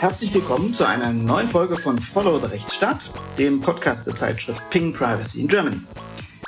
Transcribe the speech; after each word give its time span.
Herzlich 0.00 0.32
willkommen 0.32 0.72
zu 0.72 0.86
einer 0.86 1.12
neuen 1.12 1.48
Folge 1.48 1.76
von 1.76 1.98
Follow 1.98 2.38
the 2.38 2.46
Rechtsstaat, 2.46 3.10
dem 3.36 3.60
Podcast 3.60 4.06
der 4.06 4.14
Zeitschrift 4.14 4.62
Ping 4.70 4.92
Privacy 4.92 5.40
in 5.40 5.48
Germany. 5.48 5.80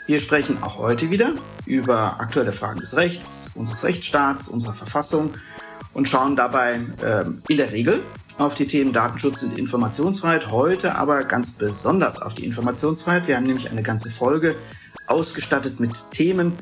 Wir 0.07 0.21
sprechen 0.21 0.63
auch 0.63 0.79
heute 0.79 1.11
wieder 1.11 1.35
über 1.67 2.21
aktuelle 2.21 2.53
Fragen 2.53 2.79
des 2.79 2.97
Rechts, 2.97 3.51
unseres 3.57 3.83
Rechtsstaats, 3.83 4.47
unserer 4.47 4.73
Verfassung 4.73 5.33
und 5.95 6.09
schauen 6.09 6.37
dabei 6.37 6.79
äh, 7.03 7.25
in 7.49 7.57
der 7.57 7.73
Regel 7.73 8.05
auf 8.39 8.55
die 8.55 8.69
Themen 8.69 8.93
Datenschutz 8.93 9.43
und 9.43 9.59
Informationsfreiheit, 9.59 10.53
heute 10.53 10.95
aber 10.95 11.25
ganz 11.25 11.51
besonders 11.51 12.23
auf 12.23 12.35
die 12.35 12.45
Informationsfreiheit. 12.45 13.27
Wir 13.27 13.37
haben 13.37 13.47
nämlich 13.47 13.69
eine 13.69 13.83
ganze 13.83 14.11
Folge 14.11 14.55
ausgestattet 15.09 15.81
mit 15.81 16.13
Themen 16.13 16.53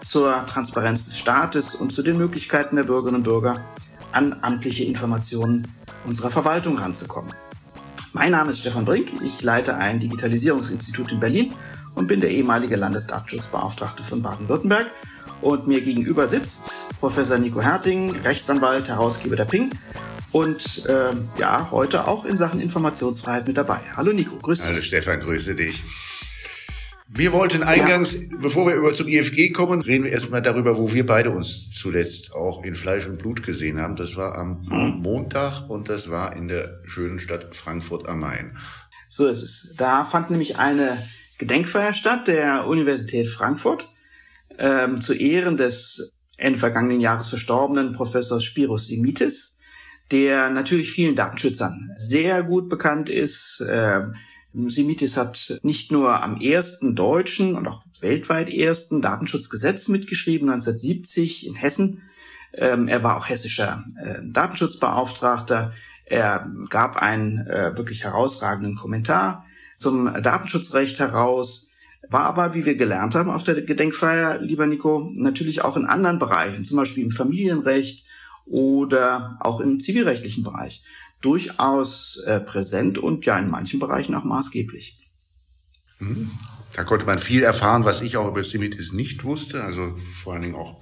zur 0.00 0.46
Transparenz 0.46 1.06
des 1.06 1.18
Staates 1.18 1.74
und 1.74 1.92
zu 1.92 2.04
den 2.04 2.16
Möglichkeiten 2.16 2.76
der 2.76 2.84
Bürgerinnen 2.84 3.16
und 3.16 3.24
Bürger, 3.24 3.64
an 4.16 4.34
amtliche 4.40 4.82
Informationen 4.82 5.68
unserer 6.06 6.30
Verwaltung 6.30 6.78
ranzukommen. 6.78 7.34
Mein 8.14 8.32
Name 8.32 8.50
ist 8.50 8.60
Stefan 8.60 8.86
Brink, 8.86 9.10
ich 9.22 9.42
leite 9.42 9.76
ein 9.76 10.00
Digitalisierungsinstitut 10.00 11.12
in 11.12 11.20
Berlin 11.20 11.52
und 11.94 12.06
bin 12.06 12.20
der 12.20 12.30
ehemalige 12.30 12.76
Landesdatenschutzbeauftragte 12.76 14.02
von 14.02 14.22
Baden-Württemberg. 14.22 14.90
Und 15.42 15.66
mir 15.66 15.82
gegenüber 15.82 16.28
sitzt 16.28 16.72
Professor 16.98 17.36
Nico 17.36 17.60
Herting, 17.60 18.16
Rechtsanwalt, 18.22 18.88
Herausgeber 18.88 19.36
der 19.36 19.44
Ping 19.44 19.68
und 20.32 20.86
äh, 20.86 21.10
ja, 21.38 21.70
heute 21.70 22.08
auch 22.08 22.24
in 22.24 22.38
Sachen 22.38 22.58
Informationsfreiheit 22.58 23.46
mit 23.46 23.58
dabei. 23.58 23.80
Hallo 23.96 24.14
Nico, 24.14 24.36
grüße 24.36 24.62
dich. 24.62 24.72
Hallo 24.72 24.82
Stefan, 24.82 25.20
grüße 25.20 25.54
dich. 25.54 25.84
Wir 27.08 27.32
wollten 27.32 27.62
eingangs, 27.62 28.14
ja. 28.14 28.20
bevor 28.40 28.66
wir 28.66 28.74
über 28.74 28.92
zum 28.92 29.06
IFG 29.06 29.50
kommen, 29.50 29.80
reden 29.80 30.04
wir 30.04 30.12
erstmal 30.12 30.42
darüber, 30.42 30.76
wo 30.76 30.92
wir 30.92 31.06
beide 31.06 31.30
uns 31.30 31.70
zuletzt 31.70 32.34
auch 32.34 32.64
in 32.64 32.74
Fleisch 32.74 33.06
und 33.06 33.18
Blut 33.18 33.44
gesehen 33.44 33.80
haben. 33.80 33.94
Das 33.94 34.16
war 34.16 34.36
am 34.36 34.62
mhm. 34.62 35.02
Montag 35.02 35.70
und 35.70 35.88
das 35.88 36.10
war 36.10 36.34
in 36.34 36.48
der 36.48 36.80
schönen 36.84 37.20
Stadt 37.20 37.54
Frankfurt 37.54 38.08
am 38.08 38.20
Main. 38.20 38.56
So 39.08 39.28
ist 39.28 39.42
es. 39.42 39.72
Da 39.76 40.02
fand 40.02 40.30
nämlich 40.30 40.58
eine 40.58 41.06
Gedenkfeier 41.38 41.92
statt 41.92 42.26
der 42.26 42.66
Universität 42.66 43.28
Frankfurt 43.28 43.88
ähm, 44.58 45.00
zu 45.00 45.14
Ehren 45.14 45.56
des 45.56 46.12
Ende 46.38 46.58
vergangenen 46.58 47.00
Jahres 47.00 47.28
verstorbenen 47.28 47.92
Professors 47.92 48.42
Spiros 48.42 48.88
Simitis, 48.88 49.56
der 50.10 50.50
natürlich 50.50 50.90
vielen 50.90 51.14
Datenschützern 51.14 51.92
sehr 51.96 52.42
gut 52.42 52.68
bekannt 52.68 53.08
ist. 53.08 53.64
Ähm, 53.68 54.16
Simitis 54.68 55.16
hat 55.16 55.60
nicht 55.62 55.92
nur 55.92 56.22
am 56.22 56.40
ersten 56.40 56.94
deutschen 56.94 57.56
und 57.56 57.68
auch 57.68 57.84
weltweit 58.00 58.48
ersten 58.48 59.02
Datenschutzgesetz 59.02 59.88
mitgeschrieben, 59.88 60.48
1970 60.48 61.46
in 61.46 61.54
Hessen. 61.54 62.02
Ähm, 62.54 62.88
er 62.88 63.02
war 63.02 63.18
auch 63.18 63.28
hessischer 63.28 63.84
äh, 64.02 64.20
Datenschutzbeauftragter. 64.24 65.72
Er 66.06 66.50
gab 66.70 66.96
einen 66.96 67.46
äh, 67.46 67.76
wirklich 67.76 68.04
herausragenden 68.04 68.76
Kommentar 68.76 69.44
zum 69.78 70.10
Datenschutzrecht 70.22 70.98
heraus, 71.00 71.70
war 72.08 72.22
aber, 72.22 72.54
wie 72.54 72.64
wir 72.64 72.76
gelernt 72.76 73.14
haben 73.14 73.30
auf 73.30 73.44
der 73.44 73.60
Gedenkfeier, 73.60 74.38
lieber 74.38 74.66
Nico, 74.66 75.10
natürlich 75.14 75.62
auch 75.62 75.76
in 75.76 75.84
anderen 75.84 76.18
Bereichen, 76.18 76.64
zum 76.64 76.78
Beispiel 76.78 77.04
im 77.04 77.10
Familienrecht 77.10 78.06
oder 78.46 79.36
auch 79.40 79.60
im 79.60 79.80
zivilrechtlichen 79.80 80.44
Bereich 80.44 80.82
durchaus 81.26 82.18
äh, 82.24 82.38
präsent 82.38 82.98
und 82.98 83.26
ja 83.26 83.36
in 83.36 83.50
manchen 83.50 83.80
Bereichen 83.80 84.14
auch 84.14 84.22
maßgeblich. 84.22 85.10
Mhm. 85.98 86.30
Da 86.72 86.84
konnte 86.84 87.04
man 87.04 87.18
viel 87.18 87.42
erfahren, 87.42 87.84
was 87.84 88.00
ich 88.00 88.16
auch 88.16 88.28
über 88.28 88.44
Semitis 88.44 88.92
nicht 88.92 89.24
wusste. 89.24 89.64
Also 89.64 89.96
vor 90.22 90.34
allen 90.34 90.42
Dingen 90.42 90.54
auch 90.54 90.78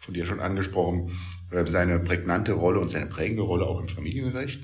von 0.00 0.14
dir 0.14 0.24
schon 0.24 0.38
angesprochen, 0.38 1.10
äh, 1.50 1.66
seine 1.66 1.98
prägnante 1.98 2.52
Rolle 2.52 2.78
und 2.78 2.90
seine 2.90 3.06
prägende 3.06 3.42
Rolle 3.42 3.66
auch 3.66 3.80
im 3.80 3.88
Familienrecht. 3.88 4.60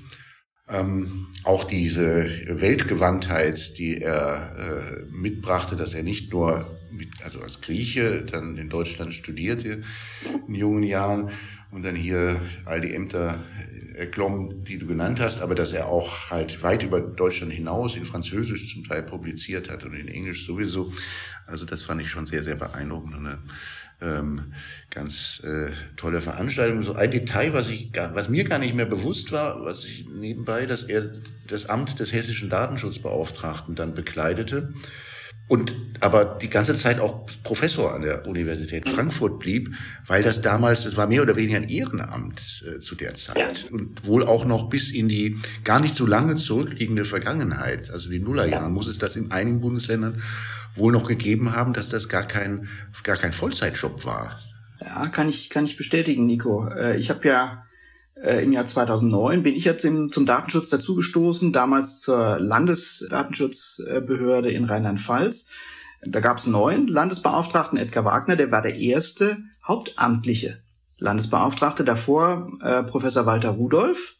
Ähm, 0.69 1.27
auch 1.43 1.65
diese 1.65 2.25
Weltgewandtheit, 2.47 3.77
die 3.77 4.01
er 4.01 4.55
äh, 4.57 5.15
mitbrachte, 5.15 5.75
dass 5.75 5.93
er 5.93 6.03
nicht 6.03 6.31
nur 6.31 6.65
mit, 6.91 7.09
also 7.23 7.41
als 7.41 7.59
Grieche 7.61 8.23
dann 8.23 8.57
in 8.57 8.69
Deutschland 8.69 9.13
studierte 9.13 9.81
in 10.47 10.55
jungen 10.55 10.83
Jahren 10.83 11.29
und 11.75 11.83
dann 11.83 11.95
hier 11.95 12.41
all 12.63 12.79
die 12.79 12.95
Ämter 12.95 13.37
erklommen, 13.95 14.63
die 14.63 14.77
du 14.77 14.87
genannt 14.87 15.19
hast, 15.19 15.41
aber 15.41 15.55
dass 15.55 15.73
er 15.73 15.87
auch 15.87 16.29
halt 16.29 16.63
weit 16.63 16.83
über 16.83 17.01
Deutschland 17.01 17.51
hinaus 17.51 17.97
in 17.97 18.05
Französisch 18.05 18.73
zum 18.73 18.85
Teil 18.85 19.03
publiziert 19.03 19.69
hat 19.69 19.83
und 19.83 19.93
in 19.93 20.07
Englisch 20.07 20.45
sowieso. 20.45 20.93
Also 21.45 21.65
das 21.65 21.83
fand 21.83 22.01
ich 22.01 22.09
schon 22.09 22.25
sehr, 22.25 22.43
sehr 22.43 22.55
beeindruckend 22.55 23.15
und 23.15 23.27
eine 23.27 23.39
ähm, 24.01 24.53
ganz 24.89 25.41
äh, 25.43 25.71
tolle 25.97 26.21
Veranstaltung. 26.21 26.83
So 26.83 26.93
ein 26.93 27.11
Detail, 27.11 27.53
was 27.53 27.69
ich, 27.69 27.91
gar, 27.91 28.15
was 28.15 28.29
mir 28.29 28.45
gar 28.45 28.59
nicht 28.59 28.73
mehr 28.73 28.85
bewusst 28.85 29.33
war, 29.33 29.65
was 29.65 29.83
ich 29.83 30.07
nebenbei, 30.07 30.65
dass 30.65 30.83
er 30.83 31.11
das 31.47 31.67
Amt 31.67 31.99
des 31.99 32.13
hessischen 32.13 32.49
Datenschutzbeauftragten 32.49 33.75
dann 33.75 33.93
bekleidete 33.93 34.73
und 35.47 35.75
aber 35.99 36.25
die 36.25 36.49
ganze 36.49 36.73
Zeit 36.73 36.99
auch 36.99 37.27
Professor 37.43 37.93
an 37.93 38.01
der 38.01 38.27
Universität 38.27 38.89
Frankfurt 38.89 39.39
blieb, 39.39 39.75
weil 40.07 40.23
das 40.23 40.41
damals, 40.41 40.83
das 40.83 40.97
war 40.97 41.07
mehr 41.07 41.21
oder 41.21 41.35
weniger 41.35 41.57
ein 41.57 41.69
Ehrenamt 41.69 42.65
äh, 42.67 42.79
zu 42.79 42.95
der 42.95 43.13
Zeit. 43.13 43.69
Und 43.71 44.05
wohl 44.05 44.25
auch 44.25 44.45
noch 44.45 44.69
bis 44.69 44.91
in 44.91 45.07
die 45.07 45.37
gar 45.63 45.79
nicht 45.79 45.93
so 45.93 46.05
lange 46.05 46.35
zurückliegende 46.35 47.05
Vergangenheit, 47.05 47.91
also 47.91 48.09
die 48.09 48.19
Nullerjahren, 48.19 48.73
muss 48.73 48.87
es 48.87 48.97
das 48.97 49.15
in 49.15 49.31
einigen 49.31 49.61
Bundesländern 49.61 50.21
wohl 50.75 50.91
noch 50.91 51.07
gegeben 51.07 51.55
haben, 51.55 51.73
dass 51.73 51.89
das 51.89 52.09
gar 52.09 52.27
kein 52.27 52.67
gar 53.03 53.17
kein 53.17 53.31
Vollzeitjob 53.31 54.03
war. 54.05 54.39
Ja, 54.81 55.07
kann 55.07 55.29
ich 55.29 55.49
kann 55.49 55.65
ich 55.65 55.77
bestätigen, 55.77 56.25
Nico. 56.25 56.67
Äh, 56.67 56.97
ich 56.97 57.09
habe 57.09 57.27
ja 57.27 57.64
äh, 58.21 58.43
im 58.43 58.53
Jahr 58.53 58.65
2009 58.65 59.43
bin 59.43 59.55
ich 59.55 59.65
jetzt 59.65 59.83
im, 59.83 60.11
zum 60.11 60.25
Datenschutz 60.25 60.69
dazugestoßen, 60.69 61.51
damals 61.51 62.01
zur 62.01 62.39
Landesdatenschutzbehörde 62.39 64.51
in 64.51 64.65
Rheinland-Pfalz. 64.65 65.47
Da 66.03 66.19
gab 66.19 66.37
es 66.37 66.47
neuen 66.47 66.87
Landesbeauftragten, 66.87 67.77
Edgar 67.77 68.05
Wagner, 68.05 68.35
der 68.35 68.51
war 68.51 68.61
der 68.61 68.75
erste 68.75 69.37
hauptamtliche 69.67 70.61
Landesbeauftragte. 70.99 71.83
Davor 71.83 72.51
äh, 72.61 72.83
Professor 72.83 73.25
Walter 73.25 73.49
Rudolph, 73.49 74.13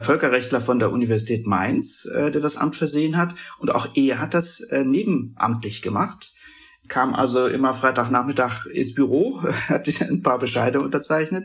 Völkerrechtler 0.00 0.60
von 0.60 0.78
der 0.78 0.90
Universität 0.90 1.46
Mainz, 1.46 2.04
äh, 2.04 2.30
der 2.30 2.40
das 2.40 2.56
Amt 2.56 2.76
versehen 2.76 3.16
hat. 3.16 3.34
Und 3.58 3.74
auch 3.74 3.88
er 3.94 4.18
hat 4.18 4.34
das 4.34 4.60
äh, 4.60 4.84
nebenamtlich 4.84 5.80
gemacht. 5.80 6.32
Kam 6.88 7.14
also 7.14 7.46
immer 7.46 7.72
Freitagnachmittag 7.72 8.66
ins 8.66 8.94
Büro, 8.94 9.42
hat 9.68 9.88
ein 10.02 10.22
paar 10.22 10.38
Bescheide 10.38 10.80
unterzeichnet 10.80 11.44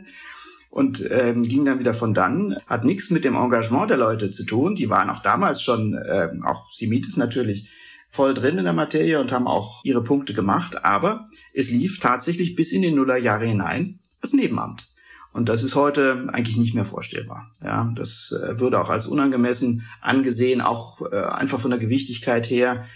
und 0.70 1.04
ähm, 1.10 1.42
ging 1.42 1.64
dann 1.64 1.78
wieder 1.78 1.94
von 1.94 2.14
dann. 2.14 2.56
Hat 2.66 2.84
nichts 2.84 3.10
mit 3.10 3.24
dem 3.24 3.34
Engagement 3.34 3.90
der 3.90 3.96
Leute 3.96 4.30
zu 4.30 4.44
tun. 4.44 4.74
Die 4.74 4.90
waren 4.90 5.10
auch 5.10 5.20
damals 5.20 5.62
schon, 5.62 5.98
ähm, 6.08 6.44
auch 6.44 6.70
Simitis 6.70 7.16
natürlich, 7.16 7.68
voll 8.10 8.34
drin 8.34 8.58
in 8.58 8.64
der 8.64 8.72
Materie 8.72 9.20
und 9.20 9.32
haben 9.32 9.46
auch 9.46 9.84
ihre 9.84 10.02
Punkte 10.02 10.34
gemacht. 10.34 10.84
Aber 10.84 11.24
es 11.52 11.70
lief 11.70 12.00
tatsächlich 12.00 12.54
bis 12.54 12.72
in 12.72 12.82
die 12.82 12.90
Nullerjahre 12.90 13.46
hinein 13.46 14.00
als 14.20 14.32
Nebenamt. 14.32 14.88
Und 15.32 15.48
das 15.48 15.62
ist 15.62 15.74
heute 15.74 16.28
eigentlich 16.32 16.56
nicht 16.56 16.74
mehr 16.74 16.86
vorstellbar. 16.86 17.50
Ja, 17.62 17.92
das 17.94 18.32
äh, 18.32 18.58
würde 18.58 18.80
auch 18.80 18.88
als 18.88 19.06
unangemessen 19.06 19.86
angesehen, 20.00 20.60
auch 20.60 21.02
äh, 21.12 21.16
einfach 21.16 21.60
von 21.60 21.70
der 21.70 21.78
Gewichtigkeit 21.78 22.48
her. 22.48 22.86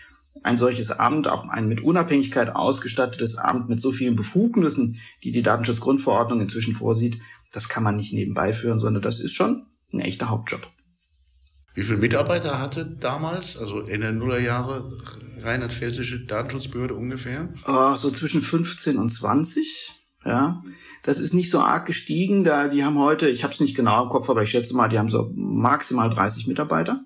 Ein 0.42 0.56
solches 0.56 0.90
Amt, 0.90 1.28
auch 1.28 1.46
ein 1.48 1.68
mit 1.68 1.82
Unabhängigkeit 1.82 2.56
ausgestattetes 2.56 3.36
Amt 3.36 3.68
mit 3.68 3.80
so 3.80 3.92
vielen 3.92 4.16
Befugnissen, 4.16 4.98
die 5.22 5.30
die 5.30 5.42
Datenschutzgrundverordnung 5.42 6.40
inzwischen 6.40 6.74
vorsieht, 6.74 7.20
das 7.52 7.68
kann 7.68 7.82
man 7.82 7.96
nicht 7.96 8.12
nebenbei 8.12 8.52
führen, 8.52 8.78
sondern 8.78 9.02
das 9.02 9.20
ist 9.20 9.32
schon 9.32 9.66
ein 9.92 10.00
echter 10.00 10.30
Hauptjob. 10.30 10.68
Wie 11.74 11.82
viele 11.82 11.98
Mitarbeiter 11.98 12.58
hatte 12.58 12.84
damals, 12.84 13.56
also 13.56 13.80
in 13.80 14.02
der 14.02 14.12
Nullerjahre, 14.12 14.98
rheinland-pfälzische 15.40 16.26
Datenschutzbehörde 16.26 16.94
ungefähr? 16.94 17.48
Oh, 17.66 17.96
so 17.96 18.10
zwischen 18.10 18.42
15 18.42 18.98
und 18.98 19.08
20, 19.08 19.90
ja. 20.24 20.62
Das 21.02 21.18
ist 21.18 21.32
nicht 21.32 21.50
so 21.50 21.60
arg 21.60 21.86
gestiegen, 21.86 22.44
da 22.44 22.68
die 22.68 22.84
haben 22.84 22.98
heute, 22.98 23.28
ich 23.28 23.42
habe 23.42 23.54
es 23.54 23.60
nicht 23.60 23.74
genau 23.74 24.04
im 24.04 24.10
Kopf, 24.10 24.28
aber 24.28 24.42
ich 24.42 24.50
schätze 24.50 24.76
mal, 24.76 24.88
die 24.88 24.98
haben 24.98 25.08
so 25.08 25.32
maximal 25.34 26.10
30 26.10 26.46
Mitarbeiter, 26.46 27.00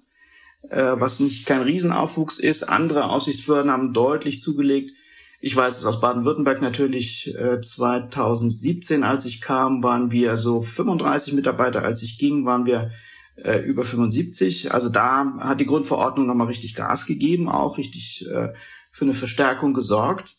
äh, 0.69 0.95
was 0.99 1.21
nicht 1.21 1.47
kein 1.47 1.63
Riesenaufwuchs 1.63 2.39
ist. 2.39 2.65
Andere 2.65 3.09
Aussichtsbehörden 3.09 3.71
haben 3.71 3.93
deutlich 3.93 4.41
zugelegt. 4.41 4.93
Ich 5.41 5.55
weiß 5.55 5.79
es 5.79 5.85
aus 5.85 6.01
Baden-Württemberg 6.01 6.63
natürlich. 6.63 7.35
Äh, 7.37 7.61
2017, 7.61 9.03
als 9.03 9.25
ich 9.27 9.41
kam, 9.41 9.83
waren 9.83 10.11
wir 10.11 10.37
so 10.37 10.63
35 10.63 11.35
Mitarbeiter. 11.35 11.83
Als 11.83 12.03
ich 12.03 12.19
ging, 12.19 12.47
waren 12.47 12.67
wir 12.67 12.91
äh, 13.37 13.59
über 13.59 13.85
75. 13.85 14.73
Also 14.73 14.89
da 14.89 15.37
hat 15.41 15.61
die 15.61 15.67
Grundverordnung 15.67 16.27
nochmal 16.27 16.47
richtig 16.47 16.75
Gas 16.75 17.07
gegeben, 17.07 17.49
auch 17.49 17.79
richtig 17.79 18.27
äh, 18.27 18.49
für 18.91 19.05
eine 19.05 19.15
Verstärkung 19.15 19.75
gesorgt. 19.75 20.37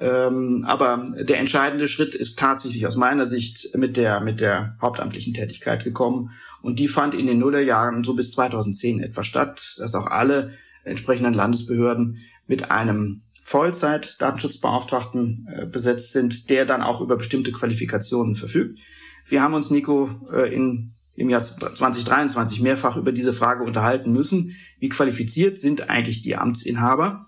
Ähm, 0.00 0.64
aber 0.66 1.04
der 1.20 1.38
entscheidende 1.38 1.88
Schritt 1.88 2.14
ist 2.14 2.38
tatsächlich 2.38 2.86
aus 2.86 2.96
meiner 2.96 3.24
Sicht 3.24 3.70
mit 3.76 3.96
der, 3.96 4.20
mit 4.20 4.40
der 4.40 4.76
hauptamtlichen 4.82 5.32
Tätigkeit 5.32 5.84
gekommen. 5.84 6.30
Und 6.60 6.78
die 6.78 6.88
fand 6.88 7.14
in 7.14 7.26
den 7.26 7.38
Nullerjahren 7.38 8.02
so 8.02 8.14
bis 8.14 8.32
2010 8.32 9.00
etwa 9.00 9.22
statt, 9.22 9.76
dass 9.78 9.94
auch 9.94 10.06
alle 10.06 10.52
entsprechenden 10.84 11.34
Landesbehörden 11.34 12.18
mit 12.46 12.70
einem 12.70 13.22
Vollzeit-Datenschutzbeauftragten 13.46 15.48
äh, 15.48 15.66
besetzt 15.66 16.12
sind, 16.12 16.50
der 16.50 16.66
dann 16.66 16.82
auch 16.82 17.00
über 17.00 17.16
bestimmte 17.16 17.52
Qualifikationen 17.52 18.34
verfügt. 18.34 18.80
Wir 19.24 19.40
haben 19.40 19.54
uns, 19.54 19.70
Nico, 19.70 20.10
äh, 20.32 20.52
in 20.52 20.92
im 21.14 21.30
Jahr 21.30 21.42
2023 21.42 22.60
mehrfach 22.60 22.96
über 22.96 23.10
diese 23.10 23.32
Frage 23.32 23.64
unterhalten 23.64 24.12
müssen. 24.12 24.54
Wie 24.80 24.90
qualifiziert 24.90 25.58
sind 25.58 25.88
eigentlich 25.88 26.20
die 26.20 26.36
Amtsinhaber? 26.36 27.24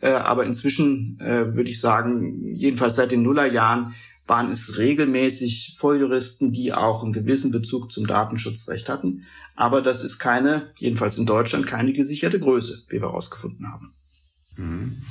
Äh, 0.00 0.12
aber 0.12 0.46
inzwischen 0.46 1.18
äh, 1.20 1.54
würde 1.54 1.68
ich 1.68 1.80
sagen, 1.80 2.54
jedenfalls 2.54 2.96
seit 2.96 3.10
den 3.10 3.22
Nullerjahren 3.22 3.94
waren 4.26 4.50
es 4.50 4.78
regelmäßig 4.78 5.76
Volljuristen, 5.78 6.52
die 6.52 6.72
auch 6.72 7.02
einen 7.02 7.12
gewissen 7.12 7.50
Bezug 7.50 7.92
zum 7.92 8.06
Datenschutzrecht 8.06 8.88
hatten. 8.88 9.24
Aber 9.56 9.82
das 9.82 10.02
ist 10.02 10.18
keine, 10.18 10.70
jedenfalls 10.78 11.18
in 11.18 11.26
Deutschland, 11.26 11.66
keine 11.66 11.92
gesicherte 11.92 12.38
Größe, 12.38 12.84
wie 12.88 13.00
wir 13.00 13.08
herausgefunden 13.08 13.70
haben. 13.70 13.92
Mhm. 14.56 15.02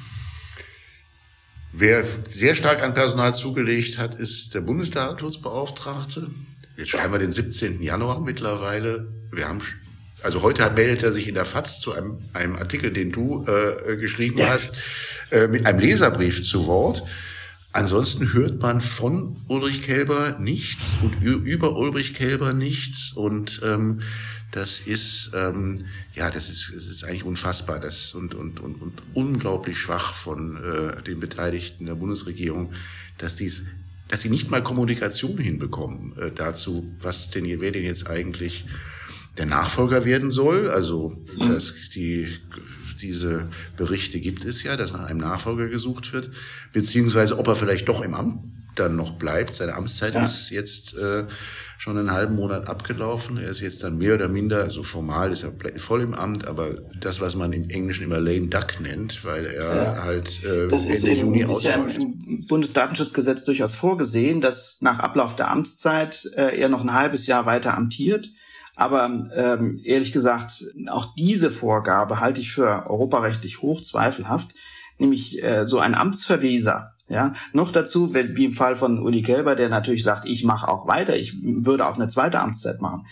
Wer 1.77 2.05
sehr 2.29 2.55
stark 2.55 2.81
an 2.81 2.93
Personal 2.93 3.33
zugelegt 3.33 3.97
hat, 3.97 4.15
ist 4.15 4.53
der 4.53 4.61
Bundesdatenschutzbeauftragte. 4.61 6.29
Jetzt 6.77 6.91
schreiben 6.91 7.11
wir 7.11 7.19
den 7.19 7.33
17. 7.33 7.81
Januar 7.81 8.21
mittlerweile. 8.21 9.11
Wir 9.33 9.49
haben, 9.49 9.59
also 10.21 10.41
heute 10.41 10.71
meldet 10.71 11.03
er 11.03 11.11
sich 11.11 11.27
in 11.27 11.35
der 11.35 11.43
FAZ 11.43 11.81
zu 11.81 11.91
einem, 11.91 12.19
einem 12.31 12.55
Artikel, 12.55 12.93
den 12.93 13.11
du 13.11 13.45
äh, 13.45 13.97
geschrieben 13.97 14.37
ja. 14.37 14.51
hast, 14.51 14.75
äh, 15.31 15.47
mit 15.47 15.65
einem 15.65 15.79
Leserbrief 15.79 16.47
zu 16.47 16.65
Wort. 16.65 17.03
Ansonsten 17.75 18.31
hört 18.31 18.61
man 18.61 18.79
von 18.79 19.35
Ulrich 19.49 19.81
Kelber 19.81 20.37
nichts 20.39 20.95
und 21.03 21.21
über 21.21 21.75
Ulrich 21.75 22.13
Kelber 22.13 22.53
nichts 22.53 23.11
und 23.11 23.59
ähm, 23.65 23.99
das 24.51 24.79
ist 24.79 25.31
ähm, 25.33 25.83
ja 26.13 26.31
das 26.31 26.47
ist, 26.47 26.71
das 26.73 26.87
ist 26.87 27.03
eigentlich 27.03 27.25
unfassbar 27.25 27.81
das 27.81 28.13
und 28.13 28.33
und 28.33 28.61
und, 28.61 28.81
und 28.81 29.03
unglaublich 29.13 29.77
schwach 29.77 30.13
von 30.13 30.55
äh, 30.55 31.03
den 31.03 31.19
Beteiligten 31.19 31.85
der 31.85 31.95
Bundesregierung, 31.95 32.71
dass 33.17 33.35
dies 33.35 33.65
dass 34.07 34.21
sie 34.21 34.29
nicht 34.29 34.49
mal 34.49 34.63
Kommunikation 34.63 35.37
hinbekommen 35.37 36.17
äh, 36.17 36.31
dazu, 36.31 36.89
was 37.01 37.29
denn 37.29 37.43
wer 37.59 37.73
denn 37.73 37.83
jetzt 37.83 38.07
eigentlich 38.07 38.63
der 39.37 39.47
Nachfolger 39.47 40.05
werden 40.05 40.31
soll. 40.31 40.69
Also 40.69 41.21
dass 41.37 41.73
die 41.93 42.39
diese 43.01 43.49
Berichte 43.77 44.19
gibt 44.19 44.45
es 44.45 44.63
ja, 44.63 44.77
dass 44.77 44.93
nach 44.93 45.05
einem 45.05 45.19
Nachfolger 45.19 45.67
gesucht 45.67 46.13
wird, 46.13 46.31
beziehungsweise 46.73 47.37
ob 47.37 47.47
er 47.47 47.55
vielleicht 47.55 47.87
doch 47.87 48.01
im 48.01 48.13
Amt 48.13 48.39
dann 48.75 48.95
noch 48.95 49.13
bleibt. 49.13 49.55
Seine 49.55 49.73
Amtszeit 49.75 50.13
ja. 50.13 50.23
ist 50.23 50.49
jetzt 50.49 50.97
äh, 50.97 51.25
schon 51.77 51.97
einen 51.97 52.11
halben 52.11 52.35
Monat 52.35 52.67
abgelaufen. 52.67 53.37
Er 53.37 53.49
ist 53.49 53.61
jetzt 53.61 53.83
dann 53.83 53.97
mehr 53.97 54.15
oder 54.15 54.27
minder, 54.27 54.63
also 54.63 54.83
formal 54.83 55.31
ist 55.31 55.43
er 55.43 55.53
voll 55.79 56.01
im 56.01 56.13
Amt, 56.13 56.47
aber 56.47 56.75
das, 56.99 57.21
was 57.21 57.35
man 57.35 57.53
im 57.53 57.69
Englischen 57.69 58.03
immer 58.03 58.19
lame 58.19 58.47
duck 58.47 58.79
nennt, 58.81 59.23
weil 59.23 59.45
er 59.45 59.75
ja. 59.75 60.03
halt 60.03 60.43
äh, 60.43 60.67
das 60.67 60.85
Ende 60.85 61.11
ist 61.11 61.17
Juni 61.19 61.41
ist 61.41 61.63
ja 61.63 61.75
im 61.75 62.45
Bundesdatenschutzgesetz 62.47 63.45
durchaus 63.45 63.73
vorgesehen, 63.73 64.41
dass 64.41 64.79
nach 64.81 64.99
Ablauf 64.99 65.35
der 65.35 65.49
Amtszeit 65.49 66.29
äh, 66.35 66.59
er 66.59 66.69
noch 66.69 66.81
ein 66.81 66.93
halbes 66.93 67.27
Jahr 67.27 67.45
weiter 67.45 67.75
amtiert. 67.75 68.29
Aber 68.75 69.05
ähm, 69.33 69.79
ehrlich 69.83 70.11
gesagt, 70.11 70.65
auch 70.89 71.13
diese 71.17 71.49
Vorgabe 71.51 72.19
halte 72.19 72.41
ich 72.41 72.51
für 72.51 72.87
europarechtlich 72.87 73.61
hoch 73.61 73.81
zweifelhaft, 73.81 74.53
nämlich 74.97 75.41
äh, 75.43 75.65
so 75.65 75.79
ein 75.79 75.95
Amtsverweser. 75.95 76.91
Ja, 77.07 77.33
noch 77.53 77.71
dazu, 77.71 78.15
wenn, 78.15 78.35
wie 78.35 78.45
im 78.45 78.51
Fall 78.51 78.75
von 78.75 78.99
Uli 78.99 79.21
Kelber, 79.21 79.55
der 79.55 79.69
natürlich 79.69 80.03
sagt, 80.03 80.25
ich 80.25 80.43
mache 80.43 80.67
auch 80.67 80.87
weiter, 80.87 81.15
ich 81.15 81.37
würde 81.39 81.85
auch 81.85 81.95
eine 81.95 82.07
zweite 82.07 82.39
Amtszeit 82.39 82.81
machen. 82.81 83.05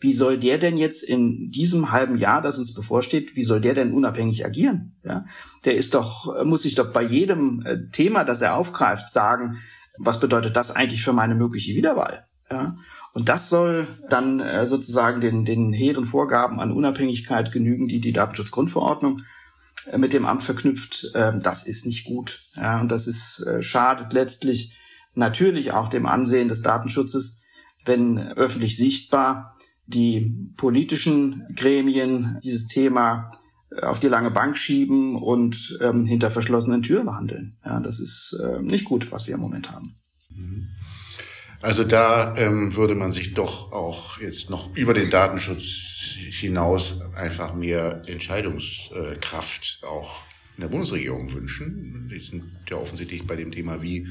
Wie 0.00 0.14
soll 0.14 0.38
der 0.38 0.58
denn 0.58 0.78
jetzt 0.78 1.02
in 1.02 1.50
diesem 1.50 1.92
halben 1.92 2.16
Jahr, 2.16 2.40
das 2.40 2.56
uns 2.56 2.72
bevorsteht, 2.72 3.36
wie 3.36 3.42
soll 3.42 3.60
der 3.60 3.74
denn 3.74 3.92
unabhängig 3.92 4.46
agieren? 4.46 4.96
Ja, 5.04 5.26
der 5.66 5.76
ist 5.76 5.94
doch, 5.94 6.44
muss 6.44 6.62
sich 6.62 6.74
doch 6.74 6.90
bei 6.90 7.02
jedem 7.02 7.62
äh, 7.66 7.90
Thema, 7.92 8.24
das 8.24 8.40
er 8.40 8.56
aufgreift, 8.56 9.10
sagen, 9.10 9.58
was 9.98 10.20
bedeutet 10.20 10.56
das 10.56 10.70
eigentlich 10.70 11.02
für 11.02 11.12
meine 11.12 11.34
mögliche 11.34 11.74
Wiederwahl? 11.74 12.24
Ja, 12.50 12.76
und 13.14 13.28
das 13.28 13.48
soll 13.48 13.86
dann 14.08 14.40
äh, 14.40 14.66
sozusagen 14.66 15.20
den, 15.20 15.44
den 15.44 15.72
hehren 15.72 16.04
Vorgaben 16.04 16.58
an 16.58 16.72
Unabhängigkeit 16.72 17.52
genügen, 17.52 17.86
die 17.86 18.00
die 18.00 18.12
Datenschutzgrundverordnung 18.12 19.22
äh, 19.86 19.98
mit 19.98 20.12
dem 20.12 20.26
Amt 20.26 20.42
verknüpft. 20.42 21.12
Äh, 21.14 21.38
das 21.38 21.64
ist 21.64 21.86
nicht 21.86 22.04
gut. 22.04 22.42
Ja, 22.56 22.80
und 22.80 22.90
das 22.90 23.06
ist 23.06 23.46
äh, 23.46 23.62
schadet 23.62 24.12
letztlich 24.12 24.76
natürlich 25.14 25.70
auch 25.70 25.88
dem 25.88 26.06
Ansehen 26.06 26.48
des 26.48 26.62
Datenschutzes, 26.62 27.40
wenn 27.84 28.18
öffentlich 28.18 28.76
sichtbar 28.76 29.56
die 29.86 30.52
politischen 30.56 31.46
Gremien 31.54 32.40
dieses 32.42 32.66
Thema 32.66 33.30
äh, 33.70 33.82
auf 33.82 34.00
die 34.00 34.08
lange 34.08 34.32
Bank 34.32 34.58
schieben 34.58 35.14
und 35.14 35.78
ähm, 35.80 36.04
hinter 36.04 36.32
verschlossenen 36.32 36.82
Türen 36.82 37.06
behandeln. 37.06 37.58
Ja, 37.64 37.78
das 37.78 38.00
ist 38.00 38.36
äh, 38.42 38.60
nicht 38.60 38.86
gut, 38.86 39.12
was 39.12 39.28
wir 39.28 39.34
im 39.34 39.40
Moment 39.40 39.70
haben. 39.70 40.00
Also 41.64 41.82
da 41.82 42.36
ähm, 42.36 42.76
würde 42.76 42.94
man 42.94 43.10
sich 43.10 43.32
doch 43.32 43.72
auch 43.72 44.20
jetzt 44.20 44.50
noch 44.50 44.76
über 44.76 44.92
den 44.92 45.08
Datenschutz 45.08 46.14
hinaus 46.14 47.00
einfach 47.14 47.54
mehr 47.54 48.02
Entscheidungskraft 48.06 49.80
auch 49.82 50.20
in 50.58 50.60
der 50.60 50.68
Bundesregierung 50.68 51.32
wünschen. 51.32 52.10
Die 52.12 52.20
sind 52.20 52.44
ja 52.68 52.76
offensichtlich 52.76 53.26
bei 53.26 53.36
dem 53.36 53.50
Thema 53.50 53.80
wie 53.80 54.06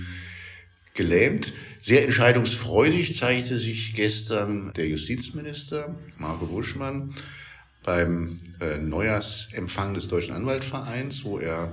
gelähmt. 0.96 1.54
Sehr 1.80 2.04
entscheidungsfreudig 2.06 3.16
zeigte 3.16 3.60
sich 3.60 3.94
gestern 3.94 4.74
der 4.74 4.88
Justizminister 4.88 5.96
Marco 6.18 6.48
Buschmann 6.48 7.14
beim 7.84 8.36
äh, 8.62 8.78
Neujahrsempfang 8.78 9.94
des 9.94 10.08
Deutschen 10.08 10.34
Anwaltvereins, 10.34 11.24
wo 11.24 11.38
er 11.38 11.72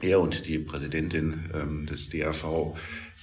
er 0.00 0.20
und 0.20 0.46
die 0.46 0.58
Präsidentin 0.58 1.50
ähm, 1.52 1.84
des 1.84 2.08
DAV, 2.08 2.74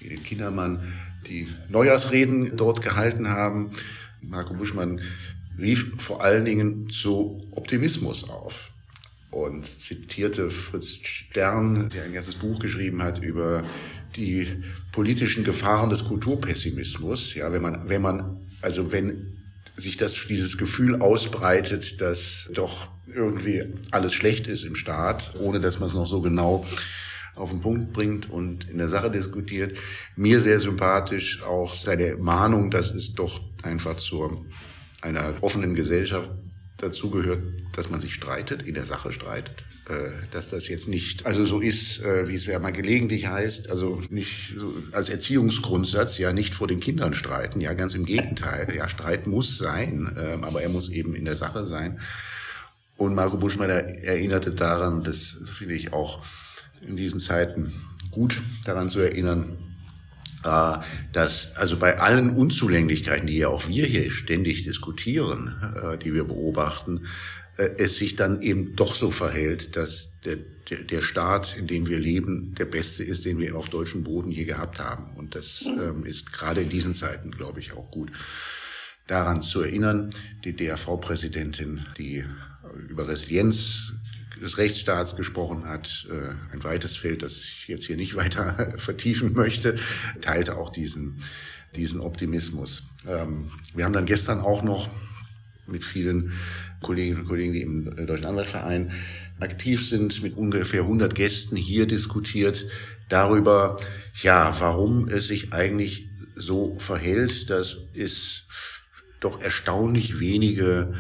Edith 0.02 0.24
Kindermann, 0.24 0.94
die 1.28 1.48
Neujahrsreden 1.70 2.56
dort 2.58 2.82
gehalten 2.82 3.30
haben. 3.30 3.72
Marco 4.22 4.54
Buschmann 4.54 5.02
rief 5.58 5.92
vor 5.98 6.24
allen 6.24 6.46
Dingen 6.46 6.90
zu 6.90 7.48
Optimismus 7.52 8.30
auf 8.30 8.72
und 9.32 9.66
zitierte 9.66 10.50
Fritz 10.50 10.98
Stern, 11.04 11.90
der 11.90 12.04
ein 12.04 12.14
ganzes 12.14 12.36
Buch 12.36 12.60
geschrieben 12.60 13.02
hat 13.02 13.20
über 13.20 13.64
die 14.16 14.64
politischen 14.92 15.44
Gefahren 15.44 15.90
des 15.90 16.06
Kulturpessimismus. 16.06 17.34
Ja, 17.34 17.52
wenn 17.52 17.62
man, 17.62 17.90
wenn 17.90 18.02
man, 18.02 18.38
also 18.62 18.92
wenn 18.92 19.40
sich 19.76 19.98
das, 19.98 20.28
dieses 20.30 20.58
Gefühl 20.58 21.02
ausbreitet, 21.02 22.00
dass 22.00 22.50
doch 22.54 22.88
irgendwie 23.08 23.64
alles 23.92 24.14
schlecht 24.14 24.48
ist 24.48 24.64
im 24.64 24.76
Staat, 24.76 25.34
ohne 25.40 25.60
dass 25.60 25.80
man 25.80 25.90
es 25.90 25.96
noch 25.96 26.08
so 26.08 26.22
genau 26.22 26.64
auf 27.36 27.50
den 27.50 27.62
Punkt 27.62 27.94
bringt 27.94 28.30
und 28.30 28.70
in 28.70 28.78
der 28.78 28.90
Sache 28.90 29.10
diskutiert. 29.10 29.78
Mir 30.16 30.40
sehr 30.40 30.60
sympathisch 30.60 31.44
auch 31.44 31.74
seine 31.74 32.18
Mahnung, 32.18 32.70
dass 32.72 32.94
es 32.94 33.14
doch 33.14 33.42
einfach 33.64 33.98
zu 33.98 34.46
einer 35.02 35.36
offenen 35.42 35.76
Gesellschaft 35.76 36.30
dazugehört, 36.78 37.42
dass 37.74 37.90
man 37.90 38.02
sich 38.02 38.14
streitet, 38.14 38.64
in 38.64 38.76
der 38.76 38.86
Sache 38.86 39.12
streitet. 39.12 39.64
Äh, 39.90 40.12
dass 40.32 40.50
das 40.50 40.70
jetzt 40.70 40.88
nicht, 40.88 41.26
also 41.26 41.46
so 41.46 41.60
ist, 41.60 42.02
äh, 42.04 42.28
wie 42.30 42.36
es 42.36 42.46
ja 42.46 42.58
mal 42.58 42.72
gelegentlich 42.72 43.28
heißt, 43.28 43.70
also 43.70 44.02
nicht 44.10 44.56
als 44.94 45.10
Erziehungsgrundsatz, 45.10 46.18
ja 46.20 46.32
nicht 46.32 46.56
vor 46.56 46.68
den 46.68 46.80
Kindern 46.80 47.14
streiten, 47.14 47.60
ja 47.60 47.74
ganz 47.74 47.94
im 47.94 48.06
Gegenteil. 48.06 48.74
Ja, 48.74 48.88
Streit 48.88 49.28
muss 49.28 49.58
sein, 49.58 50.16
ähm, 50.18 50.46
aber 50.46 50.62
er 50.62 50.70
muss 50.70 50.90
eben 50.90 51.16
in 51.16 51.26
der 51.26 51.36
Sache 51.36 51.66
sein. 51.66 52.00
Und 52.96 53.14
Marco 53.16 53.36
Buschmann 53.38 53.70
erinnerte 53.70 54.52
daran, 54.52 55.04
das 55.04 55.38
finde 55.58 55.74
ich 55.74 55.92
auch 55.92 56.24
in 56.88 56.98
diesen 56.98 57.20
Zeiten 57.20 57.72
gut 58.12 58.42
daran 58.66 58.90
zu 58.90 59.00
erinnern, 59.00 59.58
äh, 60.44 60.78
dass 61.12 61.56
also 61.56 61.78
bei 61.78 62.00
allen 62.00 62.36
Unzulänglichkeiten, 62.36 63.28
die 63.28 63.38
ja 63.38 63.48
auch 63.48 63.68
wir 63.68 63.86
hier 63.86 64.12
ständig 64.12 64.64
diskutieren, 64.64 65.56
äh, 65.82 65.98
die 65.98 66.14
wir 66.14 66.26
beobachten, 66.26 67.08
äh, 67.58 67.70
es 67.78 67.96
sich 67.96 68.16
dann 68.16 68.42
eben 68.42 68.76
doch 68.76 68.96
so 68.96 69.12
verhält, 69.12 69.76
dass 69.76 70.12
der, 70.26 70.38
der, 70.70 70.84
der 70.84 71.02
Staat, 71.02 71.56
in 71.58 71.68
dem 71.68 71.88
wir 71.88 72.00
leben, 72.00 72.56
der 72.56 72.66
beste 72.66 73.04
ist, 73.04 73.26
den 73.26 73.40
wir 73.40 73.56
auf 73.56 73.70
deutschem 73.70 74.04
Boden 74.04 74.32
je 74.32 74.46
gehabt 74.46 74.80
haben. 74.80 75.16
Und 75.16 75.36
das 75.36 75.66
ähm, 75.66 76.06
ist 76.06 76.34
gerade 76.34 76.62
in 76.62 76.70
diesen 76.70 76.94
Zeiten, 76.94 77.32
glaube 77.32 77.60
ich, 77.60 77.74
auch 77.74 77.90
gut 77.92 78.12
daran 79.08 79.42
zu 79.42 79.62
erinnern. 79.62 80.10
Die 80.44 80.56
DRV-Präsidentin, 80.56 81.86
die 81.98 82.26
über 82.90 83.08
Resilienz 83.08 83.94
des 84.44 84.58
Rechtsstaats 84.58 85.16
gesprochen 85.16 85.66
hat, 85.66 86.06
äh, 86.12 86.36
ein 86.54 86.64
weites 86.64 86.98
Feld, 86.98 87.24
das 87.24 87.38
ich 87.38 87.68
jetzt 87.68 87.86
hier 87.86 87.96
nicht 87.96 88.16
weiter 88.18 88.74
vertiefen 88.78 89.34
möchte, 89.34 89.78
teilte 90.22 90.58
auch 90.58 90.70
diesen, 90.70 91.18
diesen 91.76 92.02
Optimismus. 92.02 92.90
Ähm, 93.08 93.50
wir 93.74 93.86
haben 93.86 93.94
dann 93.94 94.06
gestern 94.06 94.42
auch 94.42 94.62
noch 94.62 94.90
mit 95.66 95.86
vielen 95.86 96.34
Kolleginnen 96.82 97.22
und 97.22 97.28
Kollegen, 97.28 97.54
die 97.54 97.62
im 97.62 97.96
Deutschen 98.06 98.26
Anwaltverein 98.26 98.92
aktiv 99.40 99.88
sind, 99.88 100.22
mit 100.22 100.36
ungefähr 100.36 100.82
100 100.82 101.16
Gästen 101.16 101.56
hier 101.56 101.88
diskutiert 101.88 102.68
darüber, 103.08 103.78
ja, 104.22 104.54
warum 104.60 105.08
es 105.08 105.28
sich 105.28 105.54
eigentlich 105.54 106.10
so 106.36 106.78
verhält, 106.80 107.50
dass 107.50 107.78
es 107.94 108.44
doch 109.22 109.42
erstaunlich 109.42 110.20
wenige 110.20 110.94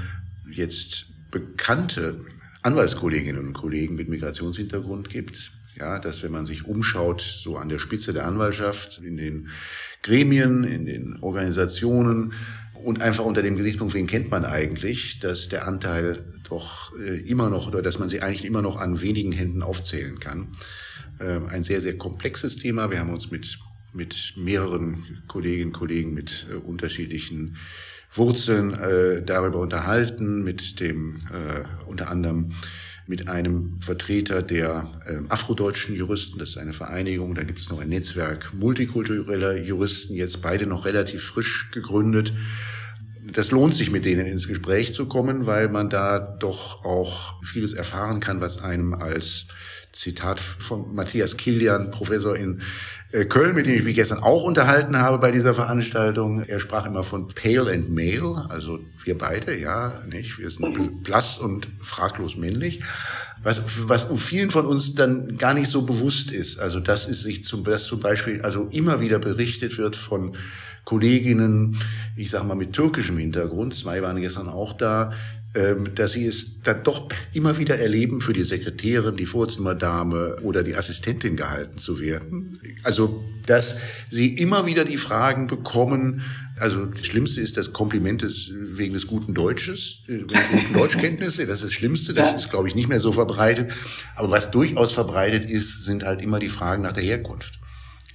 jetzt 0.49 1.07
bekannte 1.29 2.19
Anwaltskolleginnen 2.63 3.47
und 3.47 3.53
Kollegen 3.53 3.95
mit 3.95 4.09
Migrationshintergrund 4.09 5.09
gibt. 5.09 5.51
Ja, 5.75 5.99
dass 5.99 6.21
wenn 6.21 6.31
man 6.31 6.45
sich 6.45 6.65
umschaut, 6.65 7.21
so 7.21 7.57
an 7.57 7.67
der 7.67 7.79
Spitze 7.79 8.13
der 8.13 8.27
Anwaltschaft, 8.27 9.01
in 9.03 9.17
den 9.17 9.49
Gremien, 10.03 10.63
in 10.63 10.85
den 10.85 11.17
Organisationen 11.21 12.33
und 12.73 13.01
einfach 13.01 13.25
unter 13.25 13.41
dem 13.41 13.55
Gesichtspunkt, 13.55 13.93
wen 13.93 14.07
kennt 14.07 14.29
man 14.29 14.45
eigentlich, 14.45 15.19
dass 15.19 15.49
der 15.49 15.67
Anteil 15.67 16.23
doch 16.47 16.91
äh, 16.99 17.17
immer 17.21 17.49
noch 17.49 17.67
oder 17.67 17.81
dass 17.81 17.97
man 17.97 18.09
sie 18.09 18.21
eigentlich 18.21 18.45
immer 18.45 18.61
noch 18.61 18.79
an 18.79 19.01
wenigen 19.01 19.31
Händen 19.31 19.63
aufzählen 19.63 20.19
kann. 20.19 20.49
Äh, 21.19 21.39
ein 21.49 21.63
sehr, 21.63 21.81
sehr 21.81 21.97
komplexes 21.97 22.57
Thema. 22.57 22.91
Wir 22.91 22.99
haben 22.99 23.11
uns 23.11 23.31
mit, 23.31 23.57
mit 23.93 24.33
mehreren 24.37 25.23
Kolleginnen 25.27 25.71
und 25.71 25.73
Kollegen 25.73 26.13
mit 26.13 26.45
äh, 26.51 26.55
unterschiedlichen 26.55 27.57
Wurzeln 28.15 28.73
äh, 28.73 29.23
darüber 29.23 29.59
unterhalten, 29.59 30.43
mit 30.43 30.79
dem 30.79 31.15
äh, 31.31 31.87
unter 31.87 32.09
anderem 32.09 32.49
mit 33.05 33.27
einem 33.27 33.81
Vertreter 33.81 34.41
der 34.41 34.87
äh, 35.05 35.19
afrodeutschen 35.27 35.95
Juristen, 35.95 36.39
das 36.39 36.49
ist 36.49 36.57
eine 36.57 36.73
Vereinigung, 36.73 37.35
da 37.35 37.43
gibt 37.43 37.59
es 37.59 37.69
noch 37.69 37.81
ein 37.81 37.89
Netzwerk 37.89 38.53
multikultureller 38.53 39.57
Juristen, 39.57 40.15
jetzt 40.15 40.41
beide 40.41 40.65
noch 40.65 40.85
relativ 40.85 41.23
frisch 41.23 41.69
gegründet. 41.71 42.33
Das 43.33 43.51
lohnt 43.51 43.75
sich, 43.75 43.91
mit 43.91 44.05
denen 44.05 44.25
ins 44.25 44.47
Gespräch 44.47 44.93
zu 44.93 45.05
kommen, 45.05 45.45
weil 45.45 45.69
man 45.69 45.89
da 45.89 46.19
doch 46.19 46.85
auch 46.85 47.41
vieles 47.43 47.73
erfahren 47.73 48.19
kann, 48.19 48.41
was 48.41 48.61
einem 48.61 48.93
als 48.93 49.47
Zitat 49.91 50.39
von 50.39 50.93
Matthias 50.95 51.37
Kilian, 51.37 51.91
Professor 51.91 52.35
in 52.35 52.61
Köln, 53.29 53.53
mit 53.53 53.67
dem 53.67 53.75
ich 53.75 53.83
mich 53.83 53.95
gestern 53.95 54.23
auch 54.23 54.43
unterhalten 54.43 54.97
habe 54.97 55.19
bei 55.19 55.31
dieser 55.31 55.53
Veranstaltung. 55.53 56.43
Er 56.45 56.59
sprach 56.59 56.87
immer 56.87 57.03
von 57.03 57.27
Pale 57.27 57.71
and 57.71 57.93
Male, 57.93 58.47
also 58.49 58.79
wir 59.03 59.15
beide, 59.15 59.55
ja, 59.55 60.01
nicht? 60.09 60.39
Wir 60.39 60.49
sind 60.49 61.03
blass 61.03 61.37
und 61.37 61.67
fraglos 61.79 62.35
männlich. 62.35 62.81
Was, 63.43 63.61
was 63.87 64.07
vielen 64.17 64.49
von 64.49 64.65
uns 64.65 64.95
dann 64.95 65.37
gar 65.37 65.53
nicht 65.53 65.67
so 65.67 65.83
bewusst 65.83 66.31
ist. 66.31 66.59
Also, 66.59 66.79
dass 66.79 67.07
es 67.07 67.21
sich 67.21 67.43
zum, 67.43 67.63
dass 67.63 67.85
zum 67.85 67.99
Beispiel, 67.99 68.41
also 68.41 68.67
immer 68.71 68.99
wieder 68.99 69.19
berichtet 69.19 69.77
wird 69.77 69.95
von 69.95 70.35
Kolleginnen, 70.83 71.77
ich 72.15 72.31
sag 72.31 72.45
mal 72.45 72.55
mit 72.55 72.73
türkischem 72.73 73.17
Hintergrund, 73.17 73.75
zwei 73.75 74.01
waren 74.01 74.19
gestern 74.19 74.49
auch 74.49 74.73
da, 74.73 75.13
dass 75.93 76.13
sie 76.13 76.25
es 76.25 76.61
dann 76.63 76.83
doch 76.83 77.09
immer 77.33 77.57
wieder 77.59 77.77
erleben, 77.77 78.21
für 78.21 78.33
die 78.33 78.43
Sekretärin, 78.43 79.15
die 79.15 79.27
Vorzimmerdame 79.27 80.37
oder 80.41 80.63
die 80.63 80.75
Assistentin 80.75 81.35
gehalten 81.35 81.77
zu 81.77 81.99
werden. 81.99 82.59
Also, 82.81 83.23
dass 83.45 83.77
sie 84.09 84.35
immer 84.35 84.65
wieder 84.65 84.83
die 84.83 84.97
Fragen 84.97 85.45
bekommen, 85.47 86.23
also 86.59 86.85
das 86.85 87.05
Schlimmste 87.05 87.41
ist 87.41 87.57
das 87.57 87.73
Kompliment 87.73 88.21
des, 88.21 88.51
wegen 88.53 88.93
des 88.93 89.05
guten 89.05 89.33
Deutsches, 89.33 89.99
äh, 90.07 90.11
wegen 90.11 90.27
guten 90.27 90.73
Deutschkenntnisse, 90.79 91.45
das 91.45 91.59
ist 91.59 91.65
das 91.65 91.73
Schlimmste, 91.73 92.13
das 92.13 92.33
ist, 92.33 92.49
glaube 92.49 92.67
ich, 92.67 92.75
nicht 92.75 92.89
mehr 92.89 92.99
so 92.99 93.11
verbreitet. 93.11 93.71
Aber 94.15 94.31
was 94.31 94.49
durchaus 94.51 94.91
verbreitet 94.91 95.49
ist, 95.49 95.85
sind 95.85 96.03
halt 96.03 96.21
immer 96.21 96.39
die 96.39 96.49
Fragen 96.49 96.83
nach 96.83 96.93
der 96.93 97.03
Herkunft. 97.03 97.59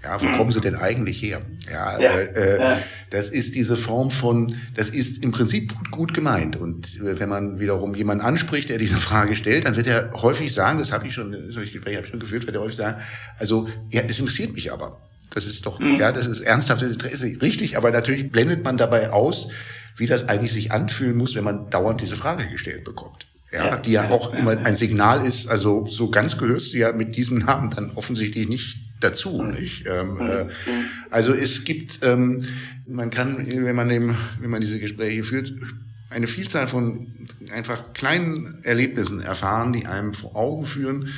Ja, 0.03 0.21
wo 0.23 0.27
kommen 0.37 0.53
sie 0.53 0.61
denn 0.61 0.77
eigentlich 0.77 1.21
her? 1.21 1.43
Ja, 1.71 1.99
ja, 1.99 2.11
äh, 2.19 2.61
ja, 2.61 2.79
das 3.11 3.29
ist 3.29 3.57
diese 3.57 3.77
Form 3.77 4.13
von, 4.13 4.55
das 4.77 4.91
ist 4.91 5.25
im 5.25 5.33
Prinzip 5.33 5.77
gut, 5.77 5.91
gut 5.91 6.15
gemeint. 6.15 6.55
Und 6.55 7.01
äh, 7.01 7.19
wenn 7.19 7.29
man 7.29 7.59
wiederum 7.59 7.97
jemanden 7.97 8.25
anspricht, 8.25 8.69
der 8.69 8.79
diese 8.79 8.97
Frage 8.97 9.35
stellt, 9.35 9.65
dann 9.65 9.75
wird 9.75 9.89
er 9.89 10.13
häufig 10.15 10.55
sagen, 10.55 10.79
das 10.79 10.93
habe 10.93 11.09
ich 11.09 11.15
schon, 11.15 11.35
solche 11.51 11.73
Gespräche 11.73 11.97
habe 11.97 12.07
ich 12.07 12.11
schon 12.13 12.21
geführt, 12.21 12.47
wird 12.47 12.57
er 12.57 12.63
häufig 12.63 12.77
sagen, 12.77 13.03
also, 13.39 13.69
ja, 13.91 14.03
das 14.03 14.21
interessiert 14.21 14.53
mich 14.53 14.73
aber. 14.73 15.01
Das 15.31 15.47
ist 15.47 15.67
doch, 15.67 15.81
mhm. 15.81 15.97
ja, 15.97 16.13
das 16.13 16.27
ist 16.27 16.41
ernsthaftes 16.43 16.93
Interesse, 16.93 17.37
richtig, 17.43 17.77
aber 17.77 17.91
natürlich 17.91 18.31
blendet 18.31 18.63
man 18.63 18.77
dabei 18.77 19.11
aus, 19.11 19.49
wie 19.97 20.07
das 20.07 20.29
eigentlich 20.29 20.53
sich 20.53 20.71
anfühlen 20.71 21.17
muss, 21.17 21.35
wenn 21.35 21.45
man 21.45 21.71
dauernd 21.71 22.01
diese 22.01 22.17
Frage 22.17 22.49
gestellt 22.49 22.85
bekommt. 22.85 23.27
Ja, 23.53 23.67
ja 23.67 23.77
die 23.77 23.93
ja 23.93 24.11
auch 24.11 24.33
immer 24.33 24.53
ein 24.53 24.77
Signal 24.77 25.27
ist, 25.27 25.49
also 25.49 25.87
so 25.89 26.11
ganz 26.11 26.39
gehörst 26.39 26.73
du 26.73 26.79
ja 26.79 26.93
mit 26.93 27.17
diesem 27.17 27.39
Namen 27.39 27.71
dann 27.71 27.91
offensichtlich 27.97 28.49
nicht 28.49 28.88
dazu. 29.01 29.43
Nicht? 29.43 29.85
Ähm, 29.87 30.21
äh, 30.21 30.47
also 31.11 31.35
es 31.35 31.65
gibt, 31.65 32.01
ähm, 32.03 32.45
man 32.87 33.11
kann, 33.11 33.47
wenn 33.51 33.77
man, 33.77 33.89
dem, 33.89 34.17
wenn 34.41 34.51
man 34.51 34.61
diese 34.61 34.81
Gespräche 34.81 35.25
führt, 35.25 35.55
eine 36.11 36.27
Vielzahl 36.27 36.69
von 36.69 37.07
einfach 37.53 37.93
kleinen 37.93 38.61
Erlebnissen 38.65 39.21
erfahren, 39.21 39.73
die 39.73 39.87
einem 39.87 40.15
vor 40.15 40.37
Augen 40.37 40.65
führen, 40.65 41.13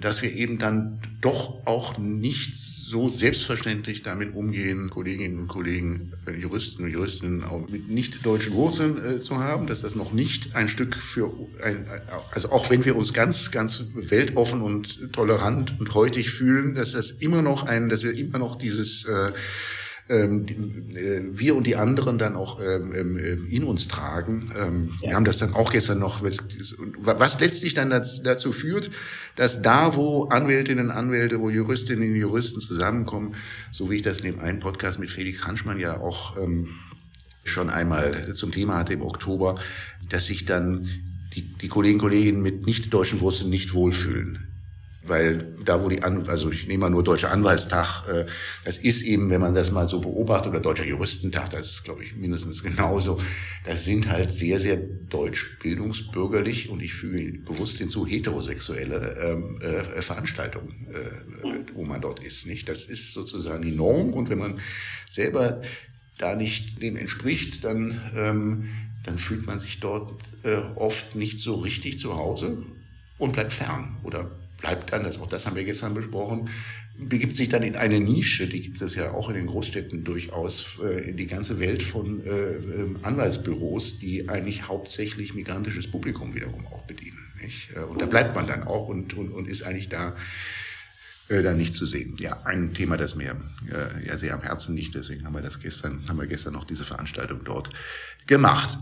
dass 0.00 0.22
wir 0.22 0.32
eben 0.32 0.58
dann 0.58 0.98
doch 1.20 1.66
auch 1.66 1.98
nicht 1.98 2.56
so 2.56 3.08
selbstverständlich 3.08 4.02
damit 4.02 4.34
umgehen, 4.34 4.90
Kolleginnen 4.90 5.38
und 5.40 5.48
Kollegen, 5.48 6.12
äh, 6.26 6.32
Juristen 6.32 6.84
und 6.84 6.90
Juristinnen 6.90 7.42
auch 7.42 7.68
mit 7.68 7.88
nicht 7.88 8.24
deutschen 8.26 8.52
Wurzeln 8.52 9.04
äh, 9.04 9.20
zu 9.20 9.38
haben, 9.38 9.66
dass 9.66 9.80
das 9.80 9.94
noch 9.94 10.12
nicht 10.12 10.54
ein 10.54 10.68
Stück 10.68 10.94
für 10.96 11.32
ein, 11.62 11.86
also 12.30 12.52
auch 12.52 12.70
wenn 12.70 12.84
wir 12.84 12.96
uns 12.96 13.12
ganz, 13.12 13.50
ganz 13.50 13.84
weltoffen 13.94 14.60
und 14.60 15.12
tolerant 15.12 15.74
und 15.80 15.94
heutig 15.94 16.30
fühlen, 16.30 16.74
dass 16.74 16.92
das 16.92 17.10
immer 17.10 17.42
noch 17.42 17.64
ein, 17.64 17.88
dass 17.88 18.04
wir 18.04 18.14
immer 18.14 18.38
noch 18.38 18.56
dieses 18.56 19.06
äh, 19.06 19.28
ähm, 20.08 20.46
äh, 20.94 21.20
wir 21.32 21.56
und 21.56 21.66
die 21.66 21.76
anderen 21.76 22.18
dann 22.18 22.36
auch 22.36 22.60
ähm, 22.60 22.92
ähm, 22.94 23.46
in 23.48 23.64
uns 23.64 23.88
tragen. 23.88 24.50
Ja. 25.00 25.08
Wir 25.08 25.14
haben 25.16 25.24
das 25.24 25.38
dann 25.38 25.54
auch 25.54 25.70
gestern 25.70 25.98
noch, 25.98 26.22
was 26.22 27.40
letztlich 27.40 27.74
dann 27.74 27.90
dazu 27.90 28.52
führt, 28.52 28.90
dass 29.36 29.62
da, 29.62 29.96
wo 29.96 30.24
Anwältinnen 30.24 30.86
und 30.86 30.90
Anwälte, 30.90 31.40
wo 31.40 31.50
Juristinnen 31.50 32.10
und 32.10 32.16
Juristen 32.16 32.60
zusammenkommen, 32.60 33.34
so 33.72 33.90
wie 33.90 33.96
ich 33.96 34.02
das 34.02 34.20
in 34.20 34.32
dem 34.32 34.40
einen 34.40 34.60
Podcast 34.60 34.98
mit 34.98 35.10
Felix 35.10 35.44
Hanschmann 35.46 35.78
ja 35.78 35.98
auch 35.98 36.36
schon 37.44 37.70
einmal 37.70 38.34
zum 38.34 38.52
Thema 38.52 38.76
hatte 38.76 38.94
im 38.94 39.02
Oktober, 39.02 39.56
dass 40.08 40.26
sich 40.26 40.44
dann 40.44 40.86
die, 41.34 41.42
die 41.42 41.68
Kollegen 41.68 41.96
und 41.96 42.02
Kolleginnen 42.02 42.42
mit 42.42 42.66
nicht 42.66 42.92
deutschen 42.92 43.20
Wurzeln 43.20 43.50
nicht 43.50 43.74
wohlfühlen 43.74 44.53
weil 45.06 45.54
da, 45.64 45.82
wo 45.82 45.88
die, 45.88 46.02
An 46.02 46.28
also 46.28 46.50
ich 46.50 46.66
nehme 46.66 46.82
mal 46.82 46.90
nur 46.90 47.04
Deutscher 47.04 47.30
Anwaltstag, 47.30 48.08
äh, 48.08 48.26
das 48.64 48.78
ist 48.78 49.02
eben, 49.02 49.30
wenn 49.30 49.40
man 49.40 49.54
das 49.54 49.70
mal 49.70 49.88
so 49.88 50.00
beobachtet, 50.00 50.50
oder 50.50 50.60
Deutscher 50.60 50.86
Juristentag, 50.86 51.50
das 51.50 51.66
ist, 51.66 51.84
glaube 51.84 52.04
ich, 52.04 52.16
mindestens 52.16 52.62
genauso, 52.62 53.20
das 53.64 53.84
sind 53.84 54.08
halt 54.08 54.30
sehr, 54.30 54.60
sehr 54.60 54.76
deutsch 54.76 55.58
bildungsbürgerlich 55.62 56.70
und 56.70 56.80
ich 56.80 56.94
füge 56.94 57.38
bewusst 57.40 57.78
hinzu 57.78 58.06
heterosexuelle 58.06 59.16
ähm, 59.20 59.58
äh, 59.60 60.02
Veranstaltungen, 60.02 60.88
äh, 60.92 61.64
wo 61.74 61.84
man 61.84 62.00
dort 62.00 62.22
ist. 62.22 62.46
Nicht? 62.46 62.68
Das 62.68 62.84
ist 62.84 63.12
sozusagen 63.12 63.62
die 63.62 63.72
Norm 63.72 64.12
und 64.12 64.30
wenn 64.30 64.38
man 64.38 64.60
selber 65.10 65.60
da 66.18 66.34
nicht 66.34 66.80
dem 66.80 66.96
entspricht, 66.96 67.64
dann, 67.64 68.00
ähm, 68.16 68.68
dann 69.04 69.18
fühlt 69.18 69.46
man 69.46 69.58
sich 69.58 69.80
dort 69.80 70.14
äh, 70.44 70.56
oft 70.76 71.14
nicht 71.14 71.40
so 71.40 71.56
richtig 71.56 71.98
zu 71.98 72.16
Hause 72.16 72.64
und 73.18 73.32
bleibt 73.32 73.52
fern 73.52 73.96
oder 74.02 74.30
bleibt 74.64 74.92
dann, 74.92 75.04
das, 75.04 75.20
auch 75.20 75.28
das 75.28 75.46
haben 75.46 75.56
wir 75.56 75.64
gestern 75.64 75.92
besprochen, 75.92 76.48
begibt 76.96 77.36
sich 77.36 77.50
dann 77.50 77.62
in 77.62 77.76
eine 77.76 78.00
Nische, 78.00 78.48
die 78.48 78.62
gibt 78.62 78.80
es 78.80 78.94
ja 78.94 79.12
auch 79.12 79.28
in 79.28 79.34
den 79.34 79.46
Großstädten 79.46 80.04
durchaus, 80.04 80.78
äh, 80.82 81.10
in 81.10 81.18
die 81.18 81.26
ganze 81.26 81.60
Welt 81.60 81.82
von 81.82 82.24
äh, 82.24 82.30
ähm, 82.30 82.98
Anwaltsbüros, 83.02 83.98
die 83.98 84.30
eigentlich 84.30 84.66
hauptsächlich 84.66 85.34
migrantisches 85.34 85.90
Publikum 85.90 86.34
wiederum 86.34 86.66
auch 86.68 86.82
bedienen. 86.84 87.18
Nicht? 87.42 87.76
Äh, 87.76 87.80
und 87.80 88.00
da 88.00 88.06
bleibt 88.06 88.34
man 88.34 88.46
dann 88.46 88.62
auch 88.64 88.88
und, 88.88 89.12
und, 89.12 89.32
und 89.32 89.48
ist 89.48 89.62
eigentlich 89.62 89.90
da 89.90 90.14
dann 91.26 91.56
nicht 91.56 91.74
zu 91.74 91.86
sehen. 91.86 92.16
Ja, 92.18 92.42
ein 92.44 92.74
Thema, 92.74 92.98
das 92.98 93.14
mir 93.14 93.34
äh, 93.70 94.06
ja 94.06 94.18
sehr 94.18 94.34
am 94.34 94.42
Herzen 94.42 94.76
liegt, 94.76 94.94
deswegen 94.94 95.24
haben 95.24 95.32
wir 95.32 95.40
das 95.40 95.58
gestern, 95.58 95.98
haben 96.06 96.18
wir 96.18 96.26
gestern 96.26 96.52
noch 96.52 96.64
diese 96.64 96.84
Veranstaltung 96.84 97.40
dort 97.44 97.70
gemacht. 98.26 98.78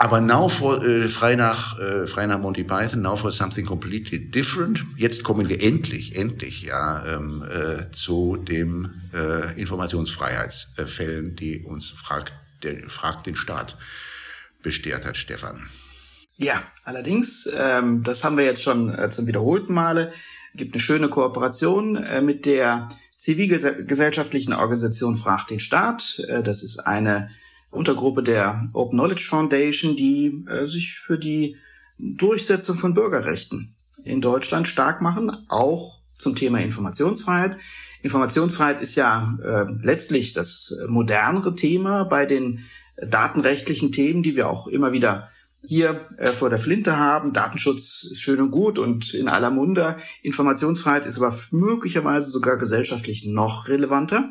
Aber 0.00 0.20
now 0.20 0.48
for, 0.48 0.84
äh, 0.84 1.08
frei, 1.08 1.34
nach, 1.34 1.76
äh, 1.78 2.06
frei 2.06 2.26
nach 2.26 2.38
Monty 2.38 2.62
Python, 2.62 3.02
now 3.02 3.16
for 3.16 3.32
something 3.32 3.66
completely 3.66 4.30
different. 4.30 4.80
Jetzt 4.96 5.24
kommen 5.24 5.48
wir 5.48 5.60
endlich, 5.60 6.14
endlich 6.14 6.62
ja 6.62 7.04
ähm, 7.04 7.42
äh, 7.42 7.90
zu 7.90 8.36
dem 8.36 8.90
äh, 9.12 9.60
Informationsfreiheitsfällen, 9.60 11.34
die 11.34 11.64
uns 11.64 11.90
fragt, 11.90 12.32
der, 12.62 12.88
fragt 12.88 13.26
den 13.26 13.34
Staat 13.34 13.76
bestehrt 14.62 15.04
hat, 15.04 15.16
Stefan. 15.16 15.66
Ja, 16.36 16.62
allerdings, 16.84 17.48
ähm, 17.52 18.04
das 18.04 18.22
haben 18.22 18.36
wir 18.36 18.44
jetzt 18.44 18.62
schon 18.62 18.96
äh, 18.96 19.10
zum 19.10 19.26
wiederholten 19.26 19.74
Male, 19.74 20.12
gibt 20.54 20.74
eine 20.74 20.80
schöne 20.80 21.08
Kooperation 21.08 21.96
äh, 21.96 22.20
mit 22.20 22.46
der 22.46 22.86
zivilgesellschaftlichen 23.16 24.52
Organisation 24.52 25.16
Fragt 25.16 25.50
den 25.50 25.58
Staat. 25.58 26.20
Äh, 26.28 26.44
das 26.44 26.62
ist 26.62 26.78
eine 26.78 27.30
Untergruppe 27.70 28.22
der 28.22 28.68
Open 28.72 28.98
Knowledge 28.98 29.26
Foundation, 29.28 29.96
die 29.96 30.44
äh, 30.48 30.66
sich 30.66 30.94
für 30.94 31.18
die 31.18 31.56
Durchsetzung 31.98 32.76
von 32.76 32.94
Bürgerrechten 32.94 33.74
in 34.04 34.20
Deutschland 34.20 34.68
stark 34.68 35.02
machen, 35.02 35.30
auch 35.48 36.00
zum 36.18 36.34
Thema 36.34 36.60
Informationsfreiheit. 36.60 37.56
Informationsfreiheit 38.02 38.80
ist 38.80 38.94
ja 38.94 39.36
äh, 39.42 39.64
letztlich 39.82 40.32
das 40.32 40.76
modernere 40.86 41.54
Thema 41.54 42.04
bei 42.04 42.24
den 42.24 42.64
datenrechtlichen 42.96 43.92
Themen, 43.92 44.22
die 44.22 44.36
wir 44.36 44.48
auch 44.48 44.66
immer 44.66 44.92
wieder 44.92 45.30
hier 45.66 46.02
äh, 46.18 46.28
vor 46.28 46.50
der 46.50 46.58
Flinte 46.58 46.96
haben. 46.96 47.32
Datenschutz 47.32 48.04
ist 48.04 48.20
schön 48.20 48.40
und 48.40 48.50
gut 48.50 48.78
und 48.78 49.12
in 49.14 49.28
aller 49.28 49.50
Munde. 49.50 49.96
Informationsfreiheit 50.22 51.06
ist 51.06 51.18
aber 51.20 51.36
möglicherweise 51.50 52.30
sogar 52.30 52.56
gesellschaftlich 52.56 53.24
noch 53.24 53.68
relevanter 53.68 54.30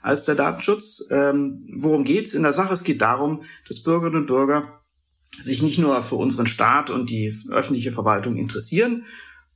als 0.00 0.24
der 0.24 0.34
Datenschutz. 0.34 1.06
Ähm, 1.10 1.66
worum 1.78 2.04
geht's 2.04 2.34
in 2.34 2.42
der 2.42 2.52
Sache? 2.52 2.72
Es 2.72 2.84
geht 2.84 3.02
darum, 3.02 3.44
dass 3.66 3.82
Bürgerinnen 3.82 4.20
und 4.20 4.26
Bürger 4.26 4.80
sich 5.40 5.62
nicht 5.62 5.78
nur 5.78 6.00
für 6.02 6.16
unseren 6.16 6.46
Staat 6.46 6.90
und 6.90 7.10
die 7.10 7.34
öffentliche 7.50 7.92
Verwaltung 7.92 8.36
interessieren 8.36 9.04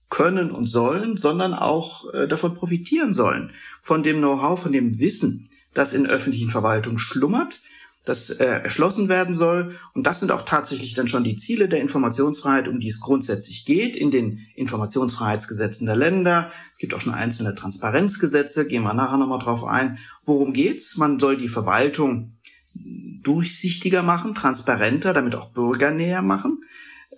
können 0.08 0.50
und 0.50 0.66
sollen, 0.66 1.16
sondern 1.16 1.54
auch 1.54 2.12
äh, 2.12 2.28
davon 2.28 2.54
profitieren 2.54 3.12
sollen, 3.12 3.52
von 3.80 4.02
dem 4.02 4.18
Know-how, 4.18 4.60
von 4.60 4.72
dem 4.72 4.98
Wissen, 4.98 5.48
das 5.72 5.94
in 5.94 6.06
öffentlichen 6.06 6.50
Verwaltungen 6.50 6.98
schlummert. 6.98 7.62
Das 8.04 8.30
äh, 8.30 8.44
erschlossen 8.44 9.08
werden 9.08 9.34
soll. 9.34 9.76
Und 9.94 10.06
das 10.06 10.20
sind 10.20 10.32
auch 10.32 10.42
tatsächlich 10.42 10.94
dann 10.94 11.08
schon 11.08 11.24
die 11.24 11.36
Ziele 11.36 11.68
der 11.68 11.80
Informationsfreiheit, 11.80 12.68
um 12.68 12.80
die 12.80 12.88
es 12.88 13.00
grundsätzlich 13.00 13.64
geht 13.64 13.96
in 13.96 14.10
den 14.10 14.40
Informationsfreiheitsgesetzen 14.56 15.86
der 15.86 15.96
Länder. 15.96 16.50
Es 16.72 16.78
gibt 16.78 16.94
auch 16.94 17.00
schon 17.00 17.14
einzelne 17.14 17.54
Transparenzgesetze, 17.54 18.66
gehen 18.66 18.82
wir 18.82 18.94
nachher 18.94 19.18
nochmal 19.18 19.38
drauf 19.38 19.64
ein. 19.64 19.98
Worum 20.24 20.52
geht's? 20.52 20.96
Man 20.96 21.18
soll 21.18 21.36
die 21.36 21.48
Verwaltung 21.48 22.38
durchsichtiger 23.22 24.02
machen, 24.02 24.34
transparenter, 24.34 25.12
damit 25.12 25.34
auch 25.34 25.50
bürgernäher 25.50 26.22
machen. 26.22 26.64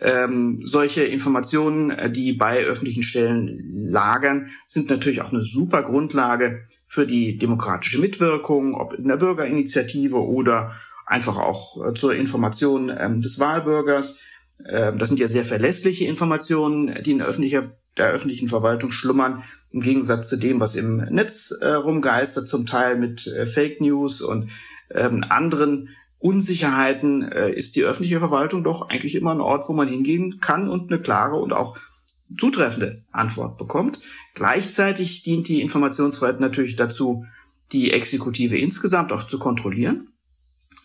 Ähm, 0.01 0.61
solche 0.65 1.05
Informationen, 1.05 1.91
äh, 1.91 2.11
die 2.11 2.33
bei 2.33 2.65
öffentlichen 2.65 3.03
Stellen 3.03 3.89
lagern, 3.89 4.51
sind 4.65 4.91
natürlich 4.91 5.23
auch 5.23 5.31
eine 5.31 5.43
super 5.43 5.83
Grundlage 5.83 6.65
für 6.87 7.07
die 7.07 7.39
demokratische 7.39 8.01
Mitwirkung, 8.01 8.75
ob 8.75 8.95
in 8.95 9.07
der 9.07 9.19
Bürgerinitiative 9.19 10.17
oder 10.17 10.73
einfach 11.07 11.39
auch 11.39 11.87
äh, 11.87 11.95
zur 11.95 12.15
Information 12.15 12.93
ähm, 12.97 13.21
des 13.21 13.39
Wahlbürgers. 13.39 14.19
Ähm, 14.67 14.99
das 14.99 15.09
sind 15.11 15.21
ja 15.21 15.29
sehr 15.29 15.45
verlässliche 15.45 16.07
Informationen, 16.07 17.03
die 17.05 17.13
in 17.13 17.23
öffentlicher, 17.23 17.71
der 17.97 18.11
öffentlichen 18.11 18.49
Verwaltung 18.49 18.91
schlummern, 18.91 19.45
im 19.71 19.81
Gegensatz 19.81 20.29
zu 20.29 20.37
dem, 20.37 20.61
was 20.61 20.75
im 20.75 20.97
Netz 20.97 21.53
äh, 21.61 21.69
rumgeistert, 21.69 22.49
zum 22.49 22.67
Teil 22.67 22.97
mit 22.97 23.27
äh, 23.27 23.47
Fake 23.47 23.81
News 23.81 24.21
und 24.21 24.51
ähm, 24.91 25.25
anderen 25.29 25.91
Unsicherheiten 26.25 27.21
äh, 27.31 27.53
ist 27.53 27.77
die 27.77 27.83
öffentliche 27.83 28.19
Verwaltung 28.19 28.65
doch 28.65 28.89
eigentlich 28.89 29.15
immer 29.15 29.33
ein 29.33 29.43
Ort, 29.43 29.69
wo 29.69 29.75
man 29.75 29.89
hingehen 29.89 30.41
kann 30.41 30.71
und 30.71 30.91
eine 30.91 30.99
klare 31.03 31.37
und 31.37 31.53
auch 31.53 31.77
zutreffende 32.39 32.95
Antwort 33.13 33.59
bekommt. 33.59 34.01
Gleichzeitig 34.33 35.23
dient 35.23 35.49
die 35.49 35.61
Informationsfreiheit 35.61 36.41
natürlich 36.41 36.77
dazu, 36.77 37.27
die 37.73 37.91
Exekutive 37.91 38.57
insgesamt 38.57 39.13
auch 39.13 39.25
zu 39.25 39.39
kontrollieren. 39.39 40.13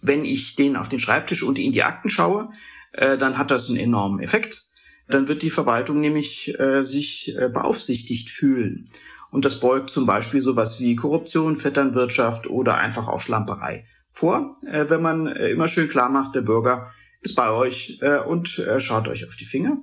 Wenn 0.02 0.26
ich 0.26 0.58
den 0.58 0.76
auf 0.76 0.90
den 0.90 1.00
Schreibtisch 1.00 1.42
und 1.42 1.58
in 1.58 1.72
die 1.72 1.84
Akten 1.84 2.10
schaue, 2.10 2.50
äh, 2.92 3.18
dann 3.18 3.38
hat 3.38 3.50
das 3.50 3.70
einen 3.70 3.78
enormen 3.78 4.20
Effekt. 4.20 4.66
Dann 5.08 5.30
wird 5.30 5.42
die 5.42 5.52
Verwaltung 5.52 6.02
nämlich 6.02 6.54
äh, 6.60 6.84
sich 6.84 7.34
äh, 7.38 7.48
beaufsichtigt 7.48 8.30
fühlen. 8.30 8.90
Und 9.32 9.46
das 9.46 9.62
beugt 9.62 9.90
zum 9.90 10.06
Beispiel 10.06 10.42
sowas 10.42 10.82
wie 10.82 10.98
Korruption, 10.98 11.56
Vetternwirtschaft 11.56 12.48
oder 12.48 12.76
einfach 12.76 13.08
auch 13.08 13.22
Schlamperei 13.22 13.86
vor, 14.12 14.56
äh, 14.66 14.86
wenn 14.90 15.02
man 15.02 15.28
äh, 15.28 15.50
immer 15.50 15.68
schön 15.68 15.90
klar 15.90 16.10
macht, 16.10 16.36
der 16.36 16.42
Bürger 16.42 16.92
ist 17.22 17.36
bei 17.36 17.52
euch 17.52 18.00
äh, 18.02 18.20
und 18.20 18.60
äh, 18.60 18.80
schaut 18.80 19.08
euch 19.08 19.28
auf 19.28 19.36
die 19.36 19.46
Finger. 19.46 19.78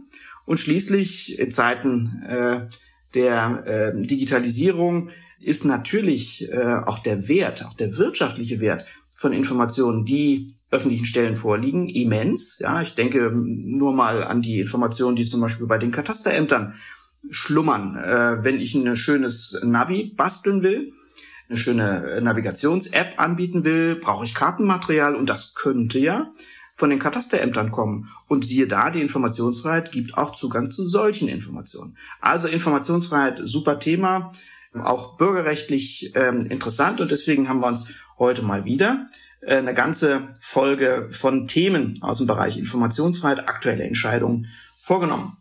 Und 0.44 0.60
schließlich 0.60 1.38
in 1.38 1.50
Zeiten 1.50 2.22
äh, 2.26 2.68
der 3.14 3.64
äh, 3.66 4.06
Digitalisierung 4.06 5.10
ist 5.40 5.64
natürlich 5.64 6.50
äh, 6.50 6.76
auch 6.86 6.98
der 7.00 7.28
Wert, 7.28 7.64
auch 7.66 7.74
der 7.74 7.98
wirtschaftliche 7.98 8.60
Wert 8.60 8.86
von 9.12 9.32
Informationen, 9.32 10.04
die 10.04 10.48
öffentlichen 10.70 11.06
Stellen 11.06 11.36
vorliegen, 11.36 11.88
immens. 11.88 12.58
Ja, 12.58 12.82
ich 12.82 12.94
denke 12.94 13.32
nur 13.34 13.92
mal 13.92 14.22
an 14.22 14.42
die 14.42 14.60
Informationen, 14.60 15.16
die 15.16 15.24
zum 15.24 15.40
Beispiel 15.40 15.66
bei 15.66 15.78
den 15.78 15.90
Katasterämtern 15.90 16.74
schlummern. 17.30 17.94
Wenn 18.42 18.60
ich 18.60 18.74
ein 18.74 18.94
schönes 18.96 19.58
Navi 19.64 20.12
basteln 20.14 20.62
will, 20.62 20.92
eine 21.48 21.58
schöne 21.58 22.20
Navigations-App 22.20 23.18
anbieten 23.18 23.64
will, 23.64 23.96
brauche 23.96 24.24
ich 24.24 24.34
Kartenmaterial 24.34 25.14
und 25.14 25.28
das 25.28 25.54
könnte 25.54 25.98
ja 25.98 26.32
von 26.74 26.90
den 26.90 26.98
Katasterämtern 26.98 27.70
kommen. 27.70 28.10
Und 28.28 28.44
siehe 28.44 28.66
da, 28.66 28.90
die 28.90 29.00
Informationsfreiheit 29.00 29.92
gibt 29.92 30.16
auch 30.18 30.34
Zugang 30.34 30.70
zu 30.70 30.84
solchen 30.84 31.28
Informationen. 31.28 31.96
Also 32.20 32.48
Informationsfreiheit, 32.48 33.40
super 33.44 33.78
Thema, 33.78 34.32
auch 34.74 35.16
bürgerrechtlich 35.16 36.12
ähm, 36.14 36.46
interessant 36.46 37.00
und 37.00 37.10
deswegen 37.10 37.48
haben 37.48 37.60
wir 37.60 37.66
uns 37.66 37.94
heute 38.18 38.42
mal 38.42 38.66
wieder 38.66 39.06
äh, 39.40 39.56
eine 39.56 39.72
ganze 39.72 40.28
Folge 40.40 41.08
von 41.10 41.48
Themen 41.48 41.98
aus 42.02 42.18
dem 42.18 42.26
Bereich 42.26 42.58
Informationsfreiheit, 42.58 43.48
aktuelle 43.48 43.84
Entscheidungen 43.84 44.48
vorgenommen. 44.78 45.38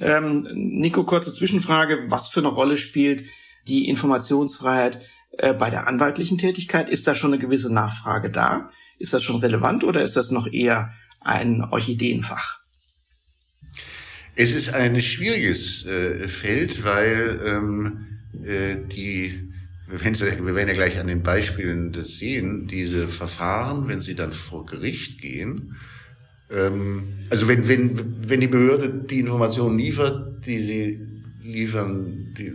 Ähm, 0.00 0.46
Nico, 0.52 1.04
kurze 1.04 1.32
Zwischenfrage. 1.32 2.04
Was 2.08 2.28
für 2.28 2.40
eine 2.40 2.48
Rolle 2.48 2.76
spielt 2.76 3.24
die 3.66 3.88
Informationsfreiheit 3.88 5.00
äh, 5.40 5.54
bei 5.54 5.70
der 5.70 5.86
anwaltlichen 5.86 6.38
Tätigkeit? 6.38 6.90
Ist 6.90 7.06
da 7.06 7.14
schon 7.14 7.32
eine 7.32 7.40
gewisse 7.40 7.72
Nachfrage 7.72 8.30
da? 8.30 8.70
Ist 8.98 9.12
das 9.14 9.22
schon 9.22 9.36
relevant 9.36 9.84
oder 9.84 10.02
ist 10.02 10.16
das 10.16 10.30
noch 10.30 10.46
eher 10.46 10.92
ein 11.20 11.62
Orchideenfach? 11.62 12.60
Es 14.36 14.52
ist 14.52 14.74
ein 14.74 15.00
schwieriges 15.00 15.86
äh, 15.86 16.28
Feld, 16.28 16.84
weil 16.84 17.40
ähm, 17.44 18.06
äh, 18.44 18.76
die, 18.86 19.50
wir 19.86 20.54
werden 20.54 20.68
ja 20.68 20.74
gleich 20.74 20.98
an 20.98 21.06
den 21.06 21.22
Beispielen 21.22 21.92
das 21.92 22.18
sehen, 22.18 22.66
diese 22.66 23.08
Verfahren, 23.08 23.88
wenn 23.88 24.02
sie 24.02 24.14
dann 24.14 24.32
vor 24.32 24.66
Gericht 24.66 25.20
gehen, 25.20 25.76
ähm, 26.50 27.04
also 27.30 27.48
wenn, 27.48 27.68
wenn, 27.68 28.28
wenn 28.28 28.40
die 28.40 28.46
Behörde 28.46 28.90
die 28.90 29.20
Informationen 29.20 29.78
liefert, 29.78 30.46
die 30.46 30.58
sie 30.58 31.06
liefern, 31.42 32.34
die, 32.36 32.52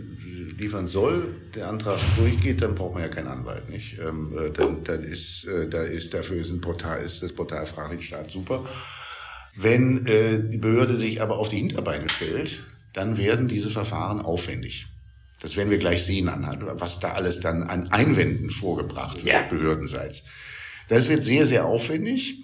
liefern 0.56 0.88
soll, 0.88 1.34
der 1.54 1.68
Antrag 1.68 2.00
durchgeht, 2.16 2.62
dann 2.62 2.74
braucht 2.74 2.94
man 2.94 3.02
ja 3.02 3.08
keinen 3.08 3.28
Anwalt, 3.28 3.68
nicht? 3.68 3.98
Ähm, 3.98 4.32
äh, 4.36 4.50
dann, 4.50 4.84
dann 4.84 5.04
ist, 5.04 5.44
äh, 5.46 5.68
da 5.68 5.82
ist 5.82 6.14
dafür 6.14 6.40
ist 6.40 6.50
ein 6.50 6.60
Portal, 6.60 7.02
ist 7.02 7.22
das 7.22 7.32
Portal 7.32 7.66
Frag 7.66 7.90
den 7.90 8.02
Staat 8.02 8.30
super. 8.30 8.64
Wenn 9.54 10.06
äh, 10.06 10.40
die 10.48 10.58
Behörde 10.58 10.96
sich 10.96 11.20
aber 11.22 11.38
auf 11.38 11.48
die 11.48 11.58
Hinterbeine 11.58 12.08
stellt, 12.08 12.60
dann 12.92 13.18
werden 13.18 13.48
diese 13.48 13.70
Verfahren 13.70 14.20
aufwendig. 14.20 14.86
Das 15.40 15.56
werden 15.56 15.70
wir 15.70 15.78
gleich 15.78 16.04
sehen 16.04 16.28
anhand, 16.28 16.62
was 16.80 16.98
da 16.98 17.12
alles 17.12 17.40
dann 17.40 17.62
an 17.62 17.88
Einwänden 17.88 18.50
vorgebracht 18.50 19.24
wird, 19.24 19.26
ja. 19.26 19.42
behördenseits. 19.42 20.24
Das 20.88 21.08
wird 21.08 21.22
sehr, 21.22 21.46
sehr 21.46 21.66
aufwendig. 21.66 22.42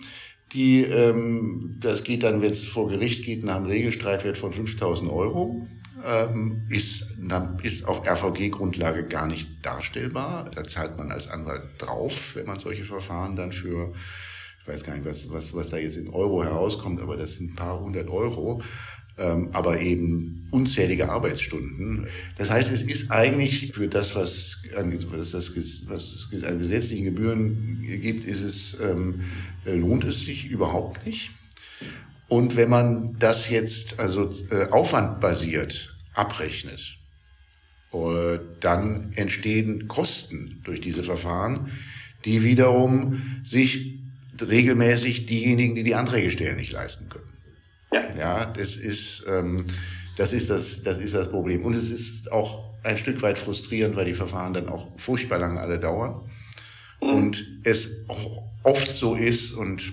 Die, 0.52 0.82
ähm, 0.82 1.74
das 1.78 2.04
geht 2.04 2.22
dann, 2.24 2.42
wenn 2.42 2.50
es 2.50 2.64
vor 2.64 2.88
Gericht 2.88 3.24
geht, 3.24 3.42
nach 3.44 3.56
einem 3.56 3.66
Regelstreitwert 3.66 4.36
von 4.36 4.52
5000 4.52 5.10
Euro 5.10 5.66
ähm, 6.04 6.66
ist, 6.68 7.08
ist 7.62 7.86
auf 7.86 8.06
RVG-Grundlage 8.06 9.04
gar 9.04 9.26
nicht 9.26 9.48
darstellbar. 9.62 10.50
Da 10.54 10.64
zahlt 10.64 10.98
man 10.98 11.10
als 11.10 11.28
Anwalt 11.28 11.62
drauf, 11.78 12.34
wenn 12.34 12.46
man 12.46 12.58
solche 12.58 12.84
Verfahren 12.84 13.36
dann 13.36 13.52
für, 13.52 13.92
ich 14.60 14.68
weiß 14.68 14.84
gar 14.84 14.94
nicht, 14.94 15.06
was, 15.06 15.30
was, 15.30 15.54
was 15.54 15.68
da 15.68 15.76
jetzt 15.76 15.96
in 15.96 16.08
Euro 16.08 16.42
herauskommt, 16.42 17.00
aber 17.00 17.16
das 17.16 17.34
sind 17.34 17.52
ein 17.52 17.56
paar 17.56 17.80
hundert 17.80 18.10
Euro. 18.10 18.62
Ähm, 19.18 19.50
aber 19.52 19.78
eben 19.78 20.48
unzählige 20.50 21.10
Arbeitsstunden. 21.10 22.06
Das 22.38 22.50
heißt, 22.50 22.72
es 22.72 22.82
ist 22.82 23.10
eigentlich 23.10 23.70
für 23.74 23.86
das, 23.86 24.14
was, 24.14 24.62
an, 24.74 24.98
was, 25.10 25.32
das, 25.32 25.54
was 25.86 26.28
es 26.32 26.44
an 26.44 26.58
gesetzlichen 26.58 27.04
Gebühren 27.04 27.82
gibt, 27.82 28.24
ist 28.24 28.40
es, 28.40 28.78
ähm, 28.80 29.20
lohnt 29.66 30.04
es 30.04 30.24
sich 30.24 30.46
überhaupt 30.46 31.04
nicht. 31.04 31.30
Und 32.28 32.56
wenn 32.56 32.70
man 32.70 33.18
das 33.18 33.50
jetzt 33.50 34.00
also 34.00 34.30
äh, 34.50 34.70
aufwandbasiert 34.70 35.91
abrechnet. 36.14 36.98
Und 37.90 38.40
dann 38.60 39.12
entstehen 39.14 39.86
Kosten 39.86 40.60
durch 40.64 40.80
diese 40.80 41.04
Verfahren, 41.04 41.70
die 42.24 42.42
wiederum 42.42 43.40
sich 43.44 43.98
regelmäßig 44.40 45.26
diejenigen, 45.26 45.74
die 45.74 45.82
die 45.82 45.94
Anträge 45.94 46.30
stellen, 46.30 46.56
nicht 46.56 46.72
leisten 46.72 47.08
können. 47.08 47.32
Ja, 47.92 48.16
ja 48.16 48.46
das 48.46 48.76
ist, 48.76 49.24
ähm, 49.28 49.64
das 50.16 50.32
ist 50.32 50.50
das, 50.50 50.82
das 50.82 50.98
ist 50.98 51.14
das 51.14 51.30
Problem. 51.30 51.64
Und 51.64 51.74
es 51.74 51.90
ist 51.90 52.32
auch 52.32 52.72
ein 52.82 52.98
Stück 52.98 53.22
weit 53.22 53.38
frustrierend, 53.38 53.94
weil 53.96 54.06
die 54.06 54.14
Verfahren 54.14 54.54
dann 54.54 54.68
auch 54.68 54.88
furchtbar 54.96 55.38
lange 55.38 55.60
alle 55.60 55.78
dauern. 55.78 56.22
Mhm. 57.00 57.08
Und 57.08 57.46
es 57.64 57.90
auch 58.08 58.42
oft 58.62 58.90
so 58.90 59.14
ist 59.14 59.52
und 59.52 59.92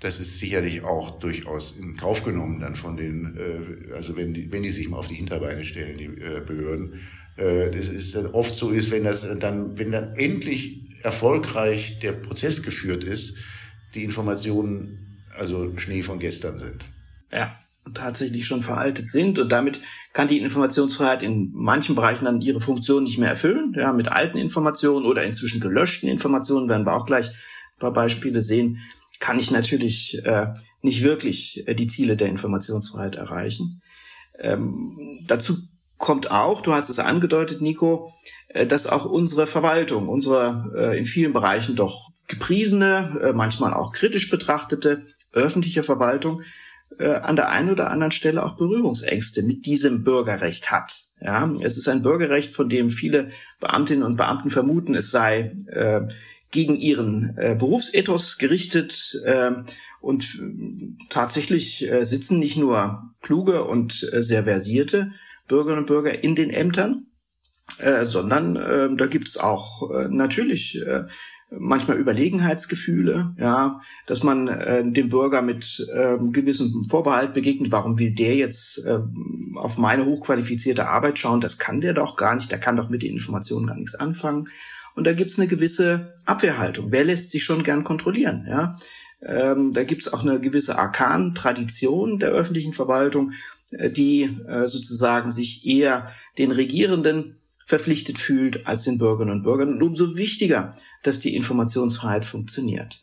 das 0.00 0.18
ist 0.18 0.38
sicherlich 0.38 0.82
auch 0.82 1.18
durchaus 1.20 1.76
in 1.76 1.96
Kauf 1.96 2.24
genommen 2.24 2.60
dann 2.60 2.74
von 2.74 2.96
den, 2.96 3.36
äh, 3.36 3.94
also 3.94 4.16
wenn 4.16 4.32
die, 4.32 4.50
wenn 4.50 4.62
die 4.62 4.70
sich 4.70 4.88
mal 4.88 4.96
auf 4.96 5.08
die 5.08 5.14
Hinterbeine 5.14 5.64
stellen, 5.64 5.98
die 5.98 6.06
äh, 6.06 6.40
Behörden. 6.44 7.00
Äh, 7.36 7.70
das 7.70 7.88
ist 7.88 8.16
dann 8.16 8.26
oft 8.26 8.58
so 8.58 8.70
ist, 8.70 8.90
wenn 8.90 9.04
das 9.04 9.28
dann, 9.38 9.78
wenn 9.78 9.92
dann 9.92 10.16
endlich 10.16 10.80
erfolgreich 11.02 11.98
der 11.98 12.12
Prozess 12.12 12.62
geführt 12.62 13.04
ist, 13.04 13.36
die 13.94 14.04
Informationen 14.04 15.20
also 15.38 15.76
Schnee 15.78 16.02
von 16.02 16.18
gestern 16.18 16.58
sind. 16.58 16.84
Ja, 17.30 17.58
tatsächlich 17.94 18.46
schon 18.46 18.62
veraltet 18.62 19.08
sind 19.08 19.38
und 19.38 19.52
damit 19.52 19.80
kann 20.12 20.28
die 20.28 20.40
Informationsfreiheit 20.40 21.22
in 21.22 21.50
manchen 21.52 21.94
Bereichen 21.94 22.24
dann 22.24 22.40
ihre 22.40 22.60
Funktion 22.60 23.04
nicht 23.04 23.18
mehr 23.18 23.30
erfüllen. 23.30 23.74
Ja, 23.76 23.92
mit 23.92 24.08
alten 24.08 24.38
Informationen 24.38 25.06
oder 25.06 25.24
inzwischen 25.24 25.60
gelöschten 25.60 26.08
Informationen 26.08 26.68
werden 26.68 26.86
wir 26.86 26.94
auch 26.94 27.06
gleich 27.06 27.28
ein 27.28 27.78
paar 27.78 27.92
Beispiele 27.92 28.40
sehen 28.40 28.78
kann 29.20 29.38
ich 29.38 29.50
natürlich 29.50 30.24
äh, 30.24 30.48
nicht 30.82 31.04
wirklich 31.04 31.66
äh, 31.68 31.74
die 31.74 31.86
Ziele 31.86 32.16
der 32.16 32.28
Informationsfreiheit 32.28 33.14
erreichen. 33.16 33.82
Ähm, 34.38 35.24
dazu 35.26 35.58
kommt 35.98 36.30
auch, 36.30 36.62
du 36.62 36.72
hast 36.72 36.88
es 36.88 36.98
angedeutet, 36.98 37.60
Nico, 37.60 38.12
äh, 38.48 38.66
dass 38.66 38.86
auch 38.86 39.04
unsere 39.04 39.46
Verwaltung, 39.46 40.08
unsere 40.08 40.72
äh, 40.76 40.98
in 40.98 41.04
vielen 41.04 41.32
Bereichen 41.32 41.76
doch 41.76 42.08
gepriesene, 42.26 43.20
äh, 43.22 43.32
manchmal 43.32 43.74
auch 43.74 43.92
kritisch 43.92 44.30
betrachtete 44.30 45.06
öffentliche 45.32 45.82
Verwaltung 45.82 46.42
äh, 46.98 47.14
an 47.14 47.36
der 47.36 47.50
einen 47.50 47.70
oder 47.70 47.90
anderen 47.90 48.12
Stelle 48.12 48.44
auch 48.44 48.56
Berührungsängste 48.56 49.42
mit 49.42 49.66
diesem 49.66 50.02
Bürgerrecht 50.02 50.70
hat. 50.70 51.04
Ja, 51.20 51.52
es 51.60 51.76
ist 51.76 51.86
ein 51.86 52.02
Bürgerrecht, 52.02 52.54
von 52.54 52.70
dem 52.70 52.90
viele 52.90 53.30
Beamtinnen 53.60 54.04
und 54.04 54.16
Beamten 54.16 54.48
vermuten, 54.48 54.94
es 54.94 55.10
sei 55.10 55.54
äh, 55.66 56.00
gegen 56.50 56.76
ihren 56.76 57.34
äh, 57.36 57.54
Berufsethos 57.58 58.38
gerichtet. 58.38 59.20
Äh, 59.24 59.52
und 60.00 60.40
tatsächlich 61.10 61.86
äh, 61.86 62.04
sitzen 62.04 62.38
nicht 62.38 62.56
nur 62.56 63.12
kluge 63.20 63.64
und 63.64 64.08
äh, 64.12 64.22
sehr 64.22 64.44
versierte 64.44 65.12
Bürgerinnen 65.46 65.80
und 65.80 65.86
Bürger 65.86 66.24
in 66.24 66.34
den 66.34 66.50
Ämtern, 66.50 67.06
äh, 67.78 68.04
sondern 68.04 68.56
äh, 68.56 68.88
da 68.96 69.06
gibt's 69.06 69.36
auch 69.36 69.90
äh, 69.90 70.08
natürlich 70.08 70.80
äh, 70.80 71.04
manchmal 71.50 71.98
Überlegenheitsgefühle, 71.98 73.34
ja, 73.38 73.80
dass 74.06 74.22
man 74.22 74.48
äh, 74.48 74.90
dem 74.90 75.08
Bürger 75.08 75.42
mit 75.42 75.86
äh, 75.92 76.16
gewissem 76.30 76.86
Vorbehalt 76.88 77.34
begegnet. 77.34 77.72
Warum 77.72 77.98
will 77.98 78.14
der 78.14 78.36
jetzt 78.36 78.86
äh, 78.86 79.00
auf 79.56 79.76
meine 79.76 80.06
hochqualifizierte 80.06 80.88
Arbeit 80.88 81.18
schauen? 81.18 81.40
Das 81.40 81.58
kann 81.58 81.80
der 81.80 81.92
doch 81.92 82.16
gar 82.16 82.34
nicht. 82.36 82.50
Der 82.50 82.60
kann 82.60 82.76
doch 82.76 82.88
mit 82.88 83.02
den 83.02 83.14
Informationen 83.14 83.66
gar 83.66 83.76
nichts 83.76 83.96
anfangen. 83.96 84.48
Und 85.00 85.06
da 85.06 85.14
gibt's 85.14 85.38
eine 85.38 85.48
gewisse 85.48 86.12
Abwehrhaltung. 86.26 86.92
Wer 86.92 87.04
lässt 87.04 87.30
sich 87.30 87.42
schon 87.42 87.62
gern 87.62 87.84
kontrollieren? 87.84 88.44
Ja, 88.46 88.78
ähm, 89.22 89.72
da 89.72 89.84
gibt's 89.84 90.12
auch 90.12 90.20
eine 90.20 90.42
gewisse 90.42 90.78
Arkan-Tradition 90.78 92.18
der 92.18 92.28
öffentlichen 92.32 92.74
Verwaltung, 92.74 93.32
äh, 93.70 93.88
die 93.88 94.24
äh, 94.46 94.68
sozusagen 94.68 95.30
sich 95.30 95.64
eher 95.64 96.10
den 96.36 96.50
Regierenden 96.50 97.38
verpflichtet 97.64 98.18
fühlt 98.18 98.66
als 98.66 98.82
den 98.82 98.98
Bürgerinnen 98.98 99.38
und 99.38 99.42
Bürgern. 99.42 99.72
Und 99.72 99.82
umso 99.82 100.16
wichtiger, 100.16 100.70
dass 101.02 101.18
die 101.18 101.34
Informationsfreiheit 101.34 102.26
funktioniert. 102.26 103.02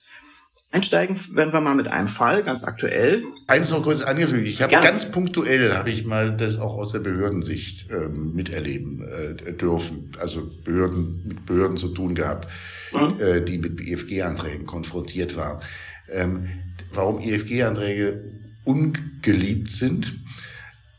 Einsteigen 0.70 1.18
werden 1.34 1.54
wir 1.54 1.62
mal 1.62 1.76
mit 1.76 1.88
einem 1.88 2.10
Fall, 2.10 2.44
ganz 2.44 2.66
aktuell. 2.66 3.24
Eins 3.48 3.70
noch 3.72 3.84
kurz 3.84 4.02
angefügt. 4.02 4.48
Ich 4.48 4.62
habe 4.62 4.74
ganz 4.74 5.10
punktuell, 5.12 5.74
habe 5.74 5.90
ich 5.90 6.06
mal 6.06 6.36
das 6.36 6.60
auch 6.60 6.76
aus 6.76 6.92
der 6.92 7.00
Behördensicht 7.00 7.90
ähm, 7.90 8.34
miterleben 8.34 9.08
äh, 9.08 9.54
dürfen. 9.54 10.12
Also 10.20 10.46
Behörden 10.66 11.24
mit 11.26 11.46
Behörden 11.46 11.78
zu 11.78 11.90
tun 11.90 12.16
gehabt, 12.16 12.50
mhm. 12.92 13.16
äh, 13.20 13.42
die 13.42 13.60
mit 13.60 13.78
BFG-Anträgen 13.78 14.66
konfrontiert 14.66 15.38
waren. 15.38 15.62
Ähm, 16.12 16.48
warum 16.92 17.22
EFG-Anträge 17.22 18.24
ungeliebt 18.66 19.72
sind 19.72 20.20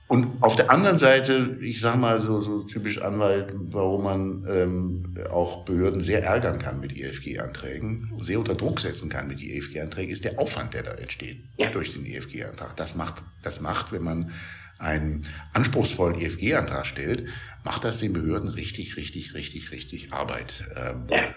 und 0.09 0.43
auf 0.43 0.57
der 0.57 0.71
anderen 0.71 0.97
Seite, 0.97 1.59
ich 1.61 1.83
sage 1.83 1.99
mal 1.99 2.19
so, 2.23 2.41
so 2.41 2.63
typisch 2.63 2.99
Anwalt, 3.03 3.53
warum 3.55 4.05
man 4.05 4.47
ähm, 4.49 5.15
auch 5.31 5.67
Behörden 5.67 6.01
sehr 6.01 6.25
ärgern 6.25 6.59
kann 6.59 6.81
mit 6.81 6.97
EFG-Anträgen, 6.97 8.11
sehr 8.21 8.39
unter 8.39 8.55
Druck 8.55 8.81
setzen 8.81 9.11
kann 9.11 9.29
mit 9.29 9.43
EFG-Anträgen, 9.43 10.11
ist 10.11 10.25
der 10.25 10.39
Aufwand, 10.39 10.73
der 10.73 10.85
da 10.85 10.93
entsteht 10.93 11.45
ja. 11.59 11.71
durch 11.71 11.93
den 11.93 12.07
EFG-Antrag. 12.07 12.75
Das 12.77 12.95
macht, 12.95 13.23
das 13.43 13.61
macht, 13.61 13.93
wenn 13.93 14.03
man 14.03 14.33
einen 14.79 15.27
anspruchsvollen 15.53 16.19
EFG-Antrag 16.19 16.87
stellt, 16.87 17.29
macht 17.65 17.85
das 17.85 17.99
den 17.99 18.15
Behörden 18.15 18.49
richtig, 18.49 18.97
richtig, 18.97 19.35
richtig, 19.35 19.73
richtig 19.73 20.15
Arbeit. 20.15 20.65
Ähm, 20.75 21.07
ja, 21.11 21.35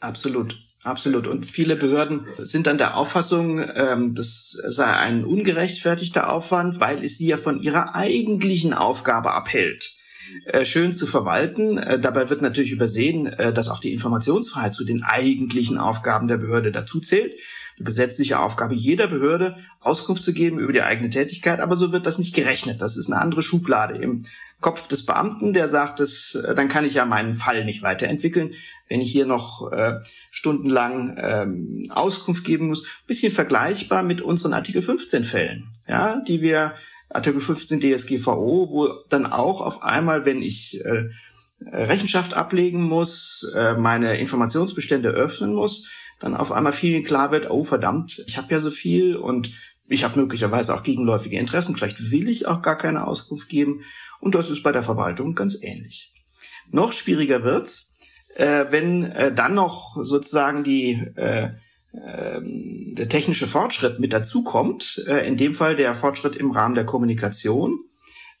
absolut. 0.00 0.58
Absolut. 0.86 1.26
Und 1.26 1.46
viele 1.46 1.74
Behörden 1.74 2.28
sind 2.38 2.68
dann 2.68 2.78
der 2.78 2.96
Auffassung, 2.96 3.58
ähm, 3.74 4.14
das 4.14 4.56
sei 4.68 4.86
ein 4.86 5.24
ungerechtfertigter 5.24 6.32
Aufwand, 6.32 6.78
weil 6.78 7.02
es 7.02 7.18
sie 7.18 7.26
ja 7.26 7.36
von 7.36 7.60
ihrer 7.60 7.96
eigentlichen 7.96 8.72
Aufgabe 8.72 9.32
abhält, 9.32 9.96
äh, 10.44 10.64
schön 10.64 10.92
zu 10.92 11.08
verwalten. 11.08 11.76
Äh, 11.78 11.98
dabei 11.98 12.30
wird 12.30 12.40
natürlich 12.40 12.70
übersehen, 12.70 13.26
äh, 13.26 13.52
dass 13.52 13.68
auch 13.68 13.80
die 13.80 13.92
Informationsfreiheit 13.92 14.76
zu 14.76 14.84
den 14.84 15.02
eigentlichen 15.02 15.76
Aufgaben 15.76 16.28
der 16.28 16.36
Behörde 16.36 16.70
dazu 16.70 17.00
zählt. 17.00 17.34
Eine 17.78 17.84
gesetzliche 17.84 18.38
Aufgabe 18.38 18.76
jeder 18.76 19.08
Behörde, 19.08 19.56
Auskunft 19.80 20.22
zu 20.22 20.32
geben 20.32 20.60
über 20.60 20.72
die 20.72 20.82
eigene 20.82 21.10
Tätigkeit, 21.10 21.58
aber 21.58 21.74
so 21.74 21.90
wird 21.90 22.06
das 22.06 22.18
nicht 22.18 22.32
gerechnet. 22.32 22.80
Das 22.80 22.96
ist 22.96 23.10
eine 23.10 23.20
andere 23.20 23.42
Schublade 23.42 23.96
im 23.96 24.22
Kopf 24.60 24.86
des 24.86 25.04
Beamten, 25.04 25.52
der 25.52 25.66
sagt, 25.66 25.98
das, 25.98 26.36
äh, 26.36 26.54
dann 26.54 26.68
kann 26.68 26.84
ich 26.84 26.94
ja 26.94 27.04
meinen 27.04 27.34
Fall 27.34 27.64
nicht 27.64 27.82
weiterentwickeln, 27.82 28.52
wenn 28.88 29.00
ich 29.00 29.10
hier 29.10 29.26
noch 29.26 29.72
äh, 29.72 29.98
stundenlang 30.36 31.16
ähm, 31.18 31.90
Auskunft 31.90 32.44
geben 32.44 32.68
muss. 32.68 32.86
Bisschen 33.06 33.32
vergleichbar 33.32 34.02
mit 34.02 34.20
unseren 34.20 34.52
Artikel 34.52 34.82
15 34.82 35.24
Fällen, 35.24 35.68
ja, 35.88 36.20
die 36.28 36.42
wir 36.42 36.74
Artikel 37.08 37.40
15 37.40 37.80
DSGVO, 37.80 38.68
wo 38.70 38.88
dann 39.08 39.24
auch 39.24 39.62
auf 39.62 39.82
einmal, 39.82 40.26
wenn 40.26 40.42
ich 40.42 40.84
äh, 40.84 41.04
Rechenschaft 41.62 42.34
ablegen 42.34 42.82
muss, 42.82 43.50
äh, 43.54 43.74
meine 43.74 44.18
Informationsbestände 44.18 45.08
öffnen 45.08 45.54
muss, 45.54 45.88
dann 46.20 46.36
auf 46.36 46.52
einmal 46.52 46.72
vielen 46.72 47.02
klar 47.02 47.30
wird, 47.30 47.50
oh 47.50 47.64
verdammt, 47.64 48.22
ich 48.26 48.36
habe 48.36 48.52
ja 48.52 48.60
so 48.60 48.70
viel 48.70 49.16
und 49.16 49.52
ich 49.88 50.04
habe 50.04 50.20
möglicherweise 50.20 50.74
auch 50.74 50.82
gegenläufige 50.82 51.38
Interessen, 51.38 51.76
vielleicht 51.76 52.10
will 52.10 52.28
ich 52.28 52.46
auch 52.46 52.60
gar 52.60 52.76
keine 52.76 53.06
Auskunft 53.06 53.48
geben. 53.48 53.84
Und 54.20 54.34
das 54.34 54.50
ist 54.50 54.62
bei 54.62 54.72
der 54.72 54.82
Verwaltung 54.82 55.34
ganz 55.34 55.56
ähnlich. 55.62 56.12
Noch 56.70 56.92
schwieriger 56.92 57.42
wird's, 57.42 57.94
äh, 58.36 58.66
wenn 58.70 59.04
äh, 59.04 59.32
dann 59.32 59.54
noch 59.54 59.96
sozusagen 60.04 60.62
die 60.62 60.92
äh, 61.16 61.50
äh, 61.92 62.40
der 62.42 63.08
technische 63.08 63.46
Fortschritt 63.46 63.98
mit 63.98 64.12
dazukommt, 64.12 65.02
äh, 65.06 65.26
in 65.26 65.36
dem 65.36 65.54
Fall 65.54 65.76
der 65.76 65.94
Fortschritt 65.94 66.36
im 66.36 66.50
Rahmen 66.50 66.74
der 66.74 66.84
Kommunikation, 66.84 67.78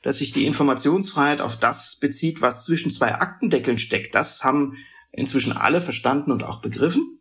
dass 0.02 0.18
sich 0.18 0.32
die 0.32 0.46
Informationsfreiheit 0.46 1.40
auf 1.40 1.58
das 1.58 1.98
bezieht, 1.98 2.40
was 2.40 2.64
zwischen 2.64 2.90
zwei 2.90 3.14
Aktendeckeln 3.14 3.78
steckt. 3.78 4.14
Das 4.14 4.44
haben 4.44 4.76
inzwischen 5.12 5.52
alle 5.52 5.80
verstanden 5.80 6.30
und 6.30 6.44
auch 6.44 6.60
begriffen. 6.60 7.18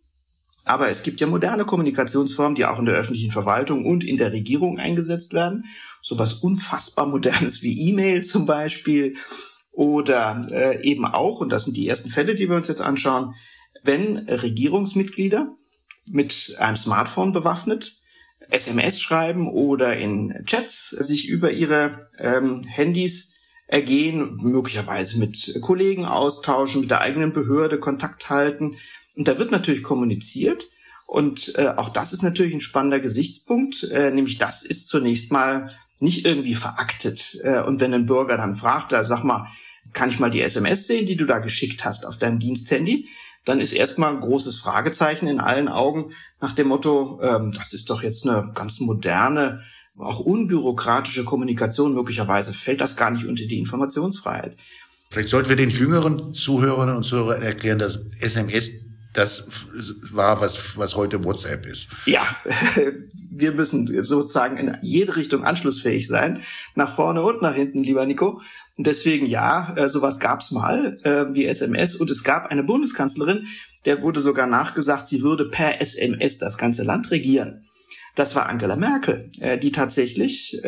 Aber 0.66 0.90
es 0.90 1.04
gibt 1.04 1.22
ja 1.22 1.28
moderne 1.28 1.64
Kommunikationsformen, 1.64 2.56
die 2.56 2.66
auch 2.66 2.80
in 2.80 2.86
der 2.86 2.96
öffentlichen 2.96 3.32
Verwaltung 3.32 3.86
und 3.86 4.04
in 4.04 4.18
der 4.18 4.34
Regierung 4.34 4.80
eingesetzt 4.80 5.34
werden. 5.34 5.66
So 6.02 6.20
was 6.20 6.34
unfassbar 6.34 7.06
modernes 7.06 7.62
wie 7.62 7.88
E-Mail 7.88 8.24
zum 8.24 8.46
Beispiel. 8.46 9.16
Oder 9.76 10.42
äh, 10.52 10.82
eben 10.84 11.06
auch, 11.06 11.42
und 11.42 11.52
das 11.52 11.66
sind 11.66 11.78
die 11.78 11.88
ersten 11.88 12.10
Fälle, 12.10 12.36
die 12.36 12.50
wir 12.50 12.56
uns 12.56 12.68
jetzt 12.68 12.82
anschauen, 12.82 13.36
wenn 13.84 14.18
Regierungsmitglieder 14.30 15.48
mit 16.08 16.56
einem 16.60 16.78
Smartphone 16.78 17.32
bewaffnet 17.32 18.00
SMS 18.50 19.02
schreiben 19.02 19.50
oder 19.50 19.98
in 19.98 20.44
Chats 20.46 20.90
sich 20.90 21.28
über 21.28 21.52
ihre 21.52 22.10
ähm, 22.20 22.64
Handys 22.64 23.34
ergehen, 23.68 24.38
möglicherweise 24.42 25.18
mit 25.20 25.60
Kollegen 25.62 26.06
austauschen, 26.06 26.82
mit 26.82 26.92
der 26.92 27.02
eigenen 27.02 27.34
Behörde 27.34 27.80
Kontakt 27.80 28.30
halten, 28.30 28.78
und 29.16 29.28
da 29.28 29.40
wird 29.40 29.52
natürlich 29.52 29.84
kommuniziert. 29.84 30.70
Und 31.08 31.54
äh, 31.58 31.68
auch 31.68 31.90
das 31.90 32.14
ist 32.14 32.24
natürlich 32.24 32.54
ein 32.54 32.62
spannender 32.62 33.00
Gesichtspunkt, 33.00 33.84
äh, 33.84 34.12
nämlich 34.12 34.38
das 34.38 34.64
ist 34.64 34.90
zunächst 34.90 35.32
mal 35.32 35.72
nicht 36.00 36.26
irgendwie 36.26 36.56
veraktet. 36.56 37.40
Äh, 37.44 37.62
und 37.62 37.80
wenn 37.80 37.94
ein 37.94 38.06
Bürger 38.06 38.38
dann 38.38 38.56
fragt, 38.56 38.92
da 38.92 39.04
sag 39.04 39.24
mal, 39.24 39.48
kann 39.94 40.10
ich 40.10 40.20
mal 40.20 40.32
die 40.32 40.42
SMS 40.42 40.88
sehen, 40.88 41.06
die 41.06 41.16
du 41.16 41.26
da 41.26 41.40
geschickt 41.40 41.86
hast 41.86 42.06
auf 42.06 42.18
deinem 42.18 42.40
Diensthandy? 42.40 43.08
Dann 43.46 43.60
ist 43.60 43.74
erstmal 43.74 44.14
ein 44.14 44.22
großes 44.22 44.58
Fragezeichen 44.58 45.28
in 45.28 45.40
allen 45.40 45.68
Augen 45.68 46.12
nach 46.42 46.54
dem 46.54 46.68
Motto, 46.68 47.20
ähm, 47.22 47.52
das 47.52 47.74
ist 47.74 47.90
doch 47.90 48.04
jetzt 48.04 48.28
eine 48.28 48.52
ganz 48.54 48.80
moderne, 48.80 49.62
auch 49.98 50.20
unbürokratische 50.20 51.24
Kommunikation. 51.24 51.94
Möglicherweise 51.94 52.54
fällt 52.54 52.82
das 52.82 52.98
gar 52.98 53.12
nicht 53.12 53.26
unter 53.26 53.46
die 53.46 53.60
Informationsfreiheit. 53.60 54.58
Vielleicht 55.10 55.30
sollten 55.30 55.50
wir 55.50 55.56
den 55.56 55.70
jüngeren 55.70 56.34
Zuhörerinnen 56.34 56.98
und 56.98 57.04
Zuhörern 57.04 57.42
erklären, 57.42 57.80
dass 57.80 58.00
SMS 58.20 58.72
das 59.16 59.48
war, 60.12 60.42
was, 60.42 60.78
was 60.78 60.96
heute 60.96 61.24
WhatsApp 61.24 61.66
ist. 61.66 61.88
Ja, 62.06 62.36
wir 63.32 63.54
müssen 63.54 63.88
sozusagen 64.04 64.58
in 64.58 64.78
jede 64.82 65.16
Richtung 65.16 65.44
anschlussfähig 65.44 66.08
sein. 66.08 66.44
Nach 66.76 66.94
vorne 66.94 67.22
und 67.22 67.42
nach 67.42 67.56
hinten, 67.56 67.84
lieber 67.84 68.06
Nico. 68.06 68.42
Deswegen 68.78 69.26
ja, 69.26 69.74
äh, 69.78 69.88
sowas 69.88 70.20
gab's 70.20 70.52
mal 70.52 71.00
äh, 71.04 71.34
wie 71.34 71.46
SMS. 71.46 71.96
Und 71.96 72.10
es 72.10 72.24
gab 72.24 72.48
eine 72.52 72.64
Bundeskanzlerin, 72.64 73.48
der 73.86 74.04
wurde 74.04 74.20
sogar 74.20 74.48
nachgesagt, 74.48 75.08
sie 75.08 75.22
würde 75.22 75.46
per 75.46 75.82
SMS 75.82 76.38
das 76.38 76.58
ganze 76.58 76.84
Land 76.84 77.10
regieren. 77.12 77.64
Das 78.16 78.36
war 78.36 78.48
Angela 78.48 78.76
Merkel, 78.76 79.32
äh, 79.40 79.58
die 79.58 79.72
tatsächlich 79.72 80.62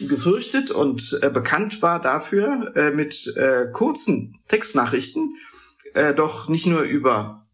gefürchtet 0.00 0.70
und 0.70 1.18
bekannt 1.32 1.82
war 1.82 2.00
dafür, 2.00 2.72
mit 2.94 3.34
kurzen 3.72 4.38
Textnachrichten 4.46 5.34
doch 6.14 6.48
nicht 6.48 6.66
nur 6.66 6.82
über 6.82 7.47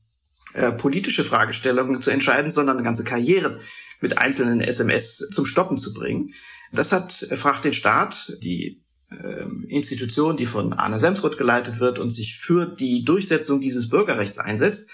äh, 0.55 0.73
politische 0.73 1.25
Fragestellungen 1.25 2.01
zu 2.01 2.11
entscheiden, 2.11 2.51
sondern 2.51 2.77
eine 2.77 2.85
ganze 2.85 3.03
Karriere 3.03 3.59
mit 4.01 4.19
einzelnen 4.19 4.61
SMS 4.61 5.29
zum 5.33 5.47
Stoppen 5.47 5.79
zu 5.79 5.93
bringen. 5.93 6.33
Das 6.71 6.93
hat 6.93 7.23
äh, 7.23 7.37
Fragt 7.37 7.65
den 7.65 7.73
Staat, 7.73 8.39
die 8.41 8.81
äh, 9.11 9.45
Institution, 9.67 10.37
die 10.37 10.47
von 10.47 10.73
Arne 10.73 11.01
Semsrott 11.01 11.39
geleitet 11.39 11.81
wird 11.81 11.99
und 11.99 12.11
sich 12.11 12.39
für 12.39 12.67
die 12.67 13.05
Durchsetzung 13.05 13.61
dieses 13.61 13.89
Bürgerrechts 13.89 14.39
einsetzt, 14.39 14.91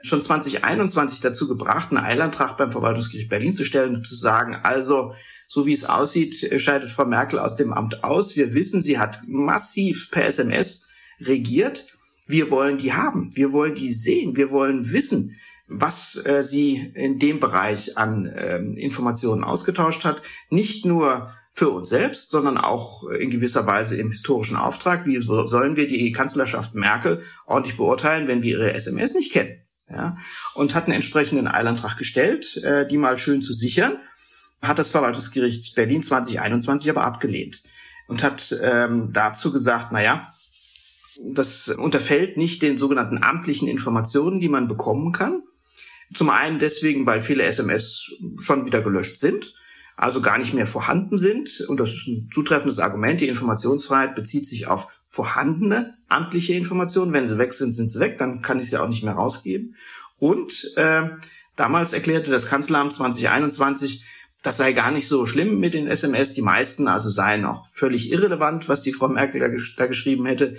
schon 0.00 0.22
2021 0.22 1.20
dazu 1.20 1.46
gebracht, 1.46 1.90
einen 1.90 2.02
Eilantrag 2.02 2.56
beim 2.56 2.72
Verwaltungsgericht 2.72 3.28
Berlin 3.28 3.52
zu 3.52 3.64
stellen 3.64 3.96
und 3.96 4.06
zu 4.06 4.16
sagen, 4.16 4.56
also 4.56 5.14
so 5.46 5.66
wie 5.66 5.74
es 5.74 5.84
aussieht, 5.84 6.50
scheidet 6.56 6.90
Frau 6.90 7.04
Merkel 7.04 7.38
aus 7.38 7.56
dem 7.56 7.74
Amt 7.74 8.02
aus. 8.02 8.34
Wir 8.34 8.54
wissen, 8.54 8.80
sie 8.80 8.98
hat 8.98 9.20
massiv 9.26 10.10
per 10.10 10.24
SMS 10.24 10.88
regiert. 11.20 11.91
Wir 12.26 12.50
wollen 12.50 12.78
die 12.78 12.92
haben, 12.92 13.30
wir 13.34 13.52
wollen 13.52 13.74
die 13.74 13.92
sehen, 13.92 14.36
wir 14.36 14.50
wollen 14.50 14.92
wissen, 14.92 15.36
was 15.68 16.20
äh, 16.24 16.42
sie 16.42 16.92
in 16.94 17.18
dem 17.18 17.40
Bereich 17.40 17.96
an 17.96 18.26
äh, 18.26 18.58
Informationen 18.58 19.44
ausgetauscht 19.44 20.04
hat. 20.04 20.22
Nicht 20.50 20.84
nur 20.84 21.32
für 21.50 21.70
uns 21.70 21.90
selbst, 21.90 22.30
sondern 22.30 22.56
auch 22.56 23.04
in 23.04 23.30
gewisser 23.30 23.66
Weise 23.66 23.96
im 23.96 24.10
historischen 24.10 24.56
Auftrag. 24.56 25.06
Wie 25.06 25.20
sollen 25.20 25.76
wir 25.76 25.86
die 25.86 26.12
Kanzlerschaft 26.12 26.74
Merkel 26.74 27.22
ordentlich 27.46 27.76
beurteilen, 27.76 28.26
wenn 28.26 28.42
wir 28.42 28.52
ihre 28.52 28.72
SMS 28.72 29.14
nicht 29.14 29.32
kennen? 29.32 29.58
Ja, 29.90 30.16
und 30.54 30.74
hat 30.74 30.84
einen 30.84 30.94
entsprechenden 30.94 31.46
Eilantrag 31.48 31.98
gestellt, 31.98 32.56
äh, 32.58 32.86
die 32.86 32.96
mal 32.96 33.18
schön 33.18 33.42
zu 33.42 33.52
sichern, 33.52 33.98
hat 34.62 34.78
das 34.78 34.88
Verwaltungsgericht 34.88 35.74
Berlin 35.74 36.02
2021 36.02 36.88
aber 36.88 37.04
abgelehnt 37.04 37.62
und 38.06 38.22
hat 38.22 38.56
ähm, 38.62 39.12
dazu 39.12 39.52
gesagt, 39.52 39.88
na 39.90 40.02
ja, 40.02 40.31
das 41.20 41.68
unterfällt 41.68 42.36
nicht 42.36 42.62
den 42.62 42.78
sogenannten 42.78 43.22
amtlichen 43.22 43.68
Informationen, 43.68 44.40
die 44.40 44.48
man 44.48 44.68
bekommen 44.68 45.12
kann. 45.12 45.42
Zum 46.14 46.30
einen 46.30 46.58
deswegen, 46.58 47.06
weil 47.06 47.20
viele 47.20 47.44
SMS 47.44 48.10
schon 48.40 48.66
wieder 48.66 48.82
gelöscht 48.82 49.18
sind, 49.18 49.54
also 49.96 50.20
gar 50.20 50.38
nicht 50.38 50.54
mehr 50.54 50.66
vorhanden 50.66 51.16
sind. 51.16 51.64
Und 51.68 51.80
das 51.80 51.90
ist 51.90 52.06
ein 52.06 52.30
zutreffendes 52.32 52.78
Argument. 52.78 53.20
Die 53.20 53.28
Informationsfreiheit 53.28 54.14
bezieht 54.14 54.46
sich 54.46 54.66
auf 54.66 54.88
vorhandene 55.06 55.94
amtliche 56.08 56.54
Informationen. 56.54 57.12
Wenn 57.12 57.26
sie 57.26 57.38
weg 57.38 57.54
sind, 57.54 57.72
sind 57.72 57.90
sie 57.90 58.00
weg. 58.00 58.18
Dann 58.18 58.42
kann 58.42 58.58
ich 58.58 58.68
sie 58.68 58.78
auch 58.78 58.88
nicht 58.88 59.04
mehr 59.04 59.14
rausgeben. 59.14 59.76
Und 60.18 60.72
äh, 60.76 61.10
damals 61.56 61.92
erklärte 61.92 62.30
das 62.30 62.46
Kanzleramt 62.46 62.92
2021, 62.92 64.04
das 64.42 64.56
sei 64.56 64.72
gar 64.72 64.90
nicht 64.90 65.06
so 65.06 65.26
schlimm 65.26 65.60
mit 65.60 65.74
den 65.74 65.86
SMS. 65.86 66.34
Die 66.34 66.42
meisten 66.42 66.88
also 66.88 67.10
seien 67.10 67.44
auch 67.44 67.66
völlig 67.74 68.10
irrelevant, 68.10 68.68
was 68.68 68.82
die 68.82 68.92
Frau 68.92 69.08
Merkel 69.08 69.40
da, 69.40 69.48
da 69.76 69.86
geschrieben 69.86 70.26
hätte. 70.26 70.56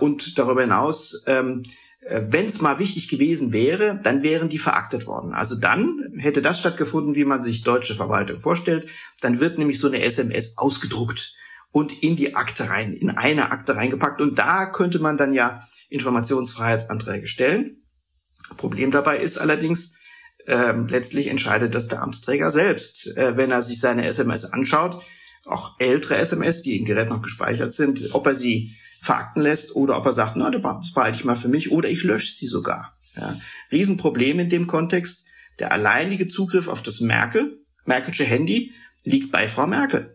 Und 0.00 0.38
darüber 0.38 0.62
hinaus, 0.62 1.22
ähm, 1.26 1.62
äh, 2.00 2.22
wenn 2.28 2.46
es 2.46 2.60
mal 2.60 2.78
wichtig 2.78 3.08
gewesen 3.08 3.52
wäre, 3.52 4.00
dann 4.02 4.22
wären 4.22 4.48
die 4.48 4.58
veraktet 4.58 5.06
worden. 5.06 5.34
Also 5.34 5.54
dann 5.54 6.12
hätte 6.16 6.42
das 6.42 6.58
stattgefunden, 6.58 7.14
wie 7.14 7.24
man 7.24 7.42
sich 7.42 7.62
deutsche 7.62 7.94
Verwaltung 7.94 8.40
vorstellt. 8.40 8.88
Dann 9.20 9.40
wird 9.40 9.58
nämlich 9.58 9.78
so 9.78 9.88
eine 9.88 10.02
SMS 10.02 10.58
ausgedruckt 10.58 11.34
und 11.70 12.02
in 12.02 12.16
die 12.16 12.34
Akte 12.34 12.68
rein, 12.68 12.92
in 12.92 13.10
eine 13.10 13.50
Akte 13.50 13.76
reingepackt. 13.76 14.20
Und 14.20 14.38
da 14.38 14.66
könnte 14.66 14.98
man 14.98 15.16
dann 15.16 15.32
ja 15.32 15.60
Informationsfreiheitsanträge 15.88 17.26
stellen. 17.26 17.82
Problem 18.56 18.90
dabei 18.90 19.18
ist 19.18 19.38
allerdings, 19.38 19.96
ähm, 20.46 20.88
letztlich 20.88 21.28
entscheidet 21.28 21.74
das 21.74 21.88
der 21.88 22.02
Amtsträger 22.02 22.50
selbst, 22.50 23.16
äh, 23.16 23.36
wenn 23.36 23.50
er 23.50 23.62
sich 23.62 23.78
seine 23.78 24.06
SMS 24.06 24.44
anschaut, 24.44 25.02
auch 25.44 25.78
ältere 25.78 26.16
SMS, 26.16 26.62
die 26.62 26.78
im 26.78 26.84
Gerät 26.84 27.08
noch 27.08 27.22
gespeichert 27.22 27.74
sind, 27.74 28.12
ob 28.12 28.26
er 28.26 28.34
sie 28.34 28.76
verakten 29.02 29.42
lässt 29.42 29.74
oder 29.74 29.98
ob 29.98 30.06
er 30.06 30.12
sagt, 30.12 30.36
na, 30.36 30.48
das 30.48 30.92
behalte 30.92 31.18
ich 31.18 31.24
mal 31.24 31.36
für 31.36 31.48
mich 31.48 31.72
oder 31.72 31.90
ich 31.90 32.04
lösche 32.04 32.30
sie 32.30 32.46
sogar. 32.46 32.96
Ja. 33.16 33.36
Riesenproblem 33.70 34.38
in 34.38 34.48
dem 34.48 34.66
Kontext. 34.66 35.26
Der 35.58 35.72
alleinige 35.72 36.28
Zugriff 36.28 36.68
auf 36.68 36.82
das 36.82 37.00
Merkel, 37.00 37.58
Merkelsche 37.84 38.24
Handy 38.24 38.72
liegt 39.04 39.32
bei 39.32 39.48
Frau 39.48 39.66
Merkel. 39.66 40.14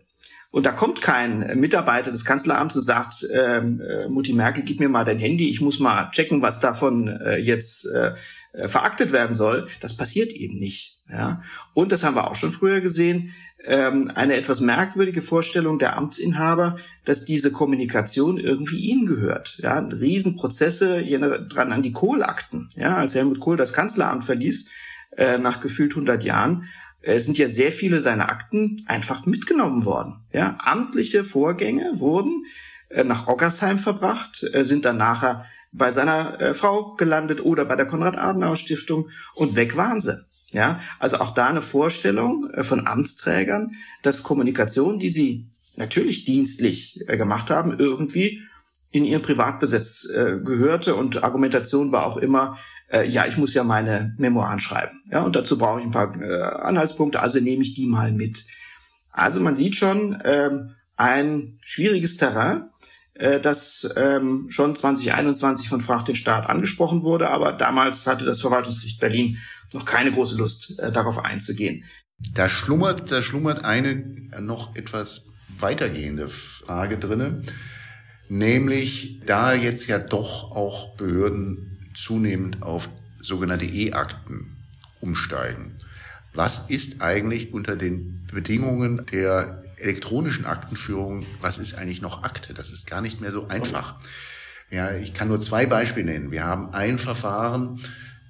Und 0.50 0.64
da 0.64 0.72
kommt 0.72 1.02
kein 1.02 1.60
Mitarbeiter 1.60 2.10
des 2.10 2.24
Kanzleramts 2.24 2.74
und 2.76 2.82
sagt, 2.82 3.28
ähm, 3.30 3.82
äh, 3.82 4.08
Mutti 4.08 4.32
Merkel, 4.32 4.64
gib 4.64 4.80
mir 4.80 4.88
mal 4.88 5.04
dein 5.04 5.18
Handy, 5.18 5.50
ich 5.50 5.60
muss 5.60 5.78
mal 5.78 6.10
checken, 6.10 6.40
was 6.40 6.58
davon 6.58 7.08
äh, 7.08 7.36
jetzt 7.36 7.84
äh, 7.84 8.14
veraktet 8.66 9.12
werden 9.12 9.34
soll. 9.34 9.68
Das 9.80 9.94
passiert 9.94 10.32
eben 10.32 10.58
nicht. 10.58 10.98
Ja? 11.10 11.42
Und 11.74 11.92
das 11.92 12.02
haben 12.02 12.16
wir 12.16 12.30
auch 12.30 12.36
schon 12.36 12.52
früher 12.52 12.80
gesehen 12.80 13.34
ähm, 13.64 14.10
eine 14.14 14.36
etwas 14.36 14.60
merkwürdige 14.60 15.22
Vorstellung 15.22 15.78
der 15.78 15.96
Amtsinhaber, 15.96 16.76
dass 17.04 17.24
diese 17.24 17.50
Kommunikation 17.50 18.38
irgendwie 18.38 18.78
ihnen 18.78 19.06
gehört. 19.06 19.58
Ja, 19.62 19.78
Riesenprozesse, 19.78 21.02
dran 21.02 21.72
an 21.72 21.82
die 21.82 21.92
Kohlakten. 21.92 22.68
Ja, 22.76 22.96
als 22.96 23.14
Helmut 23.14 23.40
Kohl 23.40 23.56
das 23.56 23.72
Kanzleramt 23.72 24.24
verließ, 24.24 24.66
äh, 25.16 25.38
nach 25.38 25.60
gefühlt 25.60 25.92
100 25.92 26.22
Jahren, 26.24 26.68
äh, 27.02 27.18
sind 27.18 27.38
ja 27.38 27.48
sehr 27.48 27.72
viele 27.72 28.00
seiner 28.00 28.30
Akten 28.30 28.82
einfach 28.86 29.26
mitgenommen 29.26 29.84
worden. 29.84 30.20
Ja, 30.32 30.56
amtliche 30.60 31.24
Vorgänge 31.24 31.92
wurden 31.94 32.44
äh, 32.88 33.04
nach 33.04 33.26
Oggersheim 33.26 33.78
verbracht, 33.78 34.44
äh, 34.52 34.64
sind 34.64 34.84
dann 34.84 34.96
nachher 34.96 35.46
bei 35.72 35.90
seiner 35.90 36.40
äh, 36.40 36.54
Frau 36.54 36.94
gelandet 36.94 37.44
oder 37.44 37.64
bei 37.64 37.76
der 37.76 37.86
Konrad-Adenauer-Stiftung 37.86 39.10
und 39.34 39.56
weg 39.56 39.76
waren 39.76 40.00
sie. 40.00 40.27
Ja, 40.52 40.80
also 40.98 41.18
auch 41.18 41.34
da 41.34 41.48
eine 41.48 41.60
Vorstellung 41.60 42.50
äh, 42.50 42.64
von 42.64 42.86
Amtsträgern, 42.86 43.72
dass 44.02 44.22
Kommunikation, 44.22 44.98
die 44.98 45.10
sie 45.10 45.46
natürlich 45.76 46.24
dienstlich 46.24 47.04
äh, 47.06 47.18
gemacht 47.18 47.50
haben, 47.50 47.78
irgendwie 47.78 48.42
in 48.90 49.04
ihren 49.04 49.20
Privatbesitz 49.20 50.08
äh, 50.08 50.38
gehörte 50.42 50.94
und 50.94 51.22
Argumentation 51.22 51.92
war 51.92 52.06
auch 52.06 52.16
immer, 52.16 52.58
ja, 53.06 53.26
ich 53.26 53.36
muss 53.36 53.52
ja 53.52 53.64
meine 53.64 54.14
Memoiren 54.16 54.60
schreiben. 54.60 55.02
Ja, 55.12 55.20
und 55.20 55.36
dazu 55.36 55.58
brauche 55.58 55.78
ich 55.78 55.84
ein 55.84 55.90
paar 55.90 56.10
Anhaltspunkte, 56.64 57.20
also 57.20 57.38
nehme 57.38 57.60
ich 57.60 57.74
die 57.74 57.84
mal 57.84 58.12
mit. 58.12 58.46
Also 59.10 59.40
man 59.40 59.54
sieht 59.54 59.76
schon 59.76 60.16
ähm, 60.24 60.70
ein 60.96 61.58
schwieriges 61.60 62.16
Terrain, 62.16 62.70
das 63.12 63.92
ähm, 63.94 64.46
schon 64.48 64.74
2021 64.74 65.68
von 65.68 65.82
Frag 65.82 66.06
den 66.06 66.14
Staat 66.14 66.48
angesprochen 66.48 67.02
wurde, 67.02 67.28
aber 67.28 67.52
damals 67.52 68.06
hatte 68.06 68.24
das 68.24 68.40
Verwaltungsgericht 68.40 68.98
Berlin 68.98 69.36
noch 69.72 69.84
keine 69.84 70.10
große 70.10 70.36
Lust, 70.36 70.78
äh, 70.78 70.92
darauf 70.92 71.18
einzugehen. 71.18 71.84
Da 72.34 72.48
schlummert, 72.48 73.12
da 73.12 73.22
schlummert 73.22 73.64
eine 73.64 74.04
noch 74.40 74.74
etwas 74.74 75.30
weitergehende 75.58 76.28
Frage 76.28 76.98
drinne, 76.98 77.42
nämlich 78.28 79.20
da 79.24 79.54
jetzt 79.54 79.86
ja 79.86 79.98
doch 79.98 80.50
auch 80.52 80.96
Behörden 80.96 81.78
zunehmend 81.94 82.62
auf 82.62 82.88
sogenannte 83.20 83.66
E-Akten 83.66 84.56
umsteigen. 85.00 85.74
Was 86.34 86.64
ist 86.68 87.00
eigentlich 87.00 87.52
unter 87.52 87.76
den 87.76 88.26
Bedingungen 88.32 89.04
der 89.10 89.62
elektronischen 89.76 90.44
Aktenführung, 90.44 91.26
was 91.40 91.58
ist 91.58 91.74
eigentlich 91.74 92.02
noch 92.02 92.24
Akte? 92.24 92.54
Das 92.54 92.70
ist 92.70 92.86
gar 92.86 93.00
nicht 93.00 93.20
mehr 93.20 93.32
so 93.32 93.48
einfach. 93.48 93.94
Ja, 94.70 94.92
ich 94.92 95.14
kann 95.14 95.28
nur 95.28 95.40
zwei 95.40 95.66
Beispiele 95.66 96.12
nennen. 96.12 96.30
Wir 96.30 96.44
haben 96.44 96.74
ein 96.74 96.98
Verfahren, 96.98 97.80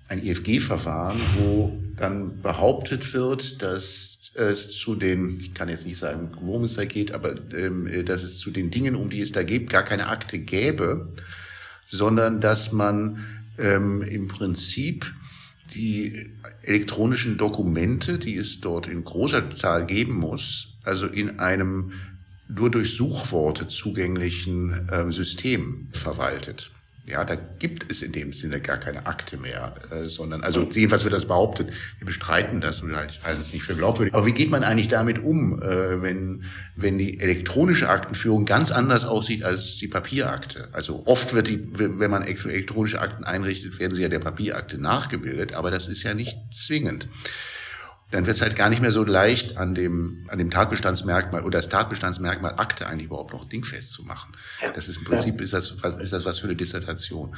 ein 0.08 0.24
EFG-Verfahren, 0.24 1.20
wo 1.36 1.78
dann 1.96 2.40
behauptet 2.40 3.12
wird, 3.12 3.62
dass 3.62 4.18
es 4.34 4.72
zu 4.72 4.94
den, 4.94 5.38
ich 5.38 5.54
kann 5.54 5.68
jetzt 5.68 5.86
nicht 5.86 5.98
sagen, 5.98 6.30
worum 6.40 6.64
es 6.64 6.74
da 6.74 6.84
geht, 6.84 7.12
aber 7.12 7.34
ähm, 7.54 7.88
dass 8.04 8.22
es 8.22 8.38
zu 8.38 8.50
den 8.50 8.70
Dingen, 8.70 8.94
um 8.94 9.10
die 9.10 9.20
es 9.20 9.32
da 9.32 9.42
geht, 9.42 9.68
gar 9.68 9.82
keine 9.82 10.08
Akte 10.08 10.38
gäbe, 10.38 11.12
sondern 11.90 12.40
dass 12.40 12.72
man 12.72 13.24
ähm, 13.58 14.02
im 14.02 14.28
Prinzip 14.28 15.12
die 15.74 16.30
elektronischen 16.62 17.36
Dokumente, 17.36 18.18
die 18.18 18.36
es 18.36 18.60
dort 18.60 18.86
in 18.86 19.04
großer 19.04 19.50
Zahl 19.50 19.86
geben 19.86 20.14
muss, 20.14 20.78
also 20.84 21.06
in 21.06 21.38
einem 21.38 21.92
nur 22.48 22.70
durch 22.70 22.94
Suchworte 22.94 23.68
zugänglichen 23.68 24.88
ähm, 24.90 25.12
System 25.12 25.88
verwaltet. 25.92 26.70
Ja, 27.10 27.24
da 27.24 27.34
gibt 27.34 27.90
es 27.90 28.02
in 28.02 28.12
dem 28.12 28.32
Sinne 28.32 28.60
gar 28.60 28.76
keine 28.76 29.06
Akte 29.06 29.36
mehr, 29.38 29.74
äh, 29.90 30.08
sondern, 30.08 30.42
also 30.42 30.68
jedenfalls 30.70 31.04
wird 31.04 31.14
das 31.14 31.26
behauptet. 31.26 31.72
Wir 31.98 32.06
bestreiten 32.06 32.60
das 32.60 32.80
und 32.80 32.94
halt 32.94 33.18
halten 33.24 33.40
es 33.40 33.52
nicht 33.52 33.64
für 33.64 33.74
glaubwürdig. 33.74 34.14
Aber 34.14 34.26
wie 34.26 34.32
geht 34.32 34.50
man 34.50 34.62
eigentlich 34.62 34.88
damit 34.88 35.18
um, 35.18 35.62
äh, 35.62 36.02
wenn, 36.02 36.44
wenn 36.76 36.98
die 36.98 37.20
elektronische 37.20 37.88
Aktenführung 37.88 38.44
ganz 38.44 38.70
anders 38.70 39.04
aussieht 39.04 39.44
als 39.44 39.76
die 39.76 39.88
Papierakte? 39.88 40.68
Also 40.72 41.02
oft 41.06 41.32
wird 41.32 41.48
die, 41.48 41.66
wenn 41.72 42.10
man 42.10 42.22
elektronische 42.24 43.00
Akten 43.00 43.24
einrichtet, 43.24 43.78
werden 43.78 43.94
sie 43.94 44.02
ja 44.02 44.08
der 44.08 44.20
Papierakte 44.20 44.80
nachgebildet, 44.80 45.54
aber 45.54 45.70
das 45.70 45.88
ist 45.88 46.02
ja 46.02 46.14
nicht 46.14 46.36
zwingend 46.52 47.08
dann 48.10 48.26
wird 48.26 48.36
es 48.36 48.42
halt 48.42 48.56
gar 48.56 48.70
nicht 48.70 48.80
mehr 48.80 48.92
so 48.92 49.04
leicht, 49.04 49.58
an 49.58 49.74
dem, 49.74 50.24
an 50.28 50.38
dem 50.38 50.50
Tatbestandsmerkmal 50.50 51.44
oder 51.44 51.58
das 51.58 51.68
Tatbestandsmerkmal 51.68 52.54
Akte 52.56 52.86
eigentlich 52.86 53.06
überhaupt 53.06 53.32
noch 53.32 53.46
dingfest 53.46 53.92
zu 53.92 54.04
machen. 54.04 54.34
Das 54.74 54.88
ist 54.88 54.96
im 54.96 55.04
Prinzip, 55.04 55.40
ist 55.40 55.52
das, 55.52 55.82
was, 55.82 55.98
ist 55.98 56.12
das 56.12 56.24
was 56.24 56.38
für 56.38 56.46
eine 56.46 56.56
Dissertation. 56.56 57.36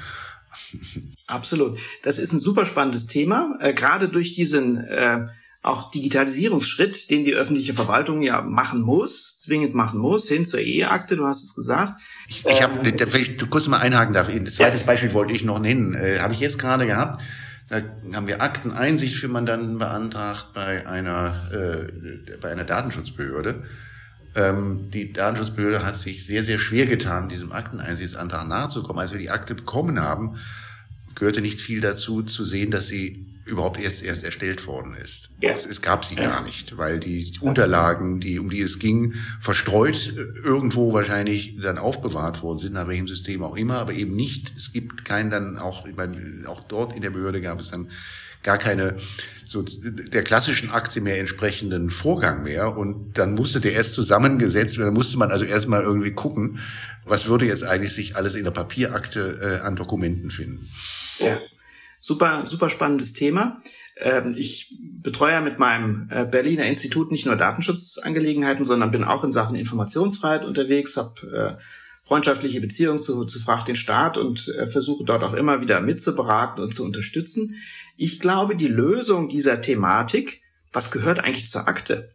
Absolut. 1.26 1.78
Das 2.02 2.18
ist 2.18 2.32
ein 2.32 2.40
super 2.40 2.64
spannendes 2.64 3.06
Thema, 3.06 3.58
äh, 3.60 3.74
gerade 3.74 4.08
durch 4.08 4.32
diesen 4.32 4.76
äh, 4.76 5.26
auch 5.62 5.90
Digitalisierungsschritt, 5.90 7.10
den 7.10 7.24
die 7.24 7.34
öffentliche 7.34 7.74
Verwaltung 7.74 8.22
ja 8.22 8.40
machen 8.40 8.80
muss, 8.80 9.36
zwingend 9.36 9.74
machen 9.74 10.00
muss, 10.00 10.26
hin 10.26 10.46
zur 10.46 10.60
E-Akte, 10.60 11.16
du 11.16 11.26
hast 11.26 11.42
es 11.42 11.54
gesagt. 11.54 12.00
Ich, 12.28 12.46
ich 12.46 12.62
habe, 12.62 12.78
ähm, 12.78 12.94
wenn 12.98 13.20
ich 13.20 13.50
kurz 13.50 13.68
mal 13.68 13.78
einhaken 13.78 14.14
darf, 14.14 14.28
ein 14.28 14.46
zweites 14.46 14.84
Beispiel 14.84 15.12
wollte 15.12 15.34
ich 15.34 15.44
noch 15.44 15.58
nennen, 15.58 15.94
äh, 15.94 16.20
habe 16.20 16.32
ich 16.32 16.40
jetzt 16.40 16.58
gerade 16.58 16.86
gehabt. 16.86 17.22
Da 17.70 17.82
haben 18.14 18.26
wir 18.26 18.42
Akteneinsicht 18.42 19.14
für 19.14 19.28
Mandanten 19.28 19.78
beantragt 19.78 20.48
bei 20.54 20.88
einer, 20.88 21.50
äh, 21.52 22.36
bei 22.40 22.50
einer 22.50 22.64
Datenschutzbehörde. 22.64 23.62
Ähm, 24.34 24.90
die 24.90 25.12
Datenschutzbehörde 25.12 25.86
hat 25.86 25.96
sich 25.96 26.26
sehr, 26.26 26.42
sehr 26.42 26.58
schwer 26.58 26.86
getan, 26.86 27.28
diesem 27.28 27.52
Akteneinsichtsantrag 27.52 28.48
nachzukommen. 28.48 28.98
Als 28.98 29.12
wir 29.12 29.20
die 29.20 29.30
Akte 29.30 29.54
bekommen 29.54 30.00
haben, 30.00 30.36
gehörte 31.14 31.40
nicht 31.40 31.60
viel 31.60 31.80
dazu, 31.80 32.24
zu 32.24 32.44
sehen, 32.44 32.72
dass 32.72 32.88
sie 32.88 33.39
überhaupt 33.50 33.80
erst 33.80 34.02
erst 34.02 34.24
erstellt 34.24 34.66
worden 34.66 34.94
ist. 34.94 35.30
Ja. 35.40 35.50
Es, 35.50 35.66
es, 35.66 35.82
gab 35.82 36.04
sie 36.04 36.14
gar 36.14 36.42
nicht, 36.42 36.76
weil 36.78 36.98
die 36.98 37.32
Unterlagen, 37.40 38.20
die 38.20 38.38
um 38.38 38.48
die 38.48 38.60
es 38.60 38.78
ging, 38.78 39.14
verstreut 39.40 40.14
äh, 40.16 40.20
irgendwo 40.44 40.92
wahrscheinlich 40.92 41.58
dann 41.60 41.78
aufbewahrt 41.78 42.42
worden 42.42 42.58
sind, 42.58 42.72
nach 42.74 42.88
welchem 42.88 43.08
System 43.08 43.42
auch 43.42 43.56
immer, 43.56 43.78
aber 43.78 43.92
eben 43.92 44.16
nicht. 44.16 44.52
Es 44.56 44.72
gibt 44.72 45.04
keinen 45.04 45.30
dann 45.30 45.58
auch, 45.58 45.86
ich 45.86 45.96
meine, 45.96 46.16
auch 46.46 46.62
dort 46.62 46.94
in 46.94 47.02
der 47.02 47.10
Behörde 47.10 47.40
gab 47.40 47.60
es 47.60 47.68
dann 47.68 47.88
gar 48.42 48.58
keine 48.58 48.96
so 49.44 49.62
der 49.62 50.22
klassischen 50.22 50.70
Aktie 50.70 51.02
mehr 51.02 51.18
entsprechenden 51.18 51.90
Vorgang 51.90 52.44
mehr 52.44 52.76
und 52.76 53.18
dann 53.18 53.34
musste 53.34 53.60
der 53.60 53.72
erst 53.72 53.94
zusammengesetzt 53.94 54.78
werden, 54.78 54.88
dann 54.88 54.94
musste 54.94 55.18
man 55.18 55.30
also 55.30 55.44
erstmal 55.44 55.82
irgendwie 55.82 56.12
gucken, 56.12 56.60
was 57.04 57.26
würde 57.26 57.46
jetzt 57.46 57.64
eigentlich 57.64 57.92
sich 57.92 58.16
alles 58.16 58.34
in 58.34 58.44
der 58.44 58.52
Papierakte 58.52 59.60
äh, 59.60 59.66
an 59.66 59.76
Dokumenten 59.76 60.30
finden. 60.30 60.68
Ja. 61.18 61.36
Super, 62.00 62.46
super 62.46 62.70
spannendes 62.70 63.12
Thema. 63.12 63.60
Ähm, 63.98 64.34
ich 64.34 64.74
betreue 64.80 65.32
ja 65.32 65.40
mit 65.42 65.58
meinem 65.58 66.08
äh, 66.10 66.24
Berliner 66.24 66.64
Institut 66.64 67.10
nicht 67.10 67.26
nur 67.26 67.36
Datenschutzangelegenheiten, 67.36 68.64
sondern 68.64 68.90
bin 68.90 69.04
auch 69.04 69.22
in 69.22 69.30
Sachen 69.30 69.54
Informationsfreiheit 69.54 70.44
unterwegs, 70.44 70.96
habe 70.96 71.58
äh, 71.58 71.62
freundschaftliche 72.02 72.62
Beziehungen 72.62 73.00
zu, 73.00 73.26
zu 73.26 73.38
Frag 73.38 73.66
den 73.66 73.76
Staat 73.76 74.16
und 74.16 74.48
äh, 74.48 74.66
versuche 74.66 75.04
dort 75.04 75.22
auch 75.22 75.34
immer 75.34 75.60
wieder 75.60 75.80
mitzuberaten 75.80 76.64
und 76.64 76.74
zu 76.74 76.84
unterstützen. 76.84 77.56
Ich 77.98 78.18
glaube, 78.18 78.56
die 78.56 78.68
Lösung 78.68 79.28
dieser 79.28 79.60
Thematik, 79.60 80.40
was 80.72 80.90
gehört 80.90 81.20
eigentlich 81.20 81.48
zur 81.48 81.68
Akte, 81.68 82.10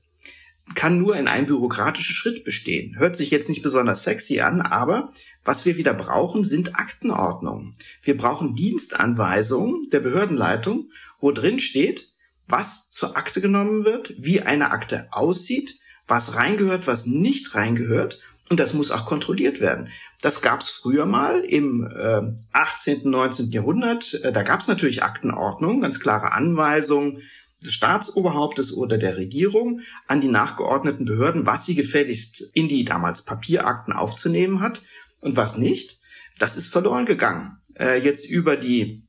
kann 0.74 0.98
nur 0.98 1.15
in 1.15 1.28
einem 1.28 1.45
bürokratischen 1.45 2.15
Schritt 2.15 2.43
bestehen. 2.43 2.98
Hört 2.98 3.15
sich 3.15 3.30
jetzt 3.30 3.50
nicht 3.50 3.62
besonders 3.62 4.02
sexy 4.02 4.39
an, 4.39 4.62
aber 4.62 5.13
was 5.45 5.63
wir 5.65 5.77
wieder 5.77 5.93
brauchen, 5.93 6.43
sind 6.43 6.75
Aktenordnungen. 6.75 7.75
Wir 8.01 8.17
brauchen 8.17 8.55
Dienstanweisungen 8.55 9.89
der 9.91 10.01
Behördenleitung, 10.01 10.89
wo 11.19 11.31
drin 11.31 11.60
steht, 11.60 12.10
was 12.47 12.89
zur 12.89 13.15
Akte 13.15 13.41
genommen 13.41 13.86
wird, 13.86 14.13
wie 14.17 14.41
eine 14.41 14.71
Akte 14.71 15.08
aussieht, 15.12 15.79
was 16.08 16.36
reingehört, 16.36 16.88
was 16.88 17.05
nicht 17.05 17.55
reingehört 17.55 18.19
und 18.49 18.60
das 18.60 18.73
muss 18.73 18.91
auch 18.91 19.05
kontrolliert 19.05 19.60
werden. 19.60 19.89
Das 20.21 20.41
gab 20.41 20.62
es 20.62 20.69
früher 20.69 21.05
mal 21.05 21.39
im 21.39 21.88
äh, 21.88 22.21
18., 22.53 23.10
19. 23.10 23.51
Jahrhundert. 23.51 24.13
Äh, 24.23 24.31
da 24.31 24.43
gab 24.43 24.60
es 24.60 24.67
natürlich 24.67 25.03
Aktenordnung, 25.03 25.81
ganz 25.81 25.99
klare 25.99 26.31
Anweisungen 26.31 27.21
des 27.63 27.73
Staatsoberhauptes 27.73 28.75
oder 28.75 28.97
der 28.97 29.17
Regierung 29.17 29.81
an 30.08 30.21
die 30.21 30.27
nachgeordneten 30.27 31.05
Behörden, 31.05 31.45
was 31.45 31.65
sie 31.65 31.73
gefälligst 31.73 32.41
in 32.53 32.67
die 32.67 32.86
damals 32.86 33.23
Papierakten 33.23 33.93
aufzunehmen 33.93 34.62
hat 34.62 34.84
und 35.26 35.36
was 35.36 35.58
nicht. 35.58 36.00
Das 36.40 36.56
ist 36.56 36.68
verloren 36.68 37.06
gegangen. 37.06 37.58
Äh, 37.78 38.02
jetzt 38.02 38.30
über 38.30 38.56
die 38.56 39.04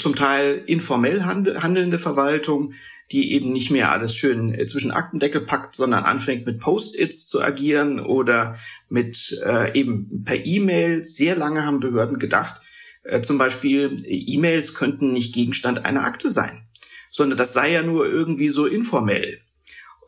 zum 0.00 0.16
Teil 0.16 0.62
informell 0.66 1.22
handelnde 1.22 1.98
Verwaltung 2.00 2.72
die 3.12 3.32
eben 3.32 3.52
nicht 3.52 3.70
mehr 3.70 3.92
alles 3.92 4.14
schön 4.14 4.52
äh, 4.52 4.66
zwischen 4.66 4.90
Aktendeckel 4.90 5.42
packt, 5.42 5.74
sondern 5.74 6.04
anfängt 6.04 6.46
mit 6.46 6.58
Post-its 6.58 7.26
zu 7.26 7.40
agieren 7.40 8.00
oder 8.00 8.56
mit 8.88 9.38
äh, 9.44 9.78
eben 9.78 10.24
per 10.24 10.44
E-Mail. 10.44 11.04
Sehr 11.04 11.36
lange 11.36 11.64
haben 11.64 11.80
Behörden 11.80 12.18
gedacht, 12.18 12.60
äh, 13.04 13.20
zum 13.20 13.38
Beispiel 13.38 13.96
E-Mails 14.04 14.74
könnten 14.74 15.12
nicht 15.12 15.34
Gegenstand 15.34 15.84
einer 15.84 16.04
Akte 16.04 16.30
sein, 16.30 16.66
sondern 17.10 17.38
das 17.38 17.52
sei 17.52 17.72
ja 17.72 17.82
nur 17.82 18.06
irgendwie 18.06 18.48
so 18.48 18.66
informell 18.66 19.38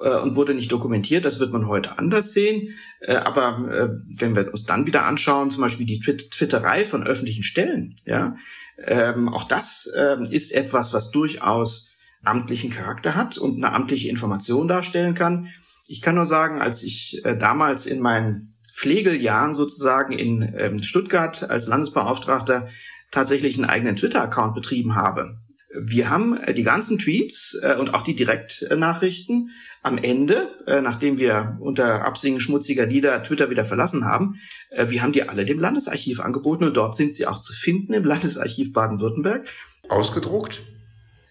äh, 0.00 0.16
und 0.16 0.36
wurde 0.36 0.54
nicht 0.54 0.70
dokumentiert. 0.70 1.24
Das 1.24 1.40
wird 1.40 1.52
man 1.52 1.66
heute 1.66 1.98
anders 1.98 2.32
sehen. 2.32 2.74
Äh, 3.00 3.16
aber 3.16 3.68
äh, 3.70 3.88
wenn 4.16 4.36
wir 4.36 4.52
uns 4.52 4.64
dann 4.64 4.86
wieder 4.86 5.04
anschauen, 5.04 5.50
zum 5.50 5.62
Beispiel 5.62 5.86
die 5.86 6.00
Twitterei 6.00 6.84
von 6.84 7.06
öffentlichen 7.06 7.44
Stellen, 7.44 7.96
ja, 8.04 8.36
ähm, 8.84 9.28
auch 9.28 9.44
das 9.44 9.90
ähm, 9.96 10.28
ist 10.30 10.52
etwas, 10.52 10.92
was 10.92 11.10
durchaus 11.10 11.90
amtlichen 12.22 12.70
Charakter 12.70 13.14
hat 13.14 13.38
und 13.38 13.56
eine 13.56 13.72
amtliche 13.72 14.08
Information 14.08 14.68
darstellen 14.68 15.14
kann. 15.14 15.48
Ich 15.86 16.02
kann 16.02 16.16
nur 16.16 16.26
sagen, 16.26 16.60
als 16.60 16.82
ich 16.82 17.22
damals 17.38 17.86
in 17.86 18.00
meinen 18.00 18.58
Pflegeljahren 18.74 19.54
sozusagen 19.54 20.12
in 20.12 20.54
ähm, 20.56 20.82
Stuttgart 20.82 21.48
als 21.48 21.66
Landesbeauftragter 21.66 22.68
tatsächlich 23.10 23.56
einen 23.56 23.70
eigenen 23.70 23.96
Twitter-Account 23.96 24.54
betrieben 24.54 24.94
habe. 24.94 25.38
Wir 25.74 26.08
haben 26.08 26.38
äh, 26.38 26.54
die 26.54 26.62
ganzen 26.62 26.98
Tweets 26.98 27.58
äh, 27.62 27.76
und 27.76 27.92
auch 27.92 28.02
die 28.02 28.14
Direktnachrichten 28.14 29.50
am 29.82 29.98
Ende, 29.98 30.48
äh, 30.66 30.80
nachdem 30.80 31.18
wir 31.18 31.58
unter 31.60 32.04
Absingen 32.04 32.40
schmutziger 32.40 32.86
Lieder 32.86 33.22
Twitter 33.22 33.50
wieder 33.50 33.64
verlassen 33.64 34.04
haben, 34.04 34.40
wir 34.70 35.02
haben 35.02 35.12
die 35.12 35.22
alle 35.22 35.44
dem 35.44 35.58
Landesarchiv 35.58 36.20
angeboten 36.20 36.64
und 36.64 36.76
dort 36.76 36.96
sind 36.96 37.14
sie 37.14 37.26
auch 37.26 37.40
zu 37.40 37.52
finden 37.52 37.94
im 37.94 38.04
Landesarchiv 38.04 38.72
Baden-Württemberg. 38.72 39.48
Ausgedruckt? 39.88 40.62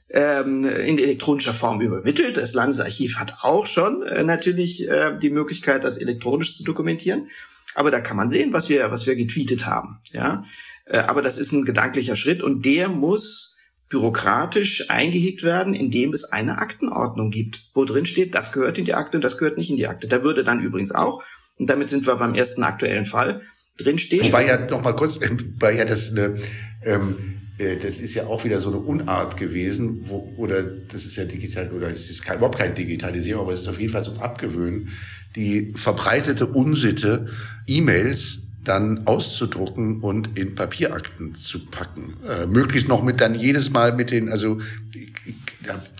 ähm, 0.09 0.63
in 0.63 0.97
elektronischer 0.97 1.53
Form 1.53 1.81
übermittelt. 1.81 2.37
Das 2.37 2.53
Landesarchiv 2.53 3.17
hat 3.17 3.39
auch 3.41 3.67
schon 3.67 3.99
natürlich 4.25 4.87
die 5.21 5.29
Möglichkeit, 5.29 5.83
das 5.83 5.97
elektronisch 5.97 6.55
zu 6.55 6.63
dokumentieren. 6.63 7.29
Aber 7.75 7.91
da 7.91 7.99
kann 7.99 8.17
man 8.17 8.29
sehen, 8.29 8.53
was 8.53 8.69
wir, 8.69 8.89
was 8.89 9.05
wir 9.05 9.15
getweetet 9.15 9.65
haben. 9.65 9.99
Ja, 10.11 10.45
aber 10.85 11.21
das 11.21 11.37
ist 11.37 11.51
ein 11.51 11.65
gedanklicher 11.65 12.15
Schritt 12.15 12.41
und 12.41 12.65
der 12.65 12.87
muss 12.87 13.56
bürokratisch 13.89 14.89
eingehegt 14.89 15.43
werden, 15.43 15.73
indem 15.73 16.13
es 16.13 16.25
eine 16.25 16.57
Aktenordnung 16.57 17.31
gibt, 17.31 17.69
wo 17.73 17.85
drin 17.85 18.05
steht, 18.05 18.35
das 18.35 18.51
gehört 18.51 18.77
in 18.77 18.85
die 18.85 18.93
Akte 18.93 19.17
und 19.17 19.23
das 19.23 19.37
gehört 19.37 19.57
nicht 19.57 19.69
in 19.69 19.77
die 19.77 19.87
Akte. 19.87 20.07
Da 20.07 20.23
würde 20.23 20.43
dann 20.43 20.61
übrigens 20.61 20.93
auch, 20.93 21.23
und 21.57 21.69
damit 21.69 21.89
sind 21.89 22.05
wir 22.05 22.15
beim 22.15 22.35
ersten 22.35 22.63
aktuellen 22.63 23.05
Fall, 23.05 23.41
drin 23.77 23.97
stehen. 23.97 24.25
Wobei 24.25 24.45
ja 24.45 24.57
noch 24.57 24.83
mal 24.83 24.95
kurz, 24.95 25.19
weil 25.59 25.77
ja 25.77 25.85
das 25.85 26.11
eine 26.11 26.35
ähm, 26.83 27.37
äh, 27.57 27.77
das 27.77 27.99
ist 27.99 28.13
ja 28.13 28.27
auch 28.27 28.43
wieder 28.43 28.61
so 28.61 28.69
eine 28.69 28.79
Unart 28.79 29.37
gewesen, 29.37 30.05
wo, 30.07 30.33
oder 30.37 30.63
das 30.63 31.05
ist 31.05 31.15
ja 31.15 31.25
digital, 31.25 31.71
oder 31.71 31.89
es 31.89 32.09
ist 32.09 32.23
kein, 32.23 32.37
überhaupt 32.37 32.57
kein 32.57 32.75
Digitalisierung, 32.75 33.43
aber 33.43 33.53
es 33.53 33.61
ist 33.61 33.67
auf 33.67 33.79
jeden 33.79 33.91
Fall 33.91 34.03
so 34.03 34.11
ein 34.11 34.19
Abgewöhnen, 34.19 34.89
die 35.35 35.73
verbreitete 35.75 36.47
Unsitte, 36.47 37.27
E-Mails 37.67 38.46
dann 38.67 39.03
auszudrucken 39.05 40.01
und 40.01 40.37
in 40.37 40.55
Papierakten 40.55 41.35
zu 41.35 41.65
packen. 41.65 42.15
Äh, 42.27 42.45
möglichst 42.45 42.87
noch 42.87 43.03
mit 43.03 43.21
dann 43.21 43.35
jedes 43.35 43.71
Mal 43.71 43.93
mit 43.93 44.11
den, 44.11 44.29
also 44.29 44.59
ich, 44.93 45.11
ich 45.25 45.35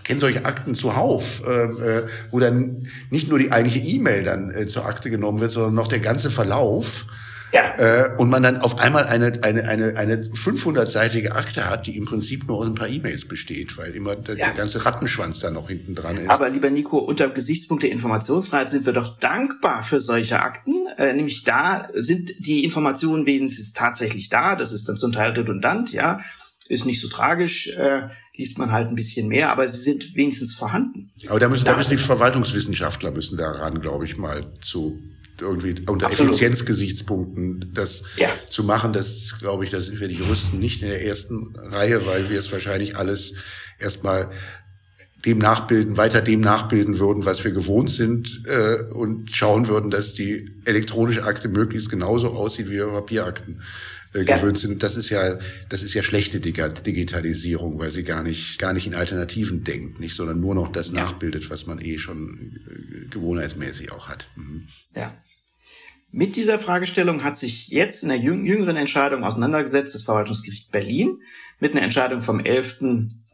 kenne 0.04 0.20
solche 0.20 0.44
Akten 0.44 0.74
zuhauf, 0.74 1.42
äh, 1.46 1.64
äh, 1.64 2.06
wo 2.30 2.40
dann 2.40 2.86
nicht 3.10 3.28
nur 3.28 3.38
die 3.38 3.52
eigentliche 3.52 3.86
E-Mail 3.86 4.24
dann 4.24 4.50
äh, 4.50 4.66
zur 4.66 4.86
Akte 4.86 5.10
genommen 5.10 5.40
wird, 5.40 5.52
sondern 5.52 5.74
noch 5.74 5.88
der 5.88 6.00
ganze 6.00 6.30
Verlauf 6.30 7.06
ja. 7.52 7.74
Äh, 7.78 8.16
und 8.18 8.30
man 8.30 8.42
dann 8.42 8.58
auf 8.58 8.78
einmal 8.78 9.06
eine, 9.06 9.40
eine, 9.42 9.68
eine, 9.68 9.96
eine 9.96 10.16
500-seitige 10.16 11.30
Akte 11.30 11.68
hat, 11.68 11.86
die 11.86 11.96
im 11.96 12.04
Prinzip 12.04 12.46
nur 12.46 12.58
aus 12.58 12.66
ein 12.66 12.74
paar 12.74 12.88
E-Mails 12.88 13.26
besteht, 13.26 13.76
weil 13.78 13.92
immer 13.92 14.16
der, 14.16 14.36
ja. 14.36 14.46
der 14.46 14.54
ganze 14.54 14.84
Rattenschwanz 14.84 15.40
da 15.40 15.50
noch 15.50 15.68
hinten 15.68 15.94
dran 15.94 16.18
ist. 16.18 16.30
Aber 16.30 16.48
lieber 16.50 16.70
Nico, 16.70 16.98
unter 16.98 17.28
dem 17.28 17.34
Gesichtspunkt 17.34 17.82
der 17.82 17.90
Informationsfreiheit 17.90 18.68
sind 18.68 18.86
wir 18.86 18.92
doch 18.92 19.18
dankbar 19.18 19.82
für 19.82 20.00
solche 20.00 20.40
Akten. 20.40 20.86
Äh, 20.96 21.12
nämlich 21.14 21.44
da 21.44 21.88
sind 21.94 22.32
die 22.38 22.64
Informationen 22.64 23.26
wenigstens 23.26 23.72
tatsächlich 23.72 24.28
da. 24.28 24.56
Das 24.56 24.72
ist 24.72 24.88
dann 24.88 24.96
zum 24.96 25.12
Teil 25.12 25.30
redundant, 25.30 25.92
ja. 25.92 26.20
Ist 26.68 26.84
nicht 26.84 27.00
so 27.00 27.08
tragisch. 27.08 27.68
Äh, 27.68 28.08
liest 28.38 28.56
man 28.58 28.70
halt 28.70 28.88
ein 28.88 28.94
bisschen 28.94 29.26
mehr, 29.28 29.50
aber 29.50 29.66
sie 29.66 29.80
sind 29.80 30.14
wenigstens 30.14 30.54
vorhanden. 30.54 31.10
Aber 31.28 31.40
da 31.40 31.48
müssen, 31.48 31.64
da 31.64 31.76
müssen 31.76 31.90
die 31.90 31.96
Verwaltungswissenschaftler 31.96 33.10
müssen 33.10 33.36
daran, 33.36 33.80
glaube 33.80 34.04
ich, 34.04 34.16
mal 34.16 34.52
zu 34.60 34.96
irgendwie 35.40 35.74
unter 35.86 36.06
Absolut. 36.06 36.32
Effizienzgesichtspunkten 36.32 37.72
das 37.74 38.02
ja. 38.16 38.28
zu 38.34 38.64
machen, 38.64 38.92
das 38.92 39.36
glaube 39.38 39.64
ich, 39.64 39.70
da 39.70 39.80
sind 39.80 40.00
wir 40.00 40.08
die 40.08 40.16
Juristen 40.16 40.58
nicht 40.58 40.82
in 40.82 40.88
der 40.88 41.04
ersten 41.04 41.54
Reihe, 41.56 42.06
weil 42.06 42.30
wir 42.30 42.38
es 42.38 42.50
wahrscheinlich 42.52 42.96
alles 42.96 43.34
erstmal 43.78 44.30
dem 45.24 45.38
nachbilden, 45.38 45.96
weiter 45.96 46.20
dem 46.20 46.40
nachbilden 46.40 46.98
würden, 46.98 47.24
was 47.24 47.42
wir 47.42 47.50
gewohnt 47.50 47.90
sind 47.90 48.42
äh, 48.46 48.84
und 48.92 49.34
schauen 49.34 49.66
würden, 49.66 49.90
dass 49.90 50.14
die 50.14 50.48
elektronische 50.64 51.24
Akte 51.24 51.48
möglichst 51.48 51.90
genauso 51.90 52.28
aussieht, 52.28 52.70
wie 52.70 52.78
Papierakten 52.78 53.62
äh, 54.14 54.22
ja. 54.22 54.36
gewöhnt 54.36 54.58
sind. 54.58 54.82
Das 54.82 54.96
ist 54.96 55.10
ja, 55.10 55.38
das 55.68 55.82
ist 55.82 55.94
ja 55.94 56.02
schlechte 56.02 56.40
Digitalisierung, 56.40 57.78
weil 57.78 57.90
sie 57.90 58.04
gar 58.04 58.22
nicht, 58.22 58.58
gar 58.58 58.72
nicht 58.72 58.86
in 58.86 58.94
Alternativen 58.94 59.64
denkt, 59.64 60.00
nicht, 60.00 60.14
sondern 60.14 60.40
nur 60.40 60.54
noch 60.54 60.70
das 60.70 60.88
ja. 60.88 61.02
nachbildet, 61.02 61.50
was 61.50 61.66
man 61.66 61.80
eh 61.80 61.98
schon 61.98 62.60
äh, 62.66 63.08
gewohnheitsmäßig 63.08 63.92
auch 63.92 64.08
hat. 64.08 64.28
Mhm. 64.36 64.66
Ja. 64.94 65.14
Mit 66.10 66.36
dieser 66.36 66.58
Fragestellung 66.58 67.22
hat 67.22 67.36
sich 67.36 67.68
jetzt 67.68 68.02
in 68.02 68.08
der 68.08 68.18
jüngeren 68.18 68.76
Entscheidung 68.76 69.24
auseinandergesetzt 69.24 69.94
das 69.94 70.04
Verwaltungsgericht 70.04 70.70
Berlin 70.70 71.20
mit 71.60 71.72
einer 71.72 71.82
Entscheidung 71.82 72.22
vom 72.22 72.40
11. 72.40 72.78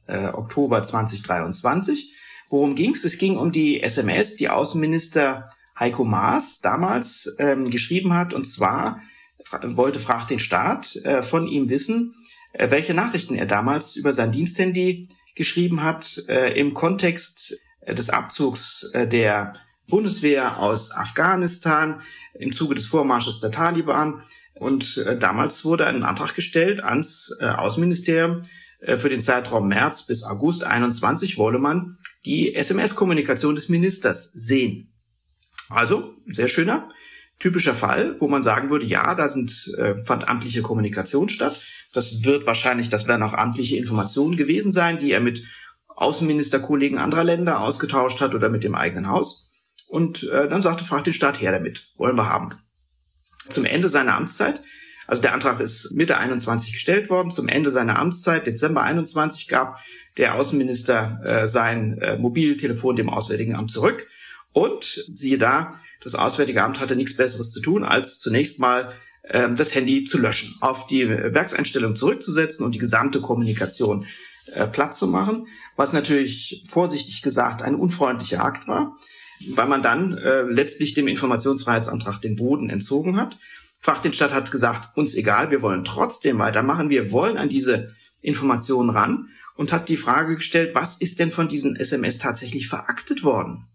Äh, 0.07 0.29
Oktober 0.29 0.83
2023. 0.83 2.13
Worum 2.51 2.75
ging 2.75 2.91
es? 2.93 3.05
Es 3.05 3.17
ging 3.17 3.37
um 3.37 3.53
die 3.53 3.83
SMS, 3.83 4.37
die 4.37 4.51
Außenminister 4.51 5.45
Heiko 5.79 6.05
Maas 6.05 6.61
damals 6.61 7.35
ähm, 7.39 7.71
geschrieben 7.71 8.13
hat. 8.15 8.35
Und 8.35 8.45
zwar 8.45 9.01
wollte 9.51 9.99
Fragt 9.99 10.31
den 10.31 10.39
Staat 10.39 10.97
äh, 10.97 11.23
von 11.23 11.47
ihm 11.47 11.69
wissen, 11.69 12.15
äh, 12.53 12.71
welche 12.71 12.95
Nachrichten 12.95 13.35
er 13.35 13.47
damals 13.47 13.97
über 13.97 14.13
sein 14.13 14.33
Diensthandy 14.33 15.09
geschrieben 15.35 15.83
hat 15.83 16.25
äh, 16.29 16.59
im 16.59 16.75
Kontext 16.75 17.61
äh, 17.81 17.95
des 17.95 18.11
Abzugs 18.11 18.91
äh, 18.93 19.07
der 19.07 19.55
Bundeswehr 19.89 20.59
aus 20.61 20.91
Afghanistan 20.93 22.01
im 22.39 22.53
Zuge 22.53 22.75
des 22.75 22.87
Vormarsches 22.87 23.41
der 23.41 23.51
Taliban. 23.51 24.23
Und 24.55 24.99
äh, 24.99 25.19
damals 25.19 25.65
wurde 25.65 25.87
ein 25.87 26.05
Antrag 26.05 26.35
gestellt 26.35 26.83
ans 26.83 27.37
Außenministerium 27.41 28.37
für 28.97 29.09
den 29.09 29.23
Zeitraum 29.23 29.69
März 29.69 30.07
bis 30.07 30.25
August 30.25 30.63
21 30.63 31.39
wolle 31.39 31.59
man 31.59 31.97
die 32.27 32.55
SMS-Kommunikation 32.55 33.55
des 33.55 33.71
Ministers 33.71 34.31
sehen. 34.35 34.93
Also, 35.71 36.15
sehr 36.27 36.49
schöner, 36.49 36.89
typischer 37.45 37.75
Fall, 37.75 38.19
wo 38.21 38.27
man 38.27 38.43
sagen 38.43 38.71
würde, 38.71 38.87
ja, 38.87 39.15
da 39.15 39.29
sind, 39.29 39.71
äh, 39.77 40.03
fand 40.03 40.29
amtliche 40.29 40.63
Kommunikation 40.63 41.29
statt. 41.29 41.61
Das 41.93 42.25
wird 42.25 42.47
wahrscheinlich, 42.47 42.89
das 42.89 43.07
werden 43.07 43.23
auch 43.23 43.35
amtliche 43.35 43.77
Informationen 43.77 44.39
gewesen 44.39 44.73
sein, 44.73 44.99
die 44.99 45.13
er 45.13 45.21
mit 45.21 45.43
Außenministerkollegen 45.89 46.97
anderer 46.97 47.23
Länder 47.23 47.61
ausgetauscht 47.61 48.23
hat 48.23 48.35
oder 48.35 48.49
mit 48.49 48.65
dem 48.65 48.75
eigenen 48.75 49.11
Haus. 49.11 49.69
Und 49.89 50.23
äh, 50.23 50.49
dann 50.49 50.63
sagte, 50.63 50.85
fragt 50.85 51.07
den 51.07 51.13
Staat 51.13 51.39
her 51.39 51.53
damit, 51.53 51.93
wollen 51.99 52.17
wir 52.17 52.31
haben. 52.31 52.55
Zum 53.51 53.67
Ende 53.67 53.91
seiner 53.91 54.15
Amtszeit 54.15 54.63
Also 55.07 55.21
der 55.21 55.35
Antrag 55.35 55.61
ist 55.61 55.93
Mitte 55.93 56.17
21 56.17 56.73
gestellt 56.73 57.11
worden. 57.11 57.31
Zum 57.31 57.47
Ende 57.47 57.71
seiner 57.71 57.99
Amtszeit, 57.99 58.47
Dezember 58.47 58.85
21, 58.85 59.49
gab 59.49 59.81
der 60.17 60.37
Außenminister 60.37 61.21
äh, 61.23 61.47
sein 61.47 61.99
äh, 61.99 62.17
Mobiltelefon 62.17 62.97
dem 62.97 63.11
Auswärtigen 63.11 63.55
Amt 63.55 63.71
zurück. 63.71 64.09
Und 64.55 65.05
siehe 65.13 65.37
da, 65.37 65.79
das 66.05 66.15
Auswärtige 66.15 66.63
Amt 66.63 66.81
hatte 66.81 66.95
nichts 66.95 67.17
Besseres 67.17 67.51
zu 67.51 67.61
tun, 67.61 67.83
als 67.85 68.21
zunächst 68.21 68.61
mal 68.61 68.93
äh, 69.23 69.53
das 69.53 69.75
Handy 69.75 70.05
zu 70.05 70.19
löschen, 70.19 70.55
auf 70.61 70.87
die 70.87 71.09
Werkseinstellung 71.09 71.97
zurückzusetzen 71.97 72.65
und 72.65 72.75
die 72.75 72.79
gesamte 72.79 73.21
Kommunikation 73.21 74.07
äh, 74.53 74.67
platt 74.67 74.95
zu 74.95 75.09
machen, 75.09 75.49
was 75.77 75.93
natürlich 75.93 76.63
vorsichtig 76.69 77.23
gesagt 77.23 77.63
ein 77.63 77.75
unfreundlicher 77.75 78.45
Akt 78.45 78.69
war, 78.69 78.97
weil 79.55 79.67
man 79.67 79.83
dann 79.83 80.17
äh, 80.19 80.43
letztlich 80.43 80.95
dem 80.95 81.09
Informationsfreiheitsantrag 81.09 82.21
den 82.21 82.37
Boden 82.37 82.71
entzogen 82.71 83.17
hat. 83.17 83.39
Fachdienststadt 83.81 84.33
hat 84.33 84.51
gesagt, 84.51 84.97
uns 84.97 85.15
egal, 85.15 85.51
wir 85.51 85.63
wollen 85.63 85.85
trotzdem 85.85 86.39
weitermachen, 86.39 86.91
wir 86.91 87.11
wollen 87.11 87.39
an 87.39 87.49
diese 87.49 87.95
Informationen 88.23 88.91
ran 88.91 89.29
und 89.57 89.73
hat 89.73 89.89
die 89.89 89.97
Frage 89.97 90.37
gestellt, 90.37 90.75
was 90.75 91.01
ist 91.01 91.19
denn 91.19 91.31
von 91.31 91.49
diesen 91.49 91.77
SMS 91.77 92.19
tatsächlich 92.19 92.69
veraktet 92.69 93.25
worden? 93.25 93.67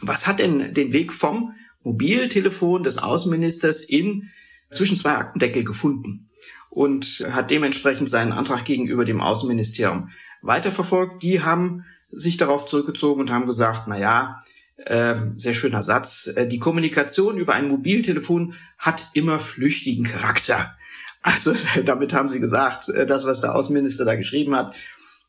Was 0.00 0.26
hat 0.26 0.38
denn 0.38 0.74
den 0.74 0.92
Weg 0.92 1.12
vom 1.12 1.54
Mobiltelefon 1.82 2.82
des 2.82 2.98
Außenministers 2.98 3.82
in 3.82 4.30
zwischen 4.70 4.96
zwei 4.96 5.12
Aktendeckel 5.12 5.64
gefunden 5.64 6.30
und 6.70 7.24
hat 7.30 7.50
dementsprechend 7.50 8.08
seinen 8.08 8.32
Antrag 8.32 8.64
gegenüber 8.64 9.04
dem 9.04 9.20
Außenministerium 9.20 10.10
weiterverfolgt. 10.40 11.22
Die 11.22 11.42
haben 11.42 11.84
sich 12.10 12.36
darauf 12.36 12.66
zurückgezogen 12.66 13.20
und 13.20 13.30
haben 13.30 13.46
gesagt, 13.46 13.82
na 13.88 13.98
ja, 13.98 14.40
äh, 14.76 15.16
sehr 15.36 15.54
schöner 15.54 15.82
Satz, 15.82 16.32
äh, 16.34 16.46
die 16.46 16.58
Kommunikation 16.58 17.38
über 17.38 17.54
ein 17.54 17.68
Mobiltelefon 17.68 18.54
hat 18.78 19.10
immer 19.14 19.38
flüchtigen 19.38 20.04
Charakter. 20.04 20.76
Also 21.22 21.54
damit 21.84 22.12
haben 22.12 22.28
sie 22.28 22.40
gesagt, 22.40 22.88
äh, 22.88 23.06
das, 23.06 23.24
was 23.24 23.40
der 23.40 23.54
Außenminister 23.54 24.04
da 24.04 24.14
geschrieben 24.14 24.56
hat, 24.56 24.74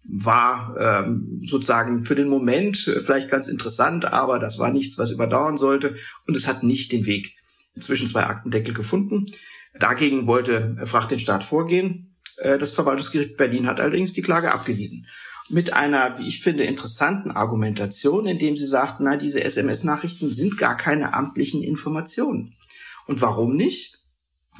war 0.09 0.75
ähm, 0.77 1.39
sozusagen 1.43 2.01
für 2.01 2.15
den 2.15 2.27
Moment 2.27 2.77
vielleicht 2.77 3.29
ganz 3.29 3.47
interessant, 3.47 4.05
aber 4.05 4.39
das 4.39 4.59
war 4.59 4.71
nichts, 4.71 4.97
was 4.97 5.11
überdauern 5.11 5.57
sollte 5.57 5.95
und 6.27 6.35
es 6.35 6.47
hat 6.47 6.63
nicht 6.63 6.91
den 6.91 7.05
Weg 7.05 7.33
zwischen 7.79 8.07
zwei 8.07 8.23
Aktendeckel 8.23 8.73
gefunden. 8.73 9.27
Dagegen 9.79 10.27
wollte 10.27 10.75
Fracht 10.85 11.11
den 11.11 11.19
Staat 11.19 11.43
vorgehen. 11.43 12.15
Äh, 12.37 12.57
das 12.57 12.73
Verwaltungsgericht 12.73 13.37
Berlin 13.37 13.67
hat 13.67 13.79
allerdings 13.79 14.13
die 14.13 14.21
Klage 14.21 14.53
abgewiesen. 14.53 15.07
Mit 15.49 15.73
einer, 15.73 16.19
wie 16.19 16.27
ich 16.27 16.41
finde, 16.41 16.63
interessanten 16.63 17.31
Argumentation, 17.31 18.27
indem 18.27 18.55
sie 18.55 18.67
sagten, 18.67 19.03
na, 19.03 19.17
diese 19.17 19.43
SMS-Nachrichten 19.43 20.31
sind 20.31 20.57
gar 20.57 20.77
keine 20.77 21.13
amtlichen 21.13 21.63
Informationen. 21.63 22.55
Und 23.07 23.21
warum 23.21 23.55
nicht? 23.55 23.99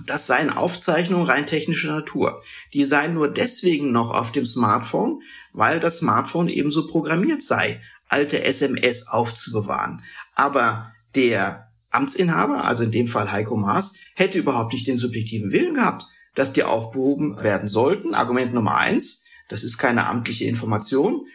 Das 0.06 0.26
seien 0.26 0.50
Aufzeichnungen 0.50 1.28
rein 1.28 1.46
technischer 1.46 1.96
Natur. 1.96 2.42
Die 2.74 2.86
seien 2.86 3.14
nur 3.14 3.28
deswegen 3.28 3.92
noch 3.92 4.12
auf 4.12 4.32
dem 4.32 4.46
Smartphone, 4.46 5.22
weil 5.52 5.80
das 5.80 6.00
Smartphone 6.00 6.50
ebenso 6.50 6.88
programmiert 6.88 7.44
sei, 7.44 7.82
alte 8.10 8.44
SMS 8.44 9.08
aufzubewahren. 9.08 10.04
Aber 10.36 10.92
der 11.16 11.72
Amtsinhaber, 11.92 12.66
also 12.66 12.84
in 12.84 12.92
dem 12.92 13.06
Fall 13.06 13.32
Heiko 13.32 13.56
Maas, 13.56 13.94
hätte 14.16 14.40
überhaupt 14.40 14.74
nicht 14.74 14.88
den 14.88 14.98
subjektiven 14.98 15.52
Willen 15.52 15.76
gehabt, 15.76 16.06
dass 16.34 16.54
die 16.54 16.64
aufgehoben 16.64 17.42
werden 17.44 17.70
sollten. 17.70 18.16
Argument 18.16 18.54
Nummer 18.54 18.78
eins, 18.78 19.24
das 19.50 19.64
ist 19.64 19.78
keine 19.78 20.08
amtliche 20.08 20.46
Information. 20.46 21.28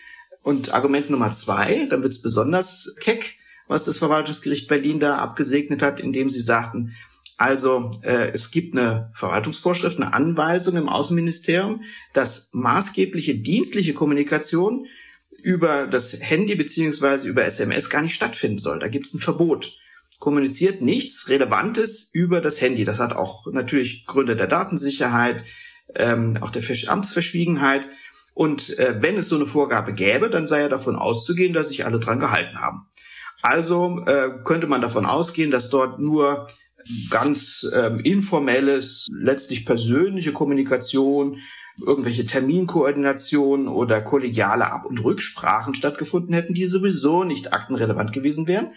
Und 0.43 0.75
Argument 0.75 1.11
Nummer 1.11 1.33
zwei, 1.33 1.87
dann 1.89 2.03
wird's 2.03 2.23
besonders 2.23 2.97
keck, 3.01 3.37
was 3.69 3.85
das 3.85 3.99
Verwaltungsgericht 3.99 4.67
Berlin 4.67 4.99
da 4.99 5.17
abgesegnet 5.19 5.83
hat, 5.83 6.01
indem 6.01 6.31
sie 6.31 6.41
sagten, 6.41 6.97
also 7.39 7.91
äh, 8.03 8.31
es 8.35 8.51
gibt 8.51 8.77
eine 8.77 9.11
Verwaltungsvorschrift, 9.15 9.97
eine 9.97 10.13
Anweisung 10.13 10.77
im 10.77 10.89
Außenministerium, 10.89 11.83
dass 12.13 12.51
maßgebliche 12.53 13.37
dienstliche 13.37 13.95
Kommunikation 13.95 14.87
über 15.43 15.87
das 15.87 16.21
Handy 16.21 16.57
beziehungsweise 16.57 17.29
über 17.29 17.45
SMS 17.45 17.89
gar 17.89 18.03
nicht 18.03 18.15
stattfinden 18.15 18.59
soll. 18.59 18.79
Da 18.81 18.89
gibt 18.89 19.07
es 19.07 19.15
ein 19.15 19.21
Verbot 19.21 19.73
kommuniziert 20.19 20.83
nichts 20.83 21.29
Relevantes 21.29 22.11
über 22.13 22.41
das 22.41 22.61
Handy. 22.61 22.85
Das 22.85 23.01
hat 23.01 23.13
auch 23.13 23.47
natürlich 23.47 24.07
Gründe 24.07 24.37
der 24.37 24.47
Datensicherheit, 24.47 25.45
ähm, 25.95 26.39
auch 26.41 26.51
der 26.51 26.63
Amtsverschwiegenheit. 26.89 27.87
Und 28.35 28.79
äh, 28.79 28.97
wenn 29.01 29.17
es 29.17 29.29
so 29.29 29.37
eine 29.37 29.47
Vorgabe 29.47 29.93
gäbe, 29.93 30.31
dann 30.31 30.49
sei 30.49 30.61
ja 30.61 30.69
davon 30.69 30.97
auszugehen, 30.97 31.53
dass 31.53 31.69
sich 31.69 31.85
alle 31.85 31.99
dran 31.99 32.21
gehalten 32.21 32.61
haben. 32.61 32.87
Also 33.43 34.05
äh, 34.07 34.31
könnte 34.45 34.67
man 34.67 34.81
davon 34.81 35.07
ausgehen, 35.07 35.51
dass 35.51 35.71
dort 35.71 36.01
nur 36.01 36.49
ganz 37.11 37.69
ähm, 37.73 38.01
informelles, 38.01 39.07
letztlich 39.11 39.67
persönliche 39.67 40.33
Kommunikation, 40.33 41.39
irgendwelche 41.81 42.27
Terminkoordinationen 42.27 43.69
oder 43.69 44.01
kollegiale 44.01 44.71
Ab- 44.71 44.87
und 44.87 45.03
Rücksprachen 45.03 45.75
stattgefunden 45.75 46.35
hätten, 46.35 46.55
die 46.55 46.67
sowieso 46.67 47.25
nicht 47.25 47.53
aktenrelevant 47.53 48.13
gewesen 48.13 48.49
wären. 48.49 48.73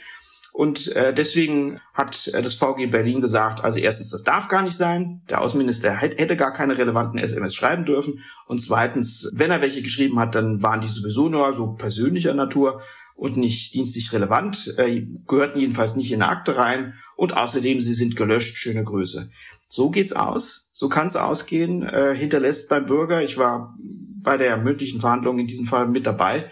Und 0.53 0.89
äh, 0.95 1.13
deswegen 1.13 1.79
hat 1.93 2.27
äh, 2.27 2.41
das 2.41 2.55
VG 2.55 2.87
Berlin 2.87 3.21
gesagt, 3.21 3.63
also 3.63 3.79
erstens, 3.79 4.09
das 4.09 4.23
darf 4.23 4.49
gar 4.49 4.61
nicht 4.61 4.75
sein. 4.75 5.21
Der 5.29 5.41
Außenminister 5.41 5.91
hätte 5.91 6.35
gar 6.35 6.51
keine 6.51 6.77
relevanten 6.77 7.19
SMS 7.19 7.55
schreiben 7.55 7.85
dürfen. 7.85 8.19
Und 8.47 8.61
zweitens, 8.61 9.29
wenn 9.33 9.49
er 9.49 9.61
welche 9.61 9.81
geschrieben 9.81 10.19
hat, 10.19 10.35
dann 10.35 10.61
waren 10.61 10.81
die 10.81 10.89
sowieso 10.89 11.29
nur 11.29 11.53
so 11.53 11.73
persönlicher 11.73 12.33
Natur 12.33 12.81
und 13.15 13.37
nicht 13.37 13.73
dienstlich 13.75 14.11
relevant, 14.11 14.73
äh, 14.77 15.05
gehörten 15.27 15.59
jedenfalls 15.59 15.95
nicht 15.95 16.11
in 16.11 16.21
eine 16.21 16.31
Akte 16.31 16.57
rein. 16.57 16.95
Und 17.21 17.37
außerdem, 17.37 17.81
sie 17.81 17.93
sind 17.93 18.15
gelöscht. 18.15 18.57
Schöne 18.57 18.83
Grüße. 18.83 19.29
So 19.67 19.91
geht's 19.91 20.11
aus. 20.11 20.71
So 20.73 20.89
kann's 20.89 21.15
ausgehen. 21.15 21.83
Äh, 21.83 22.15
hinterlässt 22.15 22.67
beim 22.67 22.87
Bürger. 22.87 23.21
Ich 23.21 23.37
war 23.37 23.77
bei 24.23 24.37
der 24.37 24.57
mündlichen 24.57 24.99
Verhandlung 24.99 25.37
in 25.37 25.45
diesem 25.45 25.67
Fall 25.67 25.87
mit 25.87 26.07
dabei 26.07 26.49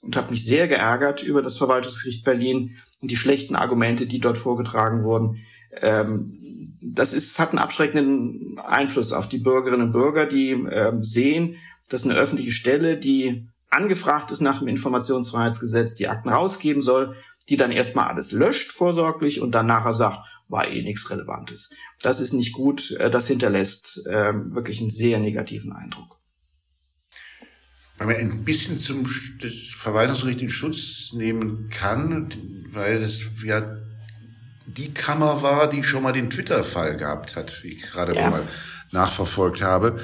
und 0.00 0.16
habe 0.16 0.30
mich 0.30 0.42
sehr 0.42 0.68
geärgert 0.68 1.22
über 1.22 1.42
das 1.42 1.58
Verwaltungsgericht 1.58 2.24
Berlin 2.24 2.78
und 3.02 3.10
die 3.10 3.18
schlechten 3.18 3.56
Argumente, 3.56 4.06
die 4.06 4.18
dort 4.18 4.38
vorgetragen 4.38 5.04
wurden. 5.04 5.44
Ähm, 5.82 6.78
das 6.80 7.12
ist, 7.12 7.38
hat 7.38 7.50
einen 7.50 7.58
abschreckenden 7.58 8.58
Einfluss 8.58 9.12
auf 9.12 9.28
die 9.28 9.36
Bürgerinnen 9.36 9.88
und 9.88 9.92
Bürger, 9.92 10.24
die 10.24 10.52
ähm, 10.52 11.04
sehen, 11.04 11.56
dass 11.90 12.04
eine 12.04 12.14
öffentliche 12.14 12.52
Stelle, 12.52 12.96
die 12.96 13.48
angefragt 13.68 14.30
ist 14.30 14.40
nach 14.40 14.60
dem 14.60 14.68
Informationsfreiheitsgesetz, 14.68 15.94
die 15.94 16.08
Akten 16.08 16.30
rausgeben 16.30 16.80
soll, 16.80 17.16
die 17.48 17.56
dann 17.56 17.72
erstmal 17.72 18.08
alles 18.08 18.32
löscht 18.32 18.72
vorsorglich 18.72 19.40
und 19.40 19.52
dann 19.52 19.66
nachher 19.66 19.92
sagt, 19.92 20.26
war 20.48 20.68
eh 20.68 20.82
nichts 20.82 21.10
Relevantes. 21.10 21.70
Das 22.02 22.20
ist 22.20 22.32
nicht 22.32 22.52
gut. 22.52 22.92
Äh, 22.92 23.10
das 23.10 23.26
hinterlässt 23.26 24.06
äh, 24.06 24.32
wirklich 24.54 24.80
einen 24.80 24.90
sehr 24.90 25.18
negativen 25.18 25.72
Eindruck 25.72 26.16
weil 27.98 28.08
man 28.08 28.16
ein 28.16 28.44
bisschen 28.44 28.76
zum 28.76 29.08
das 29.40 29.74
Verwaltungsgericht 29.76 30.42
in 30.42 30.50
Schutz 30.50 31.12
nehmen 31.14 31.68
kann, 31.70 32.28
weil 32.72 33.00
das 33.00 33.24
ja 33.44 33.76
die 34.66 34.92
Kammer 34.92 35.42
war, 35.42 35.68
die 35.68 35.82
schon 35.82 36.02
mal 36.02 36.12
den 36.12 36.28
Twitter-Fall 36.28 36.96
gehabt 36.96 37.36
hat, 37.36 37.62
wie 37.62 37.74
ich 37.74 37.82
gerade 37.82 38.14
ja. 38.14 38.30
mal 38.30 38.42
nachverfolgt 38.90 39.62
habe. 39.62 39.98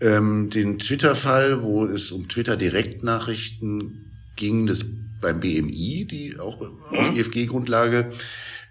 Ähm, 0.00 0.50
den 0.50 0.78
Twitter-Fall, 0.78 1.62
wo 1.62 1.86
es 1.86 2.10
um 2.10 2.28
Twitter-Direktnachrichten 2.28 4.10
ging, 4.36 4.66
das 4.66 4.84
beim 5.20 5.40
BMI, 5.40 6.06
die 6.06 6.38
auch 6.38 6.60
auf 6.60 7.14
IFG-Grundlage, 7.14 8.10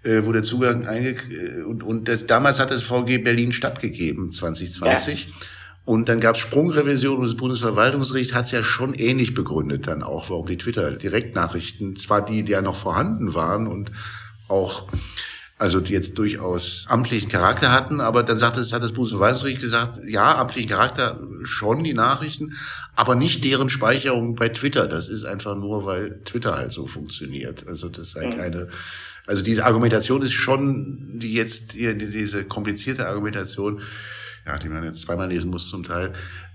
äh, 0.02 0.22
wo 0.24 0.32
der 0.32 0.42
Zugang 0.42 0.86
einge... 0.86 1.10
Äh, 1.10 1.62
und, 1.62 1.82
und 1.82 2.08
das, 2.08 2.26
damals 2.26 2.58
hat 2.60 2.70
das 2.70 2.82
VG 2.82 3.18
Berlin 3.18 3.52
stattgegeben, 3.52 4.30
2020. 4.30 5.26
Ja. 5.26 5.34
Und 5.84 6.08
dann 6.08 6.20
gab 6.20 6.36
es 6.36 6.42
Sprungrevision 6.42 7.18
und 7.18 7.24
das 7.24 7.36
Bundesverwaltungsgericht 7.36 8.34
hat 8.34 8.44
es 8.44 8.52
ja 8.52 8.62
schon 8.62 8.94
ähnlich 8.94 9.34
begründet 9.34 9.86
dann 9.86 10.02
auch, 10.02 10.30
warum 10.30 10.46
die 10.46 10.58
Twitter-Direktnachrichten, 10.58 11.96
zwar 11.96 12.24
die, 12.24 12.42
die 12.42 12.52
ja 12.52 12.62
noch 12.62 12.76
vorhanden 12.76 13.34
waren 13.34 13.66
und 13.66 13.90
auch 14.48 14.88
also 15.60 15.78
die 15.78 15.92
jetzt 15.92 16.16
durchaus 16.16 16.86
amtlichen 16.88 17.28
Charakter 17.28 17.70
hatten, 17.70 18.00
aber 18.00 18.22
dann 18.22 18.38
sagt 18.38 18.56
es, 18.56 18.72
hat 18.72 18.82
das 18.82 18.92
Bundesverwaltungsgericht 18.92 19.60
gesagt, 19.60 20.00
ja, 20.08 20.38
amtlichen 20.38 20.70
Charakter 20.70 21.20
schon 21.42 21.84
die 21.84 21.92
Nachrichten, 21.92 22.54
aber 22.96 23.14
nicht 23.14 23.44
deren 23.44 23.68
Speicherung 23.68 24.36
bei 24.36 24.48
Twitter. 24.48 24.88
Das 24.88 25.10
ist 25.10 25.26
einfach 25.26 25.56
nur, 25.56 25.84
weil 25.84 26.22
Twitter 26.24 26.56
halt 26.56 26.72
so 26.72 26.86
funktioniert. 26.86 27.68
Also 27.68 27.90
das 27.90 28.12
sei 28.12 28.30
keine, 28.30 28.68
also 29.26 29.42
diese 29.42 29.66
Argumentation 29.66 30.22
ist 30.22 30.32
schon, 30.32 31.18
die 31.18 31.34
jetzt 31.34 31.72
hier, 31.72 31.92
diese 31.92 32.44
komplizierte 32.44 33.06
Argumentation, 33.06 33.82
ja, 34.46 34.56
die 34.56 34.70
man 34.70 34.82
jetzt 34.82 35.02
zweimal 35.02 35.28
lesen 35.28 35.50
muss 35.50 35.68
zum 35.68 35.84
Teil. 35.84 36.14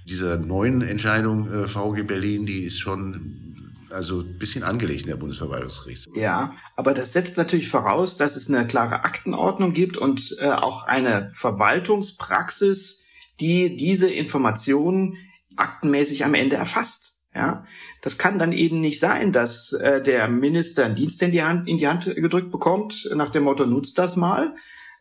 Diese 0.10 0.38
neuen 0.43 0.82
Entscheidung 0.82 1.47
äh, 1.53 1.68
VG 1.68 2.08
Berlin, 2.08 2.47
die 2.47 2.64
ist 2.64 2.80
schon 2.80 3.55
also 3.92 4.22
ein 4.22 4.38
bisschen 4.38 4.64
angelegt 4.64 5.04
in 5.04 5.10
der 5.10 5.18
Bundesverwaltungsgerichts. 5.18 6.08
Ja, 6.16 6.56
aber 6.76 6.94
das 6.94 7.14
setzt 7.14 7.38
natürlich 7.38 7.70
voraus, 7.70 8.18
dass 8.18 8.36
es 8.36 8.50
eine 8.50 8.68
klare 8.68 9.04
Aktenordnung 9.04 9.74
gibt 9.74 9.98
und 9.98 10.36
äh, 10.40 10.50
auch 10.50 10.84
eine 10.84 11.30
Verwaltungspraxis, 11.34 13.04
die 13.40 13.76
diese 13.76 14.10
Informationen 14.10 15.18
aktenmäßig 15.56 16.26
am 16.26 16.34
Ende 16.34 16.56
erfasst. 16.56 17.22
Ja, 17.34 17.66
das 18.02 18.18
kann 18.18 18.40
dann 18.40 18.54
eben 18.54 18.80
nicht 18.80 19.00
sein, 19.00 19.34
dass 19.34 19.74
äh, 19.74 20.02
der 20.02 20.30
Minister 20.30 20.86
einen 20.86 20.96
Dienst 20.96 21.22
in 21.22 21.32
die 21.32 21.44
Hand, 21.44 21.68
in 21.68 21.78
die 21.78 21.88
Hand 21.88 22.06
gedrückt 22.06 22.50
bekommt 22.50 23.10
nach 23.14 23.30
dem 23.30 23.44
Motto 23.44 23.66
nutzt 23.66 23.98
das 23.98 24.16
mal 24.16 24.56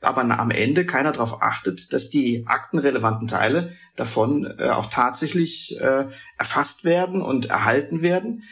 aber 0.05 0.23
am 0.23 0.51
Ende 0.51 0.87
keiner 0.87 1.13
darauf 1.13 1.43
achtet, 1.43 1.93
dass 1.93 2.11
die 2.11 2.45
aktenrelevanten 2.47 3.29
Teile 3.29 3.73
davon 3.97 4.53
äh, 4.59 4.69
auch 4.71 4.87
tatsächlich 4.87 5.79
äh, 5.81 6.07
erfasst 6.39 6.85
werden 6.85 7.23
und 7.23 7.47
erhalten 7.47 8.03
werden. 8.03 8.45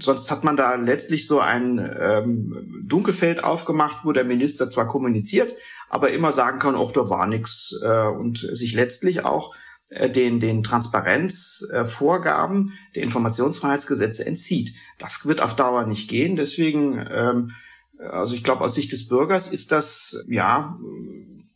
Sonst 0.00 0.30
hat 0.30 0.44
man 0.44 0.56
da 0.56 0.76
letztlich 0.76 1.26
so 1.26 1.40
ein 1.40 1.78
ähm, 2.00 2.84
Dunkelfeld 2.86 3.42
aufgemacht, 3.42 4.04
wo 4.04 4.12
der 4.12 4.22
Minister 4.24 4.68
zwar 4.68 4.86
kommuniziert, 4.86 5.56
aber 5.88 6.12
immer 6.12 6.30
sagen 6.30 6.60
kann, 6.60 6.76
auch 6.76 6.92
da 6.92 7.10
war 7.10 7.26
nichts 7.26 7.74
äh, 7.82 8.06
und 8.06 8.38
sich 8.38 8.74
letztlich 8.74 9.24
auch 9.24 9.52
äh, 9.90 10.08
den, 10.08 10.38
den 10.38 10.62
Transparenzvorgaben 10.62 12.68
äh, 12.68 12.92
der 12.94 13.02
Informationsfreiheitsgesetze 13.02 14.24
entzieht. 14.24 14.72
Das 14.98 15.26
wird 15.26 15.40
auf 15.40 15.56
Dauer 15.56 15.84
nicht 15.86 16.08
gehen. 16.08 16.36
Deswegen, 16.36 17.04
ähm, 17.10 17.50
also 17.98 18.34
ich 18.34 18.44
glaube, 18.44 18.62
aus 18.62 18.74
Sicht 18.74 18.92
des 18.92 19.08
Bürgers 19.08 19.52
ist 19.52 19.72
das 19.72 20.24
ja 20.28 20.78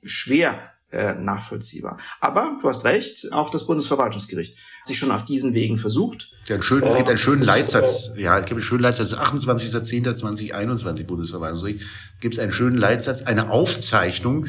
schwer 0.02 0.72
äh, 0.96 1.14
nachvollziehbar. 1.14 1.98
Aber 2.20 2.58
du 2.60 2.68
hast 2.68 2.84
recht, 2.84 3.32
auch 3.32 3.50
das 3.50 3.66
Bundesverwaltungsgericht 3.66 4.56
hat 4.56 4.88
sich 4.88 4.98
schon 4.98 5.10
auf 5.10 5.24
diesen 5.24 5.52
Wegen 5.52 5.78
versucht. 5.78 6.30
Ja, 6.46 6.60
schön, 6.62 6.82
es 6.82 6.96
gibt 6.96 7.08
einen 7.08 7.18
schönen 7.18 7.42
Leitsatz, 7.42 8.12
ja, 8.16 8.38
es 8.38 8.46
gibt 8.46 8.52
einen 8.58 8.62
schönen 8.62 8.82
Leitsatz, 8.82 9.12
28.10.2021 9.14 11.04
Bundesverwaltungsgericht, 11.04 11.80
gibt 12.20 12.34
es 12.34 12.40
einen 12.40 12.52
schönen 12.52 12.78
Leitsatz, 12.78 13.22
eine 13.22 13.50
Aufzeichnung 13.50 14.46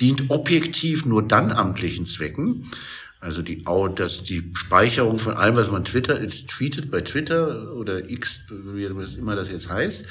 dient 0.00 0.30
objektiv 0.30 1.04
nur 1.04 1.26
dann 1.26 1.52
amtlichen 1.52 2.06
Zwecken, 2.06 2.70
also 3.20 3.42
die, 3.42 3.62
dass 3.96 4.24
die 4.24 4.50
Speicherung 4.54 5.18
von 5.18 5.34
allem, 5.34 5.56
was 5.56 5.70
man 5.70 5.84
Twitter, 5.84 6.26
tweetet 6.28 6.90
bei 6.90 7.02
Twitter 7.02 7.74
oder 7.74 8.08
X, 8.08 8.46
wie 8.48 8.84
immer 8.84 9.36
das 9.36 9.50
jetzt 9.50 9.68
heißt, 9.68 10.06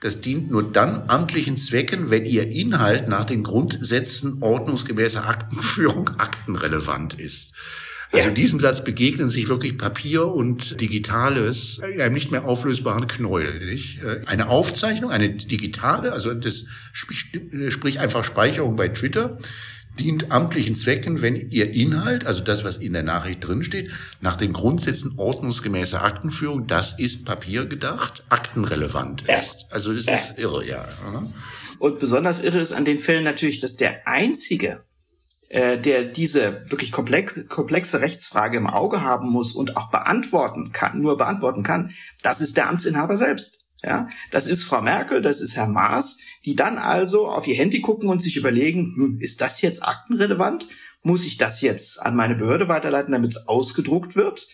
das 0.00 0.20
dient 0.20 0.50
nur 0.50 0.62
dann 0.62 1.08
amtlichen 1.08 1.56
Zwecken, 1.56 2.10
wenn 2.10 2.24
ihr 2.24 2.50
Inhalt 2.50 3.08
nach 3.08 3.24
den 3.24 3.42
Grundsätzen 3.42 4.42
ordnungsgemäßer 4.42 5.26
Aktenführung 5.26 6.08
aktenrelevant 6.18 7.14
ist. 7.14 7.54
Also 8.10 8.28
ja. 8.28 8.34
diesem 8.34 8.58
Satz 8.58 8.84
begegnen 8.84 9.28
sich 9.28 9.48
wirklich 9.48 9.76
Papier 9.76 10.28
und 10.28 10.80
Digitales 10.80 11.78
in 11.78 12.00
einem 12.00 12.14
nicht 12.14 12.30
mehr 12.30 12.44
auflösbaren 12.44 13.06
Knäuel. 13.06 13.66
Nicht? 13.66 14.00
Eine 14.24 14.48
Aufzeichnung, 14.48 15.10
eine 15.10 15.30
digitale, 15.30 16.12
also 16.12 16.32
das 16.32 16.64
sprich 16.92 18.00
einfach 18.00 18.24
Speicherung 18.24 18.76
bei 18.76 18.88
Twitter, 18.88 19.38
dient 19.98 20.32
amtlichen 20.32 20.74
Zwecken, 20.74 21.20
wenn 21.20 21.36
ihr 21.50 21.74
Inhalt, 21.74 22.26
also 22.26 22.40
das, 22.42 22.64
was 22.64 22.76
in 22.76 22.92
der 22.92 23.02
Nachricht 23.02 23.46
drinsteht, 23.46 23.90
nach 24.20 24.36
den 24.36 24.52
Grundsätzen 24.52 25.14
ordnungsgemäßer 25.18 26.02
Aktenführung, 26.02 26.66
das 26.66 26.98
ist 26.98 27.24
papiergedacht, 27.24 28.24
aktenrelevant 28.28 29.24
ja. 29.26 29.36
ist. 29.36 29.66
Also 29.70 29.92
das 29.92 30.06
ja. 30.06 30.14
ist 30.14 30.38
irre, 30.38 30.64
ja. 30.64 30.86
Und 31.78 31.98
besonders 31.98 32.42
irre 32.42 32.60
ist 32.60 32.72
an 32.72 32.84
den 32.84 32.98
Fällen 32.98 33.24
natürlich, 33.24 33.60
dass 33.60 33.76
der 33.76 34.06
einzige, 34.06 34.84
äh, 35.48 35.78
der 35.78 36.04
diese 36.04 36.64
wirklich 36.68 36.92
komplex, 36.92 37.46
komplexe 37.48 38.00
Rechtsfrage 38.00 38.56
im 38.56 38.66
Auge 38.66 39.02
haben 39.02 39.30
muss 39.30 39.52
und 39.52 39.76
auch 39.76 39.90
beantworten 39.90 40.72
kann, 40.72 41.00
nur 41.00 41.16
beantworten 41.16 41.62
kann, 41.62 41.92
das 42.22 42.40
ist 42.40 42.56
der 42.56 42.68
Amtsinhaber 42.68 43.16
selbst. 43.16 43.67
Ja, 43.82 44.08
das 44.32 44.48
ist 44.48 44.64
Frau 44.64 44.82
Merkel, 44.82 45.22
das 45.22 45.40
ist 45.40 45.54
Herr 45.54 45.68
Maas, 45.68 46.18
die 46.44 46.56
dann 46.56 46.78
also 46.78 47.28
auf 47.28 47.46
ihr 47.46 47.54
Handy 47.54 47.80
gucken 47.80 48.08
und 48.08 48.20
sich 48.20 48.36
überlegen, 48.36 48.94
hm, 48.96 49.20
ist 49.20 49.40
das 49.40 49.60
jetzt 49.60 49.86
aktenrelevant? 49.86 50.68
Muss 51.02 51.24
ich 51.24 51.36
das 51.36 51.60
jetzt 51.60 52.02
an 52.04 52.16
meine 52.16 52.34
Behörde 52.34 52.68
weiterleiten, 52.68 53.12
damit 53.12 53.36
es 53.36 53.46
ausgedruckt 53.46 54.16
wird? 54.16 54.48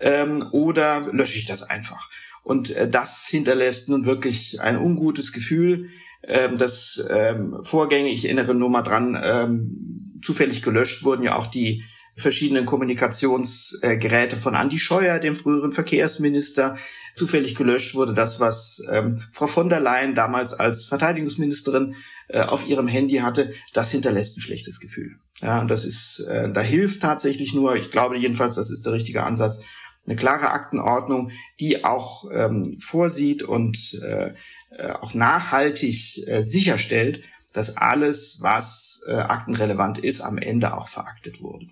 Ähm, 0.00 0.46
oder 0.52 1.12
lösche 1.12 1.36
ich 1.36 1.46
das 1.46 1.64
einfach? 1.64 2.10
Und 2.44 2.70
äh, 2.70 2.88
das 2.88 3.26
hinterlässt 3.26 3.88
nun 3.88 4.06
wirklich 4.06 4.60
ein 4.60 4.78
ungutes 4.78 5.32
Gefühl. 5.32 5.90
Ähm, 6.22 6.56
das 6.56 7.04
ähm, 7.10 7.64
Vorgänge, 7.64 8.10
ich 8.10 8.24
erinnere 8.24 8.54
nur 8.54 8.70
mal 8.70 8.82
dran, 8.82 9.20
ähm, 9.20 10.20
zufällig 10.22 10.62
gelöscht 10.62 11.02
wurden 11.02 11.22
ja 11.22 11.36
auch 11.36 11.46
die 11.48 11.82
verschiedenen 12.20 12.66
Kommunikationsgeräte 12.66 14.36
von 14.36 14.54
Andi 14.54 14.78
Scheuer, 14.78 15.18
dem 15.18 15.36
früheren 15.36 15.72
Verkehrsminister. 15.72 16.76
Zufällig 17.14 17.56
gelöscht 17.56 17.94
wurde 17.94 18.14
das, 18.14 18.40
was 18.40 18.82
ähm, 18.90 19.22
Frau 19.32 19.46
von 19.46 19.68
der 19.68 19.80
Leyen 19.80 20.14
damals 20.14 20.54
als 20.54 20.84
Verteidigungsministerin 20.84 21.96
äh, 22.28 22.40
auf 22.40 22.66
ihrem 22.66 22.86
Handy 22.86 23.16
hatte. 23.16 23.52
Das 23.72 23.90
hinterlässt 23.90 24.36
ein 24.36 24.40
schlechtes 24.40 24.80
Gefühl. 24.80 25.16
Ja, 25.42 25.64
das 25.64 25.84
ist, 25.84 26.20
äh, 26.20 26.50
da 26.52 26.60
hilft 26.60 27.02
tatsächlich 27.02 27.54
nur, 27.54 27.76
ich 27.76 27.90
glaube 27.90 28.16
jedenfalls, 28.16 28.54
das 28.54 28.70
ist 28.70 28.86
der 28.86 28.92
richtige 28.92 29.24
Ansatz, 29.24 29.64
eine 30.06 30.16
klare 30.16 30.50
Aktenordnung, 30.50 31.32
die 31.58 31.84
auch 31.84 32.24
ähm, 32.32 32.78
vorsieht 32.78 33.42
und 33.42 34.00
äh, 34.02 34.34
äh 34.70 34.92
auch 34.92 35.14
nachhaltig 35.14 36.26
äh, 36.26 36.42
sicherstellt, 36.42 37.22
dass 37.52 37.76
alles, 37.76 38.38
was 38.40 39.02
äh, 39.06 39.12
aktenrelevant 39.12 39.98
ist, 39.98 40.20
am 40.20 40.38
Ende 40.38 40.76
auch 40.76 40.88
veraktet 40.88 41.42
wurde. 41.42 41.66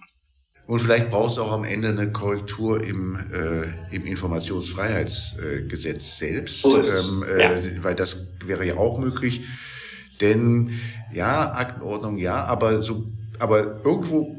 Und 0.69 0.79
vielleicht 0.81 1.11
braucht 1.11 1.33
es 1.33 1.39
auch 1.39 1.51
am 1.51 1.65
Ende 1.65 1.89
eine 1.89 2.11
Korrektur 2.11 2.85
im, 2.85 3.19
äh, 3.33 3.65
im 3.95 4.05
Informationsfreiheitsgesetz 4.05 6.19
selbst, 6.19 6.63
oh, 6.67 6.77
ähm, 6.77 7.25
äh, 7.25 7.41
ja. 7.41 7.55
weil 7.83 7.95
das 7.95 8.27
wäre 8.45 8.67
ja 8.67 8.77
auch 8.77 8.99
möglich. 8.99 9.47
Denn 10.21 10.79
ja, 11.11 11.55
Aktenordnung 11.55 12.19
ja, 12.19 12.45
aber 12.45 12.83
so, 12.83 13.07
aber 13.39 13.83
irgendwo 13.83 14.37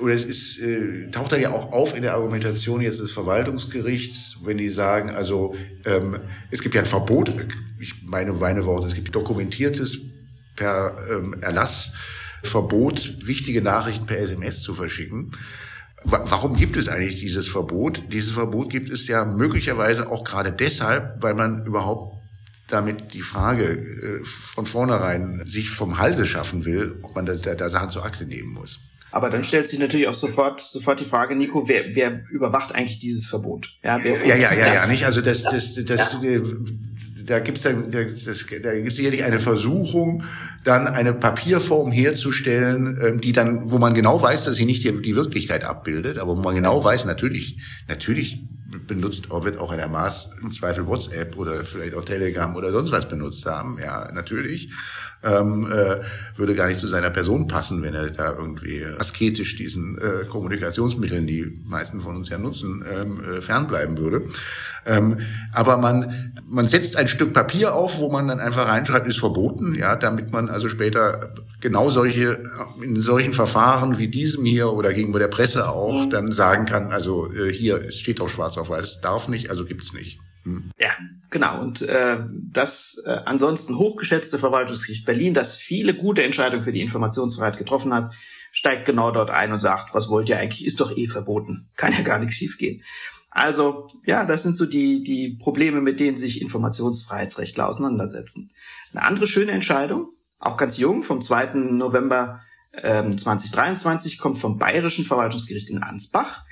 oder 0.00 0.14
es 0.14 0.24
ist, 0.24 0.58
äh, 0.58 1.10
taucht 1.10 1.32
dann 1.32 1.42
ja 1.42 1.52
auch 1.52 1.70
auf 1.70 1.94
in 1.94 2.00
der 2.00 2.14
Argumentation 2.14 2.80
jetzt 2.80 3.00
des 3.00 3.10
Verwaltungsgerichts, 3.10 4.38
wenn 4.44 4.56
die 4.56 4.70
sagen, 4.70 5.10
also 5.10 5.54
ähm, 5.84 6.18
es 6.50 6.62
gibt 6.62 6.74
ja 6.74 6.80
ein 6.80 6.86
Verbot, 6.86 7.30
ich 7.78 8.06
meine 8.06 8.32
meine 8.32 8.64
Worte, 8.64 8.86
es 8.86 8.94
gibt 8.94 9.14
dokumentiertes 9.14 9.98
per 10.56 10.96
ähm, 11.12 11.36
Erlass 11.42 11.92
Verbot, 12.42 13.26
wichtige 13.26 13.62
Nachrichten 13.62 14.06
per 14.06 14.18
SMS 14.18 14.60
zu 14.60 14.74
verschicken. 14.74 15.32
Warum 16.04 16.56
gibt 16.56 16.76
es 16.76 16.88
eigentlich 16.88 17.20
dieses 17.20 17.46
Verbot? 17.46 18.04
Dieses 18.10 18.30
Verbot 18.30 18.70
gibt 18.70 18.88
es 18.88 19.06
ja 19.06 19.26
möglicherweise 19.26 20.10
auch 20.10 20.24
gerade 20.24 20.50
deshalb, 20.50 21.22
weil 21.22 21.34
man 21.34 21.66
überhaupt 21.66 22.16
damit 22.68 23.12
die 23.12 23.22
Frage 23.22 23.64
äh, 23.64 24.24
von 24.24 24.64
vornherein 24.64 25.42
sich 25.44 25.70
vom 25.70 25.98
Halse 25.98 26.26
schaffen 26.26 26.64
will, 26.64 26.98
ob 27.02 27.16
man 27.16 27.26
da, 27.26 27.34
da 27.34 27.68
Sachen 27.68 27.90
zur 27.90 28.04
Akte 28.04 28.24
nehmen 28.24 28.52
muss. 28.54 28.78
Aber 29.12 29.28
dann 29.28 29.42
stellt 29.42 29.66
sich 29.66 29.78
natürlich 29.78 30.06
auch 30.06 30.14
sofort, 30.14 30.60
sofort 30.60 31.00
die 31.00 31.04
Frage, 31.04 31.34
Nico, 31.34 31.68
wer, 31.68 31.94
wer 31.94 32.22
überwacht 32.30 32.72
eigentlich 32.72 33.00
dieses 33.00 33.26
Verbot? 33.26 33.72
Ja, 33.82 33.98
wer 34.02 34.24
ja, 34.24 34.36
ja, 34.36 34.52
ja, 34.54 34.74
ja, 34.74 34.86
nicht. 34.86 35.04
Also 35.04 35.20
das, 35.20 35.42
das, 35.42 35.74
das, 35.84 36.16
ja. 36.22 36.40
Da 37.30 37.38
gibt 37.38 37.58
es 37.58 37.62
da, 37.62 37.72
da 37.72 38.74
gibt's 38.74 38.96
sicherlich 38.96 39.22
eine 39.22 39.38
Versuchung, 39.38 40.24
dann 40.64 40.88
eine 40.88 41.12
Papierform 41.12 41.92
herzustellen, 41.92 42.98
ähm, 43.00 43.20
die 43.20 43.30
dann, 43.30 43.70
wo 43.70 43.78
man 43.78 43.94
genau 43.94 44.20
weiß, 44.20 44.46
dass 44.46 44.56
sie 44.56 44.64
nicht 44.64 44.82
die, 44.82 45.00
die 45.00 45.14
Wirklichkeit 45.14 45.62
abbildet, 45.62 46.18
aber 46.18 46.36
wo 46.36 46.42
man 46.42 46.56
genau 46.56 46.82
weiß, 46.82 47.04
natürlich, 47.04 47.58
natürlich 47.86 48.42
benutzt, 48.86 49.30
wird 49.30 49.58
auch 49.58 49.72
in 49.72 49.78
der 49.78 49.88
Maß 49.88 50.30
im 50.42 50.52
Zweifel 50.52 50.86
WhatsApp 50.86 51.36
oder 51.36 51.64
vielleicht 51.64 51.94
auch 51.94 52.04
Telegram 52.04 52.54
oder 52.54 52.70
sonst 52.72 52.92
was 52.92 53.08
benutzt 53.08 53.44
haben, 53.46 53.78
ja, 53.82 54.10
natürlich. 54.12 54.70
Ähm, 55.22 55.70
äh, 55.70 56.00
würde 56.36 56.54
gar 56.54 56.68
nicht 56.68 56.80
zu 56.80 56.88
seiner 56.88 57.10
Person 57.10 57.46
passen, 57.46 57.82
wenn 57.82 57.94
er 57.94 58.10
da 58.10 58.32
irgendwie 58.32 58.84
asketisch 58.98 59.56
diesen 59.56 59.98
äh, 59.98 60.24
Kommunikationsmitteln, 60.24 61.26
die 61.26 61.60
meisten 61.66 62.00
von 62.00 62.16
uns 62.16 62.30
ja 62.30 62.38
nutzen, 62.38 62.84
ähm, 62.90 63.22
äh, 63.22 63.42
fernbleiben 63.42 63.98
würde. 63.98 64.22
Ähm, 64.86 65.18
aber 65.52 65.76
man, 65.76 66.32
man 66.46 66.66
setzt 66.66 66.96
ein 66.96 67.08
Stück 67.08 67.34
Papier 67.34 67.74
auf, 67.74 67.98
wo 67.98 68.10
man 68.10 68.28
dann 68.28 68.40
einfach 68.40 68.66
reinschreibt, 68.66 69.06
ist 69.08 69.18
verboten, 69.18 69.74
ja, 69.74 69.94
damit 69.94 70.32
man 70.32 70.48
also 70.48 70.68
später 70.70 71.34
genau 71.60 71.90
solche, 71.90 72.42
in 72.82 73.00
solchen 73.02 73.34
Verfahren 73.34 73.98
wie 73.98 74.08
diesem 74.08 74.44
hier 74.44 74.72
oder 74.72 74.92
gegenüber 74.92 75.18
der 75.18 75.28
Presse 75.28 75.68
auch 75.68 76.04
mhm. 76.04 76.10
dann 76.10 76.32
sagen 76.32 76.66
kann, 76.66 76.92
also 76.92 77.32
äh, 77.32 77.52
hier 77.52 77.92
steht 77.92 78.20
auch 78.20 78.28
schwarz 78.28 78.58
auf 78.58 78.70
weiß, 78.70 79.00
darf 79.00 79.28
nicht, 79.28 79.50
also 79.50 79.64
gibt's 79.64 79.92
nicht. 79.92 80.18
Hm. 80.44 80.70
Ja, 80.78 80.90
genau. 81.28 81.60
Und 81.60 81.82
äh, 81.82 82.18
das 82.30 83.02
äh, 83.04 83.10
ansonsten 83.26 83.76
hochgeschätzte 83.76 84.38
Verwaltungsgericht 84.38 85.04
Berlin, 85.04 85.34
das 85.34 85.56
viele 85.56 85.94
gute 85.94 86.22
Entscheidungen 86.22 86.62
für 86.62 86.72
die 86.72 86.80
Informationsfreiheit 86.80 87.58
getroffen 87.58 87.92
hat, 87.92 88.14
steigt 88.52 88.86
genau 88.86 89.10
dort 89.10 89.30
ein 89.30 89.52
und 89.52 89.58
sagt, 89.58 89.94
was 89.94 90.08
wollt 90.08 90.28
ihr 90.28 90.38
eigentlich? 90.38 90.64
Ist 90.64 90.80
doch 90.80 90.96
eh 90.96 91.06
verboten. 91.06 91.68
Kann 91.76 91.92
ja 91.92 92.02
gar 92.02 92.18
nichts 92.18 92.34
schiefgehen. 92.34 92.82
Also, 93.30 93.88
ja, 94.04 94.24
das 94.24 94.42
sind 94.42 94.56
so 94.56 94.66
die, 94.66 95.02
die 95.04 95.36
Probleme, 95.38 95.80
mit 95.80 96.00
denen 96.00 96.16
sich 96.16 96.42
Informationsfreiheitsrechtler 96.42 97.68
auseinandersetzen. 97.68 98.50
Eine 98.92 99.02
andere 99.02 99.28
schöne 99.28 99.52
Entscheidung, 99.52 100.08
auch 100.40 100.56
ganz 100.56 100.78
jung, 100.78 101.02
vom 101.02 101.22
2. 101.22 101.54
November 101.54 102.40
ähm, 102.72 103.16
2023, 103.16 104.18
kommt 104.18 104.38
vom 104.38 104.58
Bayerischen 104.58 105.04
Verwaltungsgericht 105.04 105.70
in 105.70 105.82
Ansbach. 105.82 106.44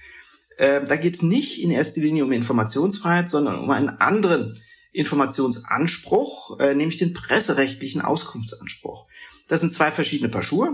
Ähm, 0.58 0.86
da 0.86 0.96
geht 0.96 1.14
es 1.14 1.22
nicht 1.22 1.62
in 1.62 1.70
erster 1.70 2.00
Linie 2.00 2.24
um 2.24 2.32
Informationsfreiheit, 2.32 3.28
sondern 3.28 3.58
um 3.58 3.70
einen 3.70 3.88
anderen 3.88 4.54
Informationsanspruch, 4.92 6.60
äh, 6.60 6.74
nämlich 6.74 6.98
den 6.98 7.12
presserechtlichen 7.12 8.02
Auskunftsanspruch. 8.02 9.06
Das 9.48 9.60
sind 9.60 9.70
zwei 9.70 9.90
verschiedene 9.90 10.28
Paar 10.28 10.42
Schuhe. 10.42 10.70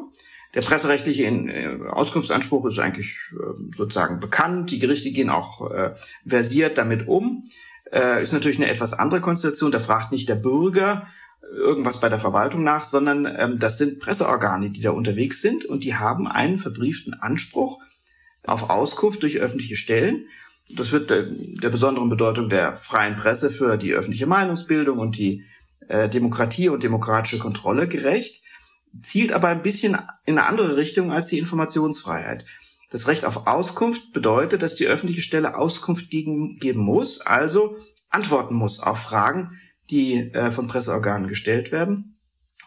Der 0.54 0.62
presserechtliche 0.62 1.24
äh, 1.24 1.88
Auskunftsanspruch 1.88 2.66
ist 2.66 2.78
eigentlich 2.78 3.16
ähm, 3.32 3.72
sozusagen 3.74 4.20
bekannt. 4.20 4.70
Die 4.70 4.78
Gerichte 4.78 5.10
gehen 5.10 5.30
auch 5.30 5.70
äh, 5.70 5.94
versiert 6.26 6.78
damit 6.78 7.06
um. 7.06 7.44
Äh, 7.92 8.22
ist 8.22 8.32
natürlich 8.32 8.58
eine 8.58 8.70
etwas 8.70 8.92
andere 8.92 9.20
Konstellation. 9.20 9.72
Da 9.72 9.80
fragt 9.80 10.12
nicht 10.12 10.28
der 10.28 10.36
Bürger 10.36 11.08
irgendwas 11.52 12.00
bei 12.00 12.08
der 12.08 12.18
Verwaltung 12.18 12.62
nach, 12.62 12.84
sondern 12.84 13.26
ähm, 13.26 13.58
das 13.58 13.78
sind 13.78 14.00
Presseorgane, 14.00 14.70
die 14.70 14.80
da 14.80 14.90
unterwegs 14.90 15.40
sind 15.40 15.64
und 15.64 15.84
die 15.84 15.94
haben 15.94 16.26
einen 16.26 16.58
verbrieften 16.58 17.14
Anspruch 17.14 17.80
auf 18.44 18.70
Auskunft 18.70 19.22
durch 19.22 19.38
öffentliche 19.38 19.76
Stellen. 19.76 20.26
Das 20.70 20.92
wird 20.92 21.10
der, 21.10 21.24
der 21.30 21.68
besonderen 21.70 22.08
Bedeutung 22.08 22.48
der 22.48 22.74
freien 22.76 23.16
Presse 23.16 23.50
für 23.50 23.76
die 23.76 23.92
öffentliche 23.92 24.26
Meinungsbildung 24.26 24.98
und 24.98 25.18
die 25.18 25.44
äh, 25.88 26.08
Demokratie 26.08 26.68
und 26.68 26.82
demokratische 26.82 27.38
Kontrolle 27.38 27.88
gerecht, 27.88 28.42
zielt 29.02 29.32
aber 29.32 29.48
ein 29.48 29.62
bisschen 29.62 29.98
in 30.24 30.38
eine 30.38 30.46
andere 30.46 30.76
Richtung 30.76 31.12
als 31.12 31.28
die 31.28 31.38
Informationsfreiheit. 31.38 32.44
Das 32.90 33.08
Recht 33.08 33.24
auf 33.24 33.46
Auskunft 33.46 34.12
bedeutet, 34.12 34.62
dass 34.62 34.76
die 34.76 34.86
öffentliche 34.86 35.22
Stelle 35.22 35.56
Auskunft 35.56 36.10
gegen, 36.10 36.56
geben 36.56 36.80
muss, 36.80 37.20
also 37.20 37.76
antworten 38.08 38.54
muss 38.54 38.78
auf 38.78 39.00
Fragen, 39.00 39.60
die 39.90 40.32
äh, 40.32 40.50
von 40.50 40.66
Presseorganen 40.66 41.28
gestellt 41.28 41.70
werden. 41.72 42.16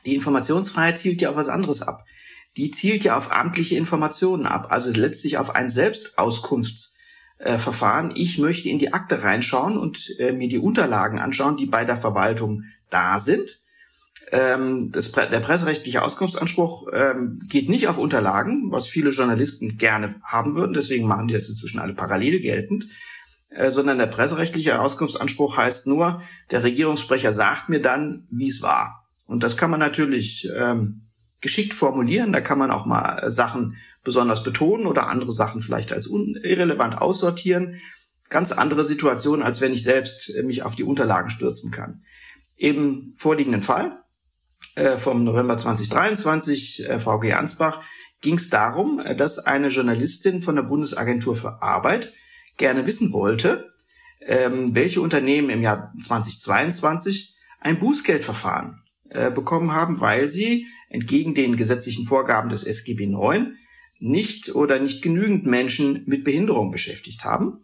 Die 0.05 0.13
Informationsfreiheit 0.15 0.97
zielt 0.97 1.21
ja 1.21 1.31
auf 1.31 1.35
was 1.35 1.49
anderes 1.49 1.81
ab. 1.81 2.05
Die 2.55 2.71
zielt 2.71 3.03
ja 3.03 3.17
auf 3.17 3.29
amtliche 3.31 3.75
Informationen 3.75 4.47
ab, 4.47 4.71
also 4.71 4.89
letztlich 4.91 5.37
auf 5.37 5.53
ein 5.55 5.67
Selbstauskunftsverfahren. 5.69 8.13
Ich 8.15 8.37
möchte 8.37 8.69
in 8.69 8.79
die 8.79 8.93
Akte 8.93 9.23
reinschauen 9.23 9.77
und 9.77 10.15
äh, 10.19 10.31
mir 10.31 10.47
die 10.47 10.57
Unterlagen 10.57 11.19
anschauen, 11.19 11.57
die 11.57 11.67
bei 11.67 11.85
der 11.85 11.97
Verwaltung 11.97 12.63
da 12.89 13.19
sind. 13.19 13.59
Ähm, 14.31 14.91
das, 14.91 15.11
der 15.11 15.39
presserechtliche 15.39 16.01
Auskunftsanspruch 16.01 16.87
ähm, 16.91 17.39
geht 17.47 17.69
nicht 17.69 17.87
auf 17.87 17.97
Unterlagen, 17.97 18.71
was 18.71 18.87
viele 18.87 19.11
Journalisten 19.11 19.77
gerne 19.77 20.15
haben 20.23 20.55
würden. 20.55 20.73
Deswegen 20.73 21.07
machen 21.07 21.27
die 21.27 21.33
das 21.33 21.49
inzwischen 21.49 21.79
alle 21.79 21.93
parallel 21.93 22.41
geltend. 22.41 22.87
Äh, 23.49 23.71
sondern 23.71 23.97
der 23.97 24.07
presserechtliche 24.07 24.79
Auskunftsanspruch 24.79 25.57
heißt 25.57 25.87
nur, 25.87 26.21
der 26.51 26.63
Regierungssprecher 26.63 27.31
sagt 27.31 27.69
mir 27.69 27.81
dann, 27.81 28.27
wie 28.29 28.47
es 28.47 28.61
war. 28.61 29.07
Und 29.25 29.43
das 29.43 29.57
kann 29.57 29.71
man 29.71 29.79
natürlich 29.79 30.49
ähm, 30.55 31.07
geschickt 31.41 31.73
formulieren. 31.73 32.33
Da 32.33 32.41
kann 32.41 32.59
man 32.59 32.71
auch 32.71 32.85
mal 32.85 33.29
Sachen 33.31 33.77
besonders 34.03 34.43
betonen 34.43 34.85
oder 34.85 35.07
andere 35.07 35.31
Sachen 35.31 35.61
vielleicht 35.61 35.93
als 35.93 36.07
irrelevant 36.07 36.97
aussortieren. 36.97 37.81
Ganz 38.29 38.51
andere 38.51 38.83
Situation, 38.83 39.41
als 39.41 39.61
wenn 39.61 39.73
ich 39.73 39.83
selbst 39.83 40.33
äh, 40.35 40.43
mich 40.43 40.63
auf 40.63 40.75
die 40.75 40.83
Unterlagen 40.83 41.29
stürzen 41.29 41.71
kann. 41.71 42.03
Im 42.57 43.13
vorliegenden 43.15 43.63
Fall 43.63 44.03
äh, 44.75 44.97
vom 44.97 45.23
November 45.23 45.57
2023 45.57 46.87
äh, 46.87 46.99
VG 46.99 47.33
Ansbach 47.33 47.81
ging 48.21 48.35
es 48.35 48.49
darum, 48.49 48.99
äh, 48.99 49.15
dass 49.15 49.39
eine 49.39 49.69
Journalistin 49.69 50.41
von 50.41 50.55
der 50.55 50.63
Bundesagentur 50.63 51.35
für 51.35 51.61
Arbeit 51.61 52.13
gerne 52.57 52.85
wissen 52.85 53.13
wollte, 53.13 53.69
ähm, 54.21 54.75
welche 54.75 55.01
Unternehmen 55.01 55.49
im 55.49 55.61
Jahr 55.61 55.93
2022 56.01 57.35
ein 57.59 57.79
Bußgeldverfahren 57.79 58.83
äh, 59.09 59.31
bekommen 59.31 59.71
haben, 59.71 60.01
weil 60.01 60.29
sie 60.29 60.67
entgegen 60.89 61.33
den 61.33 61.57
gesetzlichen 61.57 62.05
Vorgaben 62.05 62.49
des 62.49 62.63
SGB 62.63 63.05
IX 63.05 63.47
nicht 63.99 64.53
oder 64.53 64.79
nicht 64.79 65.01
genügend 65.01 65.45
Menschen 65.45 66.03
mit 66.05 66.23
Behinderung 66.23 66.71
beschäftigt 66.71 67.23
haben. 67.23 67.59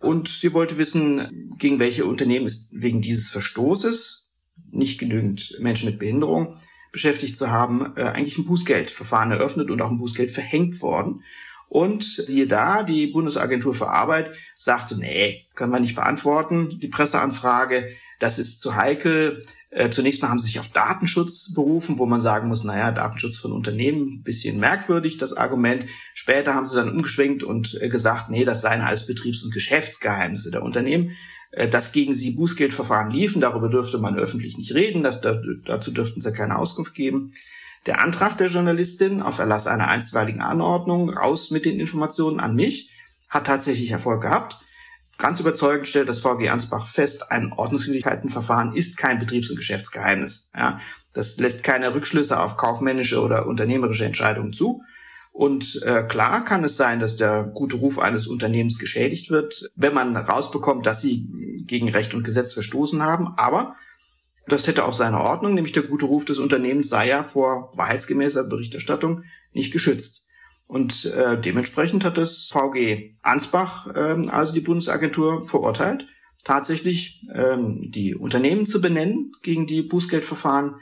Und 0.00 0.28
sie 0.28 0.52
wollte 0.52 0.78
wissen, 0.78 1.54
gegen 1.58 1.78
welche 1.78 2.04
Unternehmen 2.04 2.46
ist 2.46 2.70
wegen 2.72 3.00
dieses 3.00 3.28
Verstoßes, 3.28 4.28
nicht 4.70 4.98
genügend 4.98 5.56
Menschen 5.60 5.88
mit 5.88 5.98
Behinderung 5.98 6.56
beschäftigt 6.92 7.36
zu 7.36 7.50
haben, 7.50 7.94
äh, 7.96 8.02
eigentlich 8.02 8.38
ein 8.38 8.44
Bußgeldverfahren 8.44 9.32
eröffnet 9.32 9.70
und 9.70 9.80
auch 9.82 9.90
ein 9.90 9.98
Bußgeld 9.98 10.30
verhängt 10.30 10.80
worden. 10.82 11.22
Und 11.68 12.04
siehe 12.04 12.46
da, 12.46 12.82
die 12.82 13.08
Bundesagentur 13.08 13.74
für 13.74 13.88
Arbeit 13.88 14.30
sagte, 14.54 14.98
nee, 14.98 15.46
können 15.54 15.72
wir 15.72 15.80
nicht 15.80 15.96
beantworten, 15.96 16.78
die 16.78 16.88
Presseanfrage, 16.88 17.88
das 18.18 18.38
ist 18.38 18.60
zu 18.60 18.76
heikel. 18.76 19.44
Äh, 19.70 19.90
zunächst 19.90 20.22
mal 20.22 20.28
haben 20.28 20.38
sie 20.38 20.46
sich 20.46 20.60
auf 20.60 20.68
Datenschutz 20.68 21.52
berufen, 21.52 21.98
wo 21.98 22.06
man 22.06 22.20
sagen 22.20 22.48
muss, 22.48 22.64
naja, 22.64 22.92
Datenschutz 22.92 23.36
von 23.36 23.52
Unternehmen, 23.52 24.22
bisschen 24.22 24.58
merkwürdig, 24.58 25.18
das 25.18 25.36
Argument. 25.36 25.84
Später 26.14 26.54
haben 26.54 26.66
sie 26.66 26.76
dann 26.76 26.90
umgeschwenkt 26.90 27.42
und 27.42 27.76
äh, 27.80 27.88
gesagt, 27.88 28.30
nee, 28.30 28.44
das 28.44 28.62
seien 28.62 28.80
alles 28.80 29.06
Betriebs- 29.06 29.42
und 29.42 29.52
Geschäftsgeheimnisse 29.52 30.50
der 30.50 30.62
Unternehmen. 30.62 31.16
Äh, 31.50 31.68
dass 31.68 31.92
gegen 31.92 32.14
sie 32.14 32.30
Bußgeldverfahren 32.32 33.10
liefen, 33.10 33.40
darüber 33.40 33.68
dürfte 33.68 33.98
man 33.98 34.18
öffentlich 34.18 34.56
nicht 34.56 34.74
reden, 34.74 35.02
das, 35.02 35.20
dazu 35.20 35.90
dürften 35.90 36.20
sie 36.20 36.32
keine 36.32 36.58
Auskunft 36.58 36.94
geben. 36.94 37.32
Der 37.86 38.00
Antrag 38.00 38.36
der 38.36 38.48
Journalistin 38.48 39.22
auf 39.22 39.38
Erlass 39.38 39.68
einer 39.68 39.88
einstweiligen 39.88 40.40
Anordnung 40.40 41.08
raus 41.08 41.52
mit 41.52 41.64
den 41.64 41.78
Informationen 41.78 42.40
an 42.40 42.56
mich 42.56 42.90
hat 43.28 43.46
tatsächlich 43.46 43.92
Erfolg 43.92 44.22
gehabt. 44.22 44.58
Ganz 45.18 45.40
überzeugend 45.40 45.88
stellt 45.88 46.08
das 46.08 46.18
VG 46.18 46.50
Ansbach 46.50 46.86
fest, 46.86 47.30
ein 47.30 47.52
Ordnungswidrigkeitenverfahren 47.52 48.74
ist 48.74 48.98
kein 48.98 49.18
Betriebs- 49.18 49.50
und 49.50 49.56
Geschäftsgeheimnis. 49.56 50.50
Ja, 50.54 50.80
das 51.14 51.38
lässt 51.38 51.62
keine 51.62 51.94
Rückschlüsse 51.94 52.40
auf 52.40 52.56
kaufmännische 52.56 53.20
oder 53.20 53.46
unternehmerische 53.46 54.04
Entscheidungen 54.04 54.52
zu. 54.52 54.82
Und 55.32 55.80
äh, 55.84 56.02
klar 56.02 56.44
kann 56.44 56.64
es 56.64 56.76
sein, 56.76 56.98
dass 56.98 57.16
der 57.16 57.44
gute 57.44 57.76
Ruf 57.76 57.98
eines 57.98 58.26
Unternehmens 58.26 58.78
geschädigt 58.78 59.30
wird, 59.30 59.70
wenn 59.74 59.94
man 59.94 60.16
rausbekommt, 60.16 60.86
dass 60.86 61.02
sie 61.02 61.28
gegen 61.66 61.88
Recht 61.88 62.14
und 62.14 62.24
Gesetz 62.24 62.52
verstoßen 62.52 63.02
haben. 63.02 63.34
Aber 63.36 63.76
das 64.48 64.66
hätte 64.66 64.84
auch 64.84 64.92
seine 64.92 65.20
Ordnung, 65.20 65.54
nämlich 65.54 65.72
der 65.72 65.82
gute 65.82 66.06
Ruf 66.06 66.24
des 66.24 66.38
Unternehmens 66.38 66.88
sei 66.88 67.08
ja 67.08 67.22
vor 67.22 67.72
wahrheitsgemäßer 67.74 68.44
Berichterstattung 68.44 69.24
nicht 69.52 69.72
geschützt. 69.72 70.26
Und 70.66 71.04
äh, 71.04 71.40
dementsprechend 71.40 72.04
hat 72.04 72.18
das 72.18 72.48
VG 72.48 73.14
Ansbach, 73.22 73.88
ähm, 73.94 74.30
also 74.30 74.52
die 74.52 74.60
Bundesagentur, 74.60 75.44
verurteilt, 75.44 76.08
tatsächlich 76.44 77.20
ähm, 77.32 77.90
die 77.90 78.14
Unternehmen 78.14 78.66
zu 78.66 78.80
benennen, 78.80 79.32
gegen 79.42 79.66
die 79.66 79.82
Bußgeldverfahren 79.82 80.76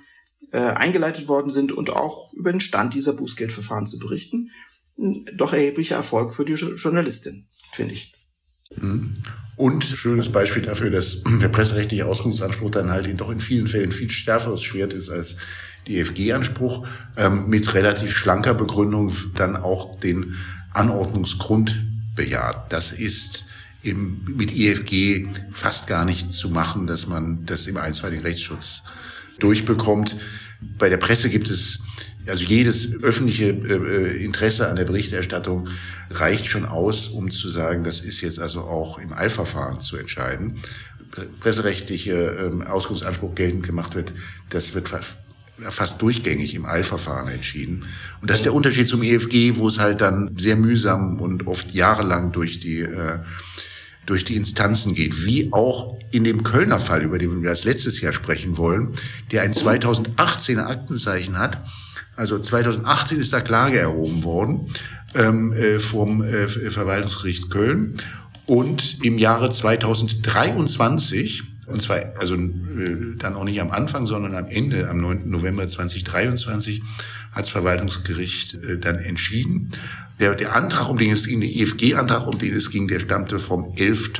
äh, 0.52 0.58
eingeleitet 0.58 1.28
worden 1.28 1.50
sind 1.50 1.72
und 1.72 1.90
auch 1.90 2.32
über 2.32 2.50
den 2.50 2.60
Stand 2.60 2.94
dieser 2.94 3.12
Bußgeldverfahren 3.12 3.86
zu 3.86 3.98
berichten. 3.98 4.50
Doch 5.34 5.52
erheblicher 5.52 5.96
Erfolg 5.96 6.32
für 6.32 6.44
die 6.44 6.54
Journalistin, 6.54 7.48
finde 7.72 7.94
ich. 7.94 8.12
Und 9.56 9.84
schönes 9.84 10.30
Beispiel 10.30 10.62
dafür, 10.62 10.90
dass 10.90 11.22
der 11.40 11.48
presserechtliche 11.48 12.06
Auskunftsanspruch 12.06 12.70
dann 12.70 12.90
halt 12.90 13.08
doch 13.20 13.30
in 13.30 13.40
vielen 13.40 13.66
Fällen 13.66 13.92
viel 13.92 14.10
schärferes 14.10 14.62
Schwert 14.62 14.92
ist 14.92 15.10
als 15.10 15.36
die 15.86 15.98
EFG-Anspruch, 15.98 16.86
ähm, 17.16 17.48
mit 17.48 17.74
relativ 17.74 18.16
schlanker 18.16 18.54
Begründung 18.54 19.12
dann 19.34 19.56
auch 19.56 20.00
den 20.00 20.34
Anordnungsgrund 20.72 21.84
bejaht. 22.16 22.72
Das 22.72 22.92
ist 22.92 23.44
im, 23.82 24.24
mit 24.36 24.56
EFG 24.56 25.26
fast 25.52 25.86
gar 25.86 26.04
nicht 26.04 26.32
zu 26.32 26.48
machen, 26.48 26.86
dass 26.86 27.06
man 27.06 27.44
das 27.44 27.66
im 27.66 27.76
einstweiligen 27.76 28.24
Rechtsschutz 28.24 28.82
durchbekommt. 29.38 30.16
Bei 30.78 30.88
der 30.88 30.96
Presse 30.96 31.28
gibt 31.28 31.50
es 31.50 31.82
also 32.28 32.44
jedes 32.44 33.02
öffentliche 33.02 33.48
äh, 33.48 34.24
Interesse 34.24 34.68
an 34.68 34.76
der 34.76 34.84
Berichterstattung 34.84 35.68
reicht 36.10 36.46
schon 36.46 36.64
aus, 36.64 37.08
um 37.08 37.30
zu 37.30 37.50
sagen, 37.50 37.84
das 37.84 38.00
ist 38.00 38.20
jetzt 38.20 38.38
also 38.38 38.60
auch 38.60 38.98
im 38.98 39.12
Eilverfahren 39.12 39.80
zu 39.80 39.96
entscheiden. 39.96 40.56
Presserechtliche 41.40 42.14
ähm, 42.14 42.62
Auskunftsanspruch 42.62 43.34
geltend 43.34 43.64
gemacht 43.64 43.94
wird, 43.94 44.12
das 44.50 44.74
wird 44.74 44.90
fast 45.60 46.02
durchgängig 46.02 46.54
im 46.54 46.64
Eilverfahren 46.64 47.28
entschieden. 47.28 47.84
Und 48.20 48.30
das 48.30 48.38
ist 48.38 48.46
der 48.46 48.54
Unterschied 48.54 48.88
zum 48.88 49.02
EFG, 49.02 49.56
wo 49.56 49.68
es 49.68 49.78
halt 49.78 50.00
dann 50.00 50.34
sehr 50.36 50.56
mühsam 50.56 51.20
und 51.20 51.46
oft 51.46 51.72
jahrelang 51.72 52.32
durch 52.32 52.58
die 52.58 52.80
äh, 52.80 53.18
durch 54.06 54.24
die 54.24 54.36
Instanzen 54.36 54.94
geht, 54.94 55.24
wie 55.24 55.50
auch 55.52 55.98
in 56.10 56.24
dem 56.24 56.42
Kölner 56.42 56.78
Fall, 56.78 57.02
über 57.02 57.18
den 57.18 57.42
wir 57.42 57.50
als 57.50 57.64
letztes 57.64 58.00
Jahr 58.00 58.12
sprechen 58.12 58.56
wollen, 58.56 58.92
der 59.32 59.42
ein 59.42 59.54
2018er 59.54 60.66
Aktenzeichen 60.66 61.38
hat. 61.38 61.58
Also 62.16 62.38
2018 62.38 63.20
ist 63.20 63.32
da 63.32 63.40
Klage 63.40 63.78
erhoben 63.78 64.24
worden 64.24 64.68
ähm, 65.14 65.52
äh, 65.52 65.78
vom 65.78 66.22
äh, 66.22 66.48
Verwaltungsgericht 66.48 67.50
Köln 67.50 67.96
und 68.46 69.02
im 69.02 69.18
Jahre 69.18 69.50
2023 69.50 71.42
und 71.66 71.80
zwar 71.80 71.98
also 72.20 72.34
äh, 72.34 73.16
dann 73.18 73.34
auch 73.34 73.44
nicht 73.44 73.60
am 73.60 73.70
Anfang, 73.70 74.06
sondern 74.06 74.34
am 74.34 74.46
Ende, 74.48 74.88
am 74.88 75.00
9. 75.00 75.28
November 75.28 75.66
2023, 75.66 76.82
hat 77.32 77.42
das 77.42 77.48
Verwaltungsgericht 77.48 78.54
äh, 78.54 78.78
dann 78.78 78.98
entschieden. 78.98 79.70
Der, 80.20 80.34
der 80.34 80.54
Antrag, 80.54 80.88
um 80.88 80.98
den 80.98 81.10
es 81.10 81.26
ging, 81.26 81.40
der 81.40 81.50
EFG-Antrag, 81.50 82.26
um 82.26 82.38
den 82.38 82.54
es 82.54 82.70
ging, 82.70 82.86
der 82.86 83.00
stammte 83.00 83.38
vom 83.38 83.72
11. 83.76 84.12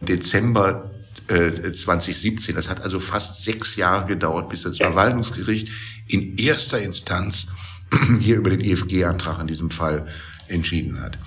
Dezember 0.00 0.93
äh, 1.28 1.72
2017. 1.72 2.54
Das 2.54 2.68
hat 2.68 2.82
also 2.82 3.00
fast 3.00 3.42
sechs 3.42 3.76
Jahre 3.76 4.06
gedauert, 4.06 4.48
bis 4.48 4.62
das 4.62 4.76
Verwaltungsgericht 4.76 5.68
in 6.08 6.36
erster 6.36 6.80
Instanz 6.80 7.48
hier 8.20 8.36
über 8.36 8.50
den 8.50 8.60
EFG-Antrag 8.60 9.40
in 9.40 9.46
diesem 9.46 9.70
Fall 9.70 10.06
entschieden 10.48 11.00
hat. 11.00 11.18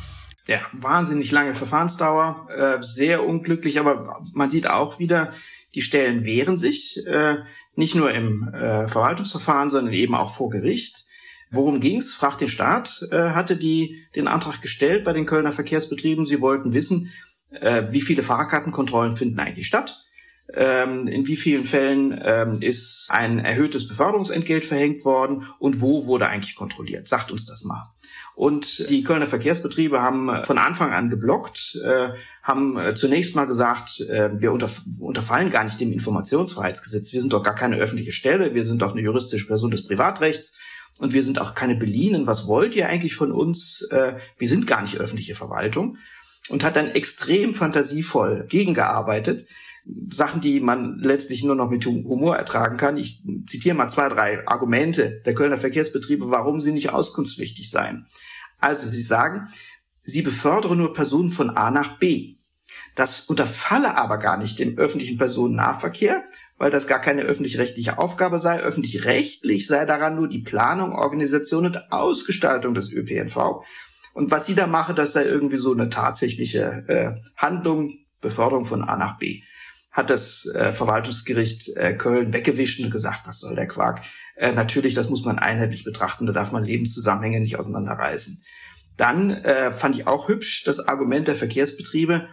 Ja, 0.48 0.60
wahnsinnig 0.72 1.32
lange 1.32 1.56
Verfahrensdauer, 1.56 2.48
äh, 2.50 2.82
sehr 2.82 3.26
unglücklich, 3.26 3.80
aber 3.80 4.22
man 4.34 4.50
sieht 4.50 4.70
auch 4.70 4.98
wieder, 4.98 5.34
die 5.76 5.82
Stellen 5.82 6.24
wehren 6.24 6.58
sich, 6.58 7.06
äh, 7.06 7.38
nicht 7.76 7.96
nur 7.96 8.12
im 8.12 8.48
äh, 8.54 8.88
Verwaltungsverfahren, 8.88 9.70
sondern 9.70 9.94
eben 9.94 10.16
auch 10.16 10.34
vor 10.34 10.50
Gericht. 10.50 11.06
Worum 11.52 11.80
ging's? 11.80 12.14
Fragt 12.14 12.42
den 12.42 12.50
Staat, 12.50 13.08
äh, 13.12 13.32
hatte 13.32 13.56
die 13.56 14.04
den 14.16 14.28
Antrag 14.28 14.62
gestellt 14.62 15.04
bei 15.04 15.14
den 15.14 15.26
Kölner 15.26 15.52
Verkehrsbetrieben. 15.52 16.26
Sie 16.26 16.42
wollten 16.42 16.74
wissen, 16.74 17.12
äh, 17.52 17.84
wie 17.92 18.02
viele 18.02 18.24
Fahrkartenkontrollen 18.24 19.16
finden 19.16 19.40
eigentlich 19.40 19.68
statt. 19.68 20.04
ähm, 20.54 21.08
in 21.08 21.28
wie 21.28 21.36
vielen 21.36 21.66
Fällen 21.66 22.20
ähm, 22.24 22.62
ist 22.62 23.08
ein 23.10 23.40
erhöhtes 23.40 23.88
Beförderungsentgelt 23.88 24.64
verhängt 24.64 25.04
worden 25.04 25.46
und 25.60 25.82
wo 25.82 26.06
wurde 26.06 26.28
eigentlich 26.28 26.56
kontrolliert? 26.56 27.08
Sagt 27.08 27.32
uns 27.32 27.46
das 27.46 27.64
mal. 27.64 27.94
Und 28.36 28.90
die 28.90 29.04
Kölner 29.04 29.26
Verkehrsbetriebe 29.26 30.02
haben 30.02 30.30
von 30.46 30.60
Anfang 30.60 30.94
an 30.94 31.10
geblockt, 31.10 31.76
äh, 31.84 32.10
haben 32.44 32.78
äh, 32.78 32.94
zunächst 32.94 33.36
mal 33.36 33.46
gesagt, 33.46 34.00
äh, 34.02 34.30
wir 34.40 34.52
unterf 34.52 34.84
unterfallen 35.00 35.50
gar 35.50 35.64
nicht 35.64 35.80
dem 35.80 35.92
Informationsfreiheitsgesetz. 35.92 37.12
Wir 37.14 37.22
sind 37.22 37.34
doch 37.34 37.42
gar 37.42 37.56
keine 37.56 37.78
öffentliche 37.78 38.14
Stelle, 38.14 38.54
wir 38.54 38.64
sind 38.64 38.84
doch 38.84 38.92
eine 38.92 39.02
juristische 39.02 39.48
Person 39.48 39.72
des 39.72 39.88
Privatrechts 39.88 40.56
und 41.00 41.14
wir 41.14 41.24
sind 41.24 41.40
auch 41.40 41.56
keine 41.56 41.76
Beliehenen. 41.76 42.28
Was 42.28 42.48
wollt 42.48 42.76
ihr 42.76 42.88
eigentlich 42.88 43.16
von 43.16 43.32
uns? 43.32 43.88
Äh, 43.90 44.18
wir 44.38 44.48
sind 44.48 44.68
gar 44.68 44.84
nicht 44.84 44.98
öffentliche 44.98 45.34
Verwaltung. 45.34 45.98
Und 46.50 46.64
hat 46.64 46.76
dann 46.76 46.92
extrem 46.92 47.54
fantasievoll 47.54 48.46
gegengearbeitet. 48.48 49.48
Sachen, 50.12 50.42
die 50.42 50.60
man 50.60 51.00
letztlich 51.00 51.44
nur 51.44 51.56
noch 51.56 51.70
mit 51.70 51.86
Humor 51.86 52.36
ertragen 52.36 52.78
kann. 52.78 52.98
Ich 52.98 53.22
zitiere 53.46 53.76
mal 53.76 53.90
zwei, 53.90 54.10
drei 54.10 54.48
Argumente 54.48 55.20
der 55.26 55.34
Kölner 55.34 55.58
Verkehrsbetriebe, 55.58 56.30
warum 56.30 56.62
sie 56.62 56.74
nicht 56.74 56.92
auskunftspflichtig 56.92 57.70
seien. 57.70 58.06
Also 58.60 58.88
sie 58.88 59.02
sagen, 59.02 59.48
sie 60.04 60.22
befördern 60.22 60.78
nur 60.78 60.94
Personen 60.94 61.30
von 61.30 61.52
A 61.52 61.72
nach 61.72 62.00
B. 62.00 62.36
Das 62.96 63.22
unterfalle 63.22 63.96
aber 63.96 64.18
gar 64.18 64.38
nicht 64.38 64.60
dem 64.60 64.78
öffentlichen 64.78 65.18
Personennahverkehr, 65.18 66.24
weil 66.58 66.72
das 66.72 66.88
gar 66.88 67.00
keine 67.00 67.22
öffentlich-rechtliche 67.22 67.98
Aufgabe 68.00 68.40
sei. 68.40 68.60
Öffentlich-rechtlich 68.60 69.68
sei 69.68 69.86
daran 69.86 70.16
nur 70.16 70.28
die 70.28 70.42
Planung, 70.42 70.94
Organisation 70.94 71.68
und 71.68 71.92
Ausgestaltung 71.92 72.74
des 72.74 72.92
ÖPNV. 72.92 73.64
Und 74.18 74.32
was 74.32 74.48
sie 74.48 74.56
da 74.56 74.66
mache, 74.66 74.96
das 74.96 75.14
sei 75.14 75.26
irgendwie 75.26 75.58
so 75.58 75.72
eine 75.72 75.92
tatsächliche 75.92 76.84
äh, 76.88 77.12
Handlung, 77.36 78.00
Beförderung 78.20 78.66
von 78.66 78.82
A 78.82 78.98
nach 78.98 79.20
B 79.20 79.44
hat 79.92 80.10
das 80.10 80.46
äh, 80.54 80.74
Verwaltungsgericht 80.74 81.76
äh, 81.76 81.94
Köln 81.94 82.34
weggewischt 82.34 82.80
und 82.84 82.90
gesagt, 82.90 83.22
was 83.26 83.40
soll 83.40 83.56
der 83.56 83.68
Quark? 83.68 84.02
Äh, 84.36 84.54
natürlich, 84.54 84.96
das 84.96 85.10
muss 85.10 85.24
man 85.24 85.38
einheitlich 85.38 85.84
betrachten, 85.84 86.26
da 86.26 86.34
darf 86.34 86.52
man 86.52 86.64
Lebenszusammenhänge 86.64 87.40
nicht 87.40 87.60
auseinanderreißen. 87.60 88.42
Dann 88.96 89.32
äh, 89.32 89.72
fand 89.72 89.96
ich 89.96 90.08
auch 90.08 90.28
hübsch 90.28 90.64
das 90.64 90.88
Argument 90.88 91.28
der 91.28 91.36
Verkehrsbetriebe, 91.36 92.28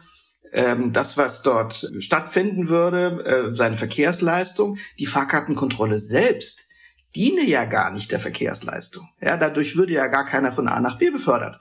ähm, 0.53 0.95
das, 0.95 1.19
was 1.19 1.43
dort 1.43 1.91
stattfinden 2.01 2.71
würde, 2.71 3.25
äh, 3.25 3.55
seine 3.55 3.77
Verkehrsleistung, 3.77 4.79
die 4.99 5.07
Fahrkartenkontrolle 5.07 5.99
selbst, 5.99 6.67
diene 7.15 7.45
ja 7.45 7.67
gar 7.67 7.91
nicht 7.91 8.11
der 8.11 8.21
Verkehrsleistung. 8.21 9.07
Ja, 9.21 9.37
dadurch 9.37 9.77
würde 9.77 9.93
ja 9.93 10.07
gar 10.07 10.25
keiner 10.25 10.51
von 10.51 10.67
A 10.67 10.81
nach 10.81 10.99
B 10.99 11.11
befördert. 11.11 11.61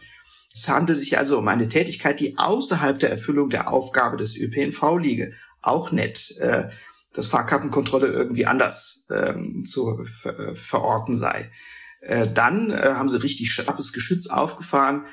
Es 0.53 0.67
handelt 0.67 0.99
sich 0.99 1.17
also 1.17 1.39
um 1.39 1.47
eine 1.47 1.67
Tätigkeit, 1.67 2.19
die 2.19 2.37
außerhalb 2.37 2.99
der 2.99 3.09
Erfüllung 3.09 3.49
der 3.49 3.71
Aufgabe 3.71 4.17
des 4.17 4.37
ÖPNV 4.37 4.97
liege 4.99 5.33
auch 5.61 5.91
nett, 5.91 6.37
äh, 6.39 6.69
dass 7.13 7.27
Fahrkartenkontrolle 7.27 8.07
irgendwie 8.07 8.45
anders 8.45 9.05
ähm, 9.11 9.65
zu 9.65 10.03
ver 10.05 10.37
äh, 10.39 10.55
verorten 10.55 11.15
sei. 11.15 11.51
Äh, 12.01 12.27
dann 12.31 12.69
äh, 12.69 12.93
haben 12.95 13.09
sie 13.09 13.21
richtig 13.21 13.51
scharfes 13.51 13.93
Geschütz 13.93 14.27
aufgefahren. 14.27 15.05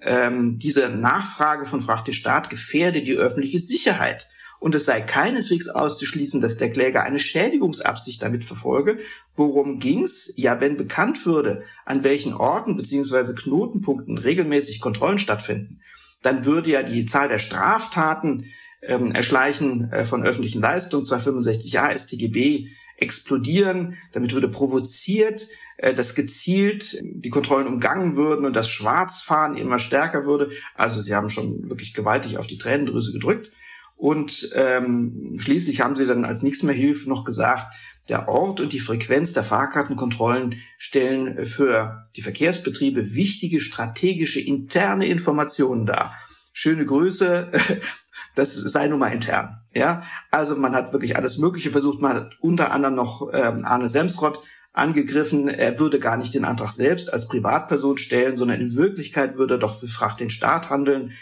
Ähm, 0.00 0.58
diese 0.58 0.88
Nachfrage 0.88 1.66
von 1.66 1.82
Fragt 1.82 2.14
Staat 2.14 2.50
gefährde 2.50 3.02
die 3.02 3.14
öffentliche 3.14 3.58
Sicherheit. 3.58 4.28
Und 4.58 4.74
es 4.74 4.86
sei 4.86 5.00
keineswegs 5.00 5.68
auszuschließen, 5.68 6.40
dass 6.40 6.56
der 6.56 6.70
Kläger 6.70 7.02
eine 7.02 7.18
Schädigungsabsicht 7.18 8.22
damit 8.22 8.44
verfolge. 8.44 8.98
Worum 9.34 9.78
ging's? 9.78 10.32
Ja, 10.36 10.60
wenn 10.60 10.76
bekannt 10.76 11.26
würde, 11.26 11.60
an 11.84 12.04
welchen 12.04 12.34
Orten 12.34 12.76
beziehungsweise 12.76 13.34
Knotenpunkten 13.34 14.18
regelmäßig 14.18 14.80
Kontrollen 14.80 15.18
stattfinden, 15.18 15.80
dann 16.22 16.44
würde 16.44 16.70
ja 16.70 16.82
die 16.82 17.06
Zahl 17.06 17.28
der 17.28 17.38
Straftaten 17.38 18.46
ähm, 18.82 19.12
Erschleichen 19.12 19.92
äh, 19.92 20.04
von 20.04 20.24
öffentlichen 20.24 20.62
Leistungen, 20.62 21.04
265a 21.04 21.96
StGB, 21.98 22.68
explodieren. 22.96 23.98
Damit 24.12 24.32
würde 24.32 24.48
provoziert, 24.48 25.48
äh, 25.76 25.94
dass 25.94 26.14
gezielt 26.14 26.98
die 27.02 27.30
Kontrollen 27.30 27.66
umgangen 27.66 28.16
würden 28.16 28.46
und 28.46 28.56
das 28.56 28.68
Schwarzfahren 28.68 29.56
immer 29.56 29.78
stärker 29.78 30.24
würde. 30.24 30.50
Also 30.74 31.02
sie 31.02 31.14
haben 31.14 31.30
schon 31.30 31.68
wirklich 31.68 31.94
gewaltig 31.94 32.38
auf 32.38 32.46
die 32.46 32.58
Tränendrüse 32.58 33.12
gedrückt. 33.12 33.52
Und 33.96 34.50
ähm, 34.54 35.36
schließlich 35.38 35.80
haben 35.80 35.96
sie 35.96 36.06
dann 36.06 36.24
als 36.24 36.42
nichts 36.42 36.62
mehr 36.62 36.74
hilft 36.74 37.06
noch 37.06 37.24
gesagt, 37.24 37.72
der 38.08 38.28
Ort 38.28 38.60
und 38.60 38.72
die 38.72 38.78
Frequenz 38.78 39.32
der 39.32 39.42
Fahrkartenkontrollen 39.42 40.60
stellen 40.78 41.44
für 41.44 42.06
die 42.14 42.22
Verkehrsbetriebe 42.22 43.14
wichtige 43.14 43.58
strategische 43.58 44.40
interne 44.40 45.06
Informationen 45.06 45.86
dar. 45.86 46.14
Schöne 46.52 46.84
Grüße 46.84 47.50
das 48.36 48.54
sei 48.54 48.86
nun 48.86 49.00
mal 49.00 49.12
intern. 49.12 49.60
Ja, 49.74 50.02
also 50.30 50.54
man 50.56 50.74
hat 50.74 50.92
wirklich 50.92 51.16
alles 51.16 51.38
Mögliche 51.38 51.72
versucht. 51.72 52.00
Man 52.00 52.16
hat 52.16 52.36
unter 52.40 52.70
anderem 52.70 52.94
noch 52.94 53.28
ähm, 53.32 53.64
Arne 53.64 53.88
Semsrott 53.88 54.40
angegriffen. 54.72 55.48
Er 55.48 55.80
würde 55.80 55.98
gar 55.98 56.16
nicht 56.16 56.34
den 56.34 56.44
Antrag 56.44 56.72
selbst 56.72 57.12
als 57.12 57.28
Privatperson 57.28 57.98
stellen, 57.98 58.36
sondern 58.36 58.60
in 58.60 58.76
Wirklichkeit 58.76 59.36
würde 59.36 59.54
er 59.54 59.58
doch 59.58 59.80
für 59.80 59.88
Fracht 59.88 60.20
den 60.20 60.30
Staat 60.30 60.70
handeln. 60.70 61.12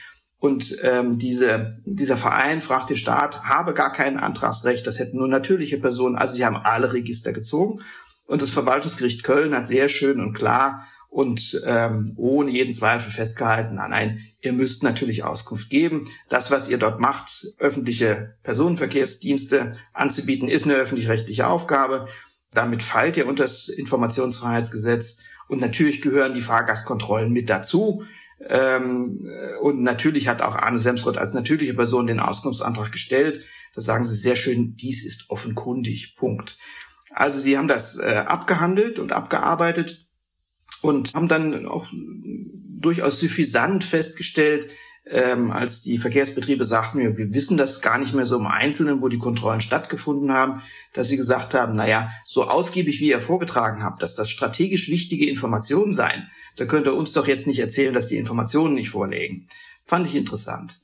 Und 0.45 0.77
ähm, 0.83 1.17
diese, 1.17 1.81
dieser 1.87 2.19
Verein, 2.19 2.61
Fracht 2.61 2.91
den 2.91 2.99
Staat, 2.99 3.45
habe 3.45 3.73
gar 3.73 3.91
kein 3.91 4.19
Antragsrecht. 4.19 4.87
Das 4.87 4.99
hätten 4.99 5.17
nur 5.17 5.27
natürliche 5.27 5.79
Personen. 5.79 6.17
Also 6.17 6.35
sie 6.35 6.45
haben 6.45 6.59
alle 6.59 6.93
Register 6.93 7.33
gezogen. 7.33 7.81
Und 8.27 8.43
das 8.43 8.51
Verwaltungsgericht 8.51 9.23
Köln 9.23 9.55
hat 9.55 9.67
sehr 9.67 9.89
schön 9.89 10.21
und 10.21 10.35
klar 10.35 10.87
und 11.09 11.63
ähm, 11.65 12.13
ohne 12.17 12.51
jeden 12.51 12.73
Zweifel 12.73 13.11
festgehalten, 13.11 13.77
nein, 13.77 13.89
nein, 13.89 14.21
ihr 14.43 14.53
müsst 14.53 14.83
natürlich 14.83 15.25
Auskunft 15.25 15.71
geben. 15.71 16.05
Das, 16.29 16.51
was 16.51 16.69
ihr 16.69 16.77
dort 16.77 17.01
macht, 17.01 17.47
öffentliche 17.57 18.35
Personenverkehrsdienste 18.43 19.79
anzubieten, 19.95 20.51
ist 20.51 20.67
eine 20.67 20.75
öffentlich-rechtliche 20.75 21.47
Aufgabe. 21.47 22.07
Damit 22.53 22.83
fallt 22.83 23.17
ihr 23.17 23.27
unter 23.27 23.45
das 23.45 23.71
Informationsfreiheitsgesetz. 23.71 25.21
Und 25.49 25.63
natürlich 25.63 26.03
gehören 26.03 26.35
die 26.35 26.43
Fahrgastkontrollen 26.43 27.33
mit 27.33 27.49
dazu. 27.49 28.05
Ähm, 28.49 29.29
und 29.63 29.83
natürlich 29.83 30.29
hat 30.29 30.43
auch 30.43 30.55
Arne 30.55 30.79
Semsrott 30.79 31.17
als 31.17 31.33
natürliche 31.33 31.75
Person 31.75 32.07
den 32.07 32.21
Auskunftsantrag 32.21 32.93
gestellt. 32.93 33.45
Da 33.75 33.81
sagen 33.81 34.05
sie 34.05 34.15
sehr 34.15 34.37
schön, 34.37 34.77
dies 34.77 35.05
ist 35.05 35.31
offenkundig. 35.31 36.17
Punkt. 36.17 36.59
Also 37.13 37.39
sie 37.39 37.57
haben 37.57 37.69
das 37.69 37.99
äh, 37.99 38.25
abgehandelt 38.27 38.99
und 38.99 39.13
abgearbeitet 39.13 40.09
und 40.83 41.15
haben 41.15 41.29
dann 41.29 41.67
auch 41.67 41.87
durchaus 41.93 43.19
suffisant 43.21 43.85
festgestellt, 43.85 44.71
ähm, 45.07 45.51
als 45.51 45.83
die 45.83 45.99
Verkehrsbetriebe 45.99 46.65
sagten, 46.65 46.99
wir, 46.99 47.17
wir 47.17 47.35
wissen 47.35 47.57
das 47.57 47.83
gar 47.83 47.99
nicht 47.99 48.15
mehr 48.15 48.25
so 48.25 48.37
im 48.37 48.47
Einzelnen, 48.47 49.03
wo 49.03 49.09
die 49.09 49.19
Kontrollen 49.19 49.61
stattgefunden 49.61 50.33
haben, 50.33 50.63
dass 50.93 51.09
sie 51.09 51.17
gesagt 51.17 51.55
haben, 51.55 51.77
naja, 51.77 52.11
so 52.25 52.45
ausgiebig 52.45 53.01
wie 53.01 53.11
ihr 53.11 53.21
vorgetragen 53.21 53.83
habt, 53.83 54.03
dass 54.03 54.15
das 54.15 54.31
strategisch 54.31 54.89
wichtige 54.89 55.29
Informationen 55.29 55.93
seien, 55.93 56.31
da 56.57 56.65
könnt 56.65 56.87
ihr 56.87 56.95
uns 56.95 57.13
doch 57.13 57.27
jetzt 57.27 57.47
nicht 57.47 57.59
erzählen, 57.59 57.95
dass 57.95 58.07
die 58.07 58.17
Informationen 58.17 58.75
nicht 58.75 58.91
vorlegen. 58.91 59.47
Fand 59.85 60.07
ich 60.07 60.15
interessant. 60.15 60.79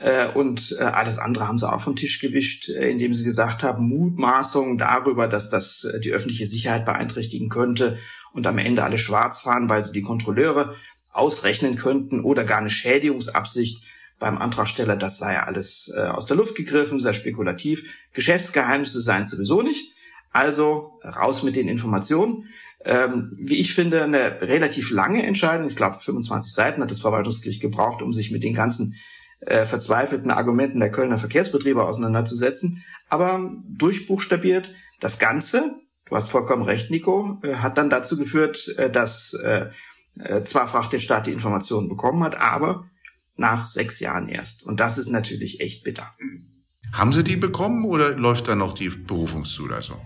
Äh, 0.00 0.28
und 0.32 0.76
äh, 0.78 0.82
alles 0.82 1.18
andere 1.18 1.48
haben 1.48 1.58
sie 1.58 1.70
auch 1.70 1.80
vom 1.80 1.96
Tisch 1.96 2.20
gewischt, 2.20 2.68
äh, 2.68 2.90
indem 2.90 3.14
sie 3.14 3.24
gesagt 3.24 3.62
haben, 3.62 3.88
Mutmaßungen 3.88 4.78
darüber, 4.78 5.26
dass 5.26 5.48
das 5.48 5.86
die 6.02 6.12
öffentliche 6.12 6.46
Sicherheit 6.46 6.84
beeinträchtigen 6.84 7.48
könnte 7.48 7.98
und 8.32 8.46
am 8.46 8.58
Ende 8.58 8.84
alle 8.84 8.98
schwarz 8.98 9.42
fahren, 9.42 9.68
weil 9.68 9.82
sie 9.84 9.92
die 9.92 10.02
Kontrolleure 10.02 10.76
ausrechnen 11.10 11.76
könnten 11.76 12.20
oder 12.20 12.44
gar 12.44 12.58
eine 12.58 12.70
Schädigungsabsicht 12.70 13.82
beim 14.18 14.38
Antragsteller, 14.38 14.96
das 14.96 15.18
sei 15.18 15.38
alles 15.38 15.90
aus 15.92 16.26
der 16.26 16.36
Luft 16.36 16.54
gegriffen, 16.54 17.00
sehr 17.00 17.12
spekulativ. 17.14 17.90
Geschäftsgeheimnisse 18.12 19.00
seien 19.00 19.24
sowieso 19.26 19.62
nicht. 19.62 19.92
Also 20.30 20.98
raus 21.02 21.42
mit 21.42 21.56
den 21.56 21.68
Informationen. 21.68 22.48
Ähm, 22.86 23.32
wie 23.36 23.58
ich 23.58 23.74
finde, 23.74 24.04
eine 24.04 24.40
relativ 24.40 24.90
lange 24.90 25.26
Entscheidung. 25.26 25.68
Ich 25.68 25.76
glaube, 25.76 25.96
25 25.96 26.52
Seiten 26.52 26.80
hat 26.80 26.90
das 26.90 27.00
Verwaltungsgericht 27.00 27.60
gebraucht, 27.60 28.00
um 28.00 28.14
sich 28.14 28.30
mit 28.30 28.42
den 28.42 28.54
ganzen 28.54 28.94
äh, 29.40 29.66
verzweifelten 29.66 30.30
Argumenten 30.30 30.80
der 30.80 30.90
Kölner 30.90 31.18
Verkehrsbetriebe 31.18 31.84
auseinanderzusetzen. 31.84 32.84
Aber 33.08 33.52
durchbuchstabiert 33.68 34.72
das 35.00 35.18
Ganze 35.18 35.74
du 36.06 36.16
hast 36.16 36.30
vollkommen 36.30 36.62
recht, 36.62 36.90
Nico, 36.90 37.38
äh, 37.42 37.56
hat 37.56 37.76
dann 37.76 37.90
dazu 37.90 38.16
geführt, 38.16 38.74
äh, 38.78 38.90
dass 38.90 39.34
äh, 39.34 39.70
zwar 40.44 40.66
Frachtstaat 40.66 41.26
die 41.26 41.32
Informationen 41.32 41.90
bekommen 41.90 42.24
hat, 42.24 42.38
aber 42.40 42.88
nach 43.36 43.66
sechs 43.66 44.00
Jahren 44.00 44.30
erst. 44.30 44.62
Und 44.62 44.80
das 44.80 44.96
ist 44.96 45.10
natürlich 45.10 45.60
echt 45.60 45.84
bitter. 45.84 46.14
Haben 46.94 47.12
Sie 47.12 47.22
die 47.22 47.36
bekommen 47.36 47.84
oder 47.84 48.16
läuft 48.16 48.48
da 48.48 48.56
noch 48.56 48.72
die 48.72 48.88
Berufungszulassung? 48.88 50.00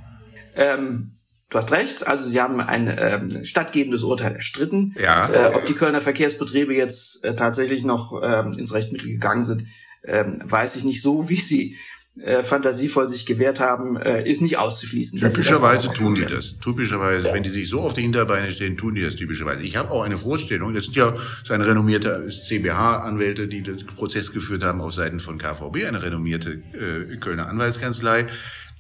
Ähm, 0.56 1.19
du 1.50 1.58
hast 1.58 1.72
recht. 1.72 2.06
Also 2.06 2.26
Sie 2.26 2.40
haben 2.40 2.60
ein 2.60 2.92
ähm, 2.96 3.44
stattgebendes 3.44 4.02
Urteil 4.02 4.34
erstritten. 4.34 4.94
Ja. 5.00 5.30
Äh, 5.30 5.54
ob 5.54 5.66
die 5.66 5.74
Kölner 5.74 6.00
Verkehrsbetriebe 6.00 6.74
jetzt 6.74 7.24
äh, 7.24 7.34
tatsächlich 7.34 7.84
noch 7.84 8.20
ähm, 8.22 8.52
ins 8.52 8.72
Rechtsmittel 8.72 9.08
gegangen 9.08 9.44
sind, 9.44 9.64
ähm, 10.04 10.40
weiß 10.44 10.76
ich 10.76 10.84
nicht 10.84 11.02
so, 11.02 11.28
wie 11.28 11.40
Sie 11.40 11.76
äh, 12.16 12.42
fantasievoll 12.42 13.08
sich 13.08 13.24
gewehrt 13.24 13.60
haben, 13.60 13.96
äh, 13.96 14.28
ist 14.28 14.42
nicht 14.42 14.58
auszuschließen. 14.58 15.20
Typischerweise 15.20 15.92
tun 15.92 16.14
die 16.14 16.24
das. 16.24 16.58
Typischerweise, 16.58 17.28
ja. 17.28 17.34
wenn 17.34 17.42
die 17.42 17.50
sich 17.50 17.68
so 17.68 17.80
auf 17.80 17.94
die 17.94 18.02
Hinterbeine 18.02 18.50
stehen, 18.52 18.76
tun 18.76 18.94
die 18.94 19.02
das 19.02 19.16
typischerweise. 19.16 19.62
Ich 19.62 19.76
habe 19.76 19.90
auch 19.90 20.02
eine 20.02 20.18
Vorstellung, 20.18 20.74
das 20.74 20.86
sind 20.86 20.96
ja 20.96 21.14
seine 21.44 21.66
renommierte 21.66 22.28
CBH-Anwälte, 22.28 23.48
die 23.48 23.62
den 23.62 23.86
Prozess 23.86 24.32
geführt 24.32 24.64
haben 24.64 24.80
auf 24.80 24.92
Seiten 24.92 25.20
von 25.20 25.38
KVB, 25.38 25.86
eine 25.86 26.02
renommierte 26.02 26.62
äh, 26.72 27.16
Kölner 27.16 27.48
Anwaltskanzlei 27.48 28.26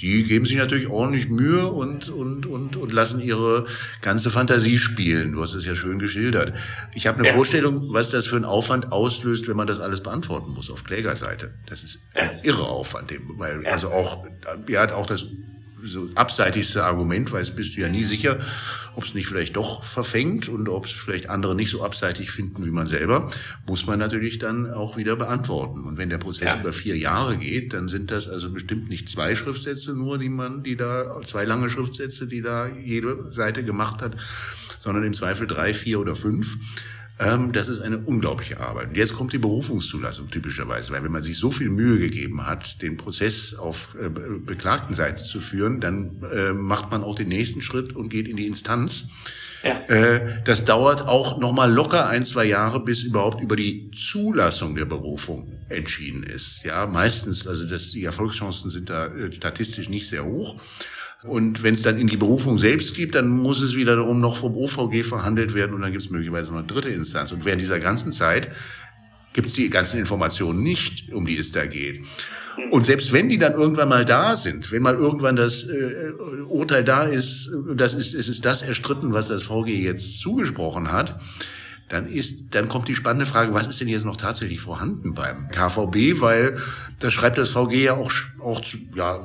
die 0.00 0.24
geben 0.24 0.46
sich 0.46 0.56
natürlich 0.56 0.88
ordentlich 0.88 1.28
Mühe 1.28 1.66
und, 1.66 2.08
und, 2.08 2.46
und, 2.46 2.76
und 2.76 2.92
lassen 2.92 3.20
ihre 3.20 3.66
ganze 4.00 4.30
Fantasie 4.30 4.78
spielen. 4.78 5.32
Du 5.32 5.42
hast 5.42 5.54
es 5.54 5.66
ja 5.66 5.74
schön 5.74 5.98
geschildert. 5.98 6.54
Ich 6.94 7.06
habe 7.06 7.18
eine 7.18 7.28
ja. 7.28 7.34
Vorstellung, 7.34 7.92
was 7.92 8.10
das 8.10 8.26
für 8.26 8.36
ein 8.36 8.44
Aufwand 8.44 8.92
auslöst, 8.92 9.48
wenn 9.48 9.56
man 9.56 9.66
das 9.66 9.80
alles 9.80 10.02
beantworten 10.02 10.52
muss 10.52 10.70
auf 10.70 10.84
Klägerseite. 10.84 11.52
Das 11.66 11.82
ist 11.82 12.00
ein 12.14 12.30
irre 12.42 12.64
Aufwand, 12.64 13.12
weil 13.36 13.66
also 13.66 13.88
auch, 13.88 14.26
er 14.68 14.80
hat 14.80 14.92
auch 14.92 15.06
das 15.06 15.26
so 15.84 16.08
abseitigste 16.14 16.84
Argument, 16.84 17.32
weil 17.32 17.42
es 17.42 17.50
bist 17.50 17.76
du 17.76 17.80
ja 17.80 17.88
nie 17.88 18.04
sicher, 18.04 18.38
ob 18.94 19.04
es 19.04 19.14
nicht 19.14 19.26
vielleicht 19.26 19.56
doch 19.56 19.84
verfängt 19.84 20.48
und 20.48 20.68
ob 20.68 20.86
es 20.86 20.92
vielleicht 20.92 21.28
andere 21.28 21.54
nicht 21.54 21.70
so 21.70 21.84
abseitig 21.84 22.30
finden 22.30 22.64
wie 22.66 22.70
man 22.70 22.86
selber, 22.86 23.30
muss 23.66 23.86
man 23.86 23.98
natürlich 23.98 24.38
dann 24.38 24.72
auch 24.72 24.96
wieder 24.96 25.16
beantworten. 25.16 25.84
Und 25.84 25.98
wenn 25.98 26.10
der 26.10 26.18
Prozess 26.18 26.48
ja. 26.48 26.60
über 26.60 26.72
vier 26.72 26.96
Jahre 26.96 27.36
geht, 27.36 27.72
dann 27.72 27.88
sind 27.88 28.10
das 28.10 28.28
also 28.28 28.50
bestimmt 28.50 28.88
nicht 28.88 29.08
zwei 29.08 29.34
Schriftsätze 29.34 29.94
nur, 29.94 30.18
die 30.18 30.28
man, 30.28 30.62
die 30.62 30.76
da, 30.76 31.20
zwei 31.22 31.44
lange 31.44 31.70
Schriftsätze, 31.70 32.26
die 32.26 32.42
da 32.42 32.66
jede 32.66 33.32
Seite 33.32 33.64
gemacht 33.64 34.02
hat, 34.02 34.16
sondern 34.78 35.04
im 35.04 35.14
Zweifel 35.14 35.46
drei, 35.46 35.74
vier 35.74 36.00
oder 36.00 36.16
fünf. 36.16 36.56
Ähm, 37.20 37.52
das 37.52 37.68
ist 37.68 37.80
eine 37.80 37.98
unglaubliche 37.98 38.60
Arbeit. 38.60 38.88
Und 38.88 38.96
jetzt 38.96 39.12
kommt 39.12 39.32
die 39.32 39.38
Berufungszulassung 39.38 40.30
typischerweise, 40.30 40.90
weil 40.92 41.04
wenn 41.04 41.12
man 41.12 41.22
sich 41.22 41.38
so 41.38 41.50
viel 41.50 41.68
Mühe 41.68 41.98
gegeben 41.98 42.46
hat, 42.46 42.80
den 42.80 42.96
Prozess 42.96 43.54
auf 43.54 43.94
äh, 44.00 44.08
beklagten 44.08 44.94
Seite 44.94 45.22
zu 45.24 45.40
führen, 45.40 45.80
dann 45.80 46.22
äh, 46.32 46.52
macht 46.54 46.90
man 46.90 47.04
auch 47.04 47.14
den 47.14 47.28
nächsten 47.28 47.60
Schritt 47.60 47.94
und 47.94 48.08
geht 48.08 48.26
in 48.26 48.36
die 48.36 48.46
Instanz. 48.46 49.08
Ja. 49.62 49.82
Äh, 49.88 50.42
das 50.44 50.64
dauert 50.64 51.02
auch 51.02 51.38
noch 51.38 51.52
mal 51.52 51.70
locker 51.70 52.08
ein, 52.08 52.24
zwei 52.24 52.46
Jahre, 52.46 52.80
bis 52.80 53.02
überhaupt 53.02 53.42
über 53.42 53.56
die 53.56 53.90
Zulassung 53.90 54.74
der 54.74 54.86
Berufung 54.86 55.58
entschieden 55.68 56.22
ist. 56.22 56.64
Ja, 56.64 56.86
meistens, 56.86 57.46
also 57.46 57.66
das, 57.66 57.90
die 57.90 58.04
Erfolgschancen 58.04 58.70
sind 58.70 58.88
da 58.88 59.06
äh, 59.06 59.30
statistisch 59.32 59.90
nicht 59.90 60.08
sehr 60.08 60.24
hoch. 60.24 60.56
Und 61.24 61.62
wenn 61.62 61.74
es 61.74 61.82
dann 61.82 61.98
in 61.98 62.06
die 62.06 62.16
Berufung 62.16 62.56
selbst 62.56 62.94
gibt, 62.94 63.14
dann 63.14 63.28
muss 63.28 63.60
es 63.60 63.76
wiederum 63.76 64.20
noch 64.20 64.38
vom 64.38 64.56
OVG 64.56 65.04
verhandelt 65.04 65.54
werden 65.54 65.74
und 65.74 65.82
dann 65.82 65.92
gibt 65.92 66.04
es 66.04 66.10
möglicherweise 66.10 66.50
noch 66.50 66.58
eine 66.58 66.66
dritte 66.66 66.88
Instanz. 66.88 67.30
Und 67.30 67.44
während 67.44 67.60
dieser 67.60 67.78
ganzen 67.78 68.10
Zeit 68.10 68.50
gibt 69.34 69.48
es 69.48 69.54
die 69.54 69.68
ganzen 69.68 70.00
Informationen 70.00 70.62
nicht, 70.62 71.12
um 71.12 71.26
die 71.26 71.36
es 71.36 71.52
da 71.52 71.66
geht. 71.66 72.04
Und 72.70 72.84
selbst 72.84 73.12
wenn 73.12 73.28
die 73.28 73.38
dann 73.38 73.52
irgendwann 73.52 73.88
mal 73.88 74.04
da 74.04 74.34
sind, 74.36 74.72
wenn 74.72 74.82
mal 74.82 74.94
irgendwann 74.94 75.36
das 75.36 75.64
äh, 75.64 76.10
Urteil 76.48 76.84
da 76.84 77.04
ist, 77.04 77.50
das 77.74 77.94
ist, 77.94 78.14
es 78.14 78.28
ist 78.28 78.44
das 78.44 78.62
erstritten, 78.62 79.12
was 79.12 79.28
das 79.28 79.42
VG 79.42 79.68
jetzt 79.68 80.20
zugesprochen 80.20 80.90
hat, 80.90 81.20
dann 81.90 82.06
ist, 82.06 82.36
dann 82.52 82.68
kommt 82.68 82.88
die 82.88 82.94
spannende 82.94 83.26
Frage, 83.26 83.52
was 83.52 83.68
ist 83.68 83.80
denn 83.80 83.88
jetzt 83.88 84.04
noch 84.04 84.16
tatsächlich 84.16 84.60
vorhanden 84.60 85.12
beim 85.12 85.48
KVB? 85.50 86.20
Weil 86.20 86.56
das 87.00 87.12
schreibt 87.12 87.36
das 87.36 87.50
VG 87.50 87.82
ja 87.82 87.94
auch, 87.94 88.12
auch 88.40 88.62
ja, 88.94 89.24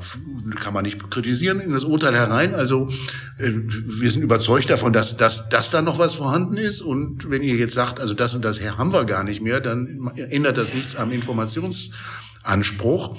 kann 0.59 0.73
man 0.73 0.83
nicht 0.83 1.11
kritisieren 1.11 1.59
in 1.59 1.71
das 1.71 1.83
Urteil 1.83 2.15
herein. 2.15 2.55
Also 2.55 2.89
äh, 3.37 3.51
wir 3.53 4.09
sind 4.09 4.23
überzeugt 4.23 4.71
davon, 4.71 4.93
dass, 4.93 5.15
dass, 5.15 5.47
dass 5.49 5.69
da 5.69 5.83
noch 5.83 5.99
was 5.99 6.15
vorhanden 6.15 6.57
ist. 6.57 6.81
Und 6.81 7.29
wenn 7.29 7.43
ihr 7.43 7.55
jetzt 7.55 7.75
sagt, 7.75 7.99
also 7.99 8.15
das 8.15 8.33
und 8.33 8.43
das 8.43 8.59
haben 8.59 8.91
wir 8.91 9.05
gar 9.05 9.23
nicht 9.23 9.41
mehr, 9.41 9.59
dann 9.59 10.11
ändert 10.15 10.57
das 10.57 10.73
nichts 10.73 10.95
am 10.95 11.11
Informationsanspruch. 11.11 13.15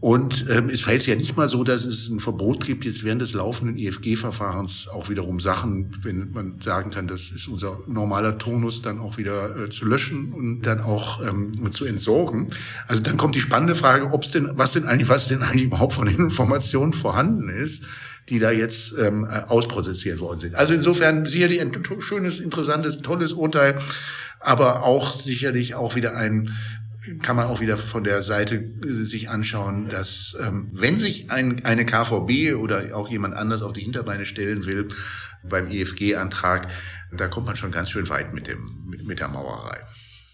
Und 0.00 0.46
ähm, 0.50 0.68
es 0.68 0.82
sich 0.82 1.06
ja 1.06 1.14
nicht 1.14 1.36
mal 1.36 1.48
so, 1.48 1.64
dass 1.64 1.84
es 1.84 2.08
ein 2.08 2.20
Verbot 2.20 2.64
gibt, 2.66 2.84
jetzt 2.84 3.04
während 3.04 3.22
des 3.22 3.32
laufenden 3.32 3.78
EFG-Verfahrens 3.78 4.88
auch 4.88 5.08
wiederum 5.08 5.40
Sachen, 5.40 5.96
wenn 6.02 6.30
man 6.32 6.60
sagen 6.60 6.90
kann, 6.90 7.06
das 7.06 7.30
ist 7.30 7.48
unser 7.48 7.80
normaler 7.86 8.36
Turnus, 8.36 8.82
dann 8.82 8.98
auch 8.98 9.16
wieder 9.16 9.56
äh, 9.56 9.70
zu 9.70 9.86
löschen 9.86 10.32
und 10.32 10.62
dann 10.62 10.80
auch 10.80 11.22
ähm, 11.26 11.70
zu 11.72 11.86
entsorgen. 11.86 12.50
Also 12.86 13.00
dann 13.00 13.16
kommt 13.16 13.34
die 13.34 13.40
spannende 13.40 13.74
Frage, 13.74 14.12
ob 14.12 14.24
es 14.24 14.32
denn, 14.32 14.50
was 14.54 14.72
denn 14.72 14.84
eigentlich, 14.84 15.08
was 15.08 15.28
denn 15.28 15.42
eigentlich 15.42 15.64
überhaupt 15.64 15.94
von 15.94 16.06
den 16.06 16.18
Informationen 16.18 16.92
vorhanden 16.92 17.48
ist 17.48 17.84
die 18.30 18.38
da 18.38 18.50
jetzt 18.50 18.94
ähm, 18.98 19.26
ausprozessiert 19.26 20.18
worden 20.18 20.38
sind. 20.38 20.54
Also 20.54 20.72
insofern 20.72 21.26
sicherlich 21.26 21.60
ein 21.60 21.72
schönes, 21.98 22.40
interessantes, 22.40 23.02
tolles 23.02 23.34
Urteil, 23.34 23.74
aber 24.40 24.82
auch 24.82 25.14
sicherlich 25.14 25.74
auch 25.74 25.94
wieder 25.94 26.16
ein 26.16 26.50
kann 27.22 27.36
man 27.36 27.46
auch 27.46 27.60
wieder 27.60 27.76
von 27.76 28.04
der 28.04 28.22
Seite 28.22 28.56
äh, 28.56 29.04
sich 29.04 29.28
anschauen, 29.28 29.88
dass 29.88 30.36
ähm, 30.40 30.70
wenn 30.72 30.98
sich 30.98 31.30
ein, 31.30 31.64
eine 31.64 31.84
KVB 31.84 32.54
oder 32.56 32.96
auch 32.96 33.08
jemand 33.08 33.34
anders 33.34 33.62
auf 33.62 33.72
die 33.72 33.82
Hinterbeine 33.82 34.26
stellen 34.26 34.66
will 34.66 34.88
beim 35.48 35.70
EFG-Antrag, 35.70 36.68
da 37.12 37.28
kommt 37.28 37.46
man 37.46 37.56
schon 37.56 37.70
ganz 37.70 37.90
schön 37.90 38.08
weit 38.08 38.32
mit, 38.32 38.48
dem, 38.48 38.86
mit, 38.86 39.06
mit 39.06 39.20
der 39.20 39.28
Mauerei. 39.28 39.80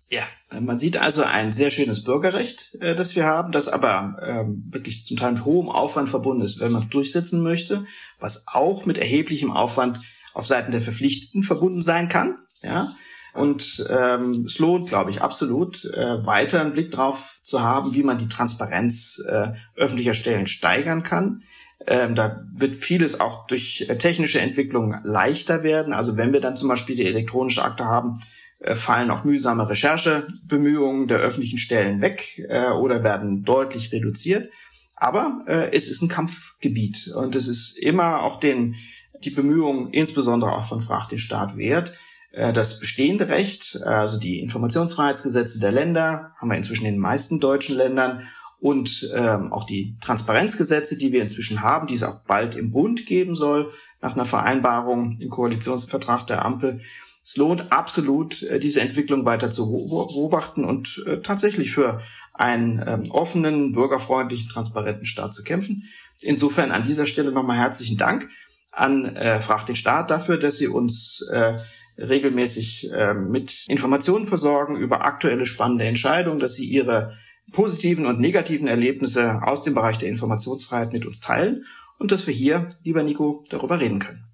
Ja, 0.08 0.24
man 0.60 0.78
sieht 0.78 0.96
also 0.96 1.22
ein 1.22 1.52
sehr 1.52 1.70
schönes 1.70 2.02
Bürgerrecht, 2.02 2.74
äh, 2.80 2.96
das 2.96 3.14
wir 3.14 3.24
haben, 3.24 3.52
das 3.52 3.68
aber 3.68 4.16
ähm, 4.22 4.64
wirklich 4.68 5.04
zum 5.04 5.16
Teil 5.16 5.32
mit 5.32 5.44
hohem 5.44 5.68
Aufwand 5.68 6.08
verbunden 6.08 6.42
ist, 6.42 6.58
wenn 6.60 6.72
man 6.72 6.82
es 6.82 6.88
durchsetzen 6.88 7.42
möchte, 7.42 7.84
was 8.18 8.46
auch 8.48 8.86
mit 8.86 8.98
erheblichem 8.98 9.52
Aufwand 9.52 10.00
auf 10.34 10.46
Seiten 10.46 10.72
der 10.72 10.80
Verpflichteten 10.80 11.42
verbunden 11.42 11.82
sein 11.82 12.08
kann. 12.08 12.38
Ja, 12.62 12.94
und 13.34 13.86
ähm, 13.88 14.44
es 14.46 14.58
lohnt, 14.58 14.88
glaube 14.88 15.10
ich, 15.10 15.22
absolut, 15.22 15.84
äh, 15.84 16.24
weiter 16.26 16.60
einen 16.60 16.72
Blick 16.72 16.90
drauf 16.90 17.38
zu 17.42 17.62
haben, 17.62 17.94
wie 17.94 18.02
man 18.02 18.18
die 18.18 18.28
Transparenz 18.28 19.22
äh, 19.26 19.52
öffentlicher 19.76 20.14
Stellen 20.14 20.46
steigern 20.46 21.02
kann. 21.02 21.42
Ähm, 21.86 22.14
da 22.14 22.44
wird 22.52 22.76
vieles 22.76 23.20
auch 23.20 23.46
durch 23.46 23.86
äh, 23.88 23.96
technische 23.96 24.40
Entwicklung 24.40 24.96
leichter 25.04 25.62
werden. 25.62 25.92
Also 25.92 26.16
wenn 26.16 26.32
wir 26.32 26.40
dann 26.40 26.56
zum 26.56 26.68
Beispiel 26.68 26.96
die 26.96 27.06
elektronische 27.06 27.62
Akte 27.62 27.86
haben, 27.86 28.20
äh, 28.58 28.74
fallen 28.74 29.10
auch 29.10 29.24
mühsame 29.24 29.68
Recherchebemühungen 29.68 31.08
der 31.08 31.18
öffentlichen 31.18 31.58
Stellen 31.58 32.00
weg 32.00 32.44
äh, 32.48 32.68
oder 32.68 33.02
werden 33.02 33.44
deutlich 33.44 33.92
reduziert. 33.92 34.50
Aber 34.96 35.44
äh, 35.46 35.74
es 35.74 35.88
ist 35.88 36.02
ein 36.02 36.08
Kampfgebiet 36.08 37.08
und 37.14 37.34
es 37.34 37.48
ist 37.48 37.78
immer 37.78 38.22
auch 38.22 38.38
den 38.38 38.76
die 39.24 39.30
Bemühungen, 39.30 39.92
insbesondere 39.92 40.52
auch 40.52 40.64
von 40.64 40.82
Fragt 40.82 41.12
den 41.12 41.18
Staat 41.18 41.56
wert, 41.56 41.92
das 42.32 42.78
bestehende 42.78 43.28
Recht, 43.28 43.82
also 43.82 44.16
die 44.18 44.40
Informationsfreiheitsgesetze 44.40 45.58
der 45.58 45.72
Länder, 45.72 46.32
haben 46.38 46.48
wir 46.48 46.56
inzwischen 46.56 46.86
in 46.86 46.94
den 46.94 47.00
meisten 47.00 47.40
deutschen 47.40 47.76
Ländern 47.76 48.28
und 48.60 49.10
ähm, 49.14 49.52
auch 49.52 49.64
die 49.64 49.96
Transparenzgesetze, 50.00 50.98
die 50.98 51.12
wir 51.12 51.22
inzwischen 51.22 51.62
haben, 51.62 51.86
die 51.86 51.94
es 51.94 52.02
auch 52.02 52.20
bald 52.26 52.54
im 52.54 52.70
Bund 52.70 53.06
geben 53.06 53.34
soll, 53.34 53.72
nach 54.02 54.14
einer 54.14 54.26
Vereinbarung 54.26 55.18
im 55.18 55.30
Koalitionsvertrag 55.30 56.26
der 56.26 56.44
Ampel. 56.44 56.80
Es 57.24 57.36
lohnt 57.36 57.72
absolut, 57.72 58.42
äh, 58.42 58.58
diese 58.58 58.80
Entwicklung 58.80 59.24
weiter 59.24 59.50
zu 59.50 59.70
beobachten 59.70 60.64
und 60.64 61.02
äh, 61.06 61.20
tatsächlich 61.20 61.72
für 61.72 62.02
einen 62.34 62.82
ähm, 62.86 63.10
offenen, 63.10 63.72
bürgerfreundlichen, 63.72 64.48
transparenten 64.48 65.06
Staat 65.06 65.34
zu 65.34 65.42
kämpfen. 65.42 65.84
Insofern 66.20 66.70
an 66.70 66.84
dieser 66.84 67.06
Stelle 67.06 67.32
nochmal 67.32 67.58
herzlichen 67.58 67.96
Dank 67.96 68.28
an 68.72 69.16
äh, 69.16 69.40
Fragt 69.40 69.68
den 69.68 69.76
Staat 69.76 70.10
dafür, 70.10 70.38
dass 70.38 70.58
Sie 70.58 70.68
uns 70.68 71.26
äh, 71.32 71.58
regelmäßig 72.00 72.90
äh, 72.92 73.14
mit 73.14 73.64
Informationen 73.68 74.26
versorgen 74.26 74.76
über 74.76 75.04
aktuelle 75.04 75.46
spannende 75.46 75.84
Entscheidungen, 75.84 76.40
dass 76.40 76.54
sie 76.54 76.64
ihre 76.64 77.16
positiven 77.52 78.06
und 78.06 78.20
negativen 78.20 78.68
Erlebnisse 78.68 79.42
aus 79.42 79.62
dem 79.62 79.74
Bereich 79.74 79.98
der 79.98 80.08
Informationsfreiheit 80.08 80.92
mit 80.92 81.04
uns 81.06 81.20
teilen 81.20 81.64
und 81.98 82.12
dass 82.12 82.26
wir 82.26 82.34
hier, 82.34 82.68
lieber 82.82 83.02
Nico, 83.02 83.44
darüber 83.50 83.80
reden 83.80 83.98
können. 83.98 84.24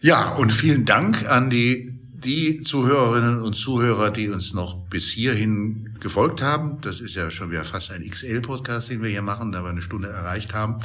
Ja, 0.00 0.34
und 0.34 0.52
vielen 0.52 0.84
Dank 0.84 1.28
an 1.30 1.48
die 1.48 1.93
die 2.24 2.58
Zuhörerinnen 2.62 3.42
und 3.42 3.54
Zuhörer, 3.54 4.10
die 4.10 4.28
uns 4.28 4.54
noch 4.54 4.76
bis 4.86 5.08
hierhin 5.08 5.96
gefolgt 6.00 6.42
haben, 6.42 6.80
das 6.80 7.00
ist 7.00 7.14
ja 7.14 7.30
schon 7.30 7.50
wieder 7.50 7.64
fast 7.64 7.90
ein 7.90 8.08
XL-Podcast, 8.08 8.90
den 8.90 9.02
wir 9.02 9.10
hier 9.10 9.22
machen, 9.22 9.52
da 9.52 9.62
wir 9.62 9.70
eine 9.70 9.82
Stunde 9.82 10.08
erreicht 10.08 10.54
haben. 10.54 10.80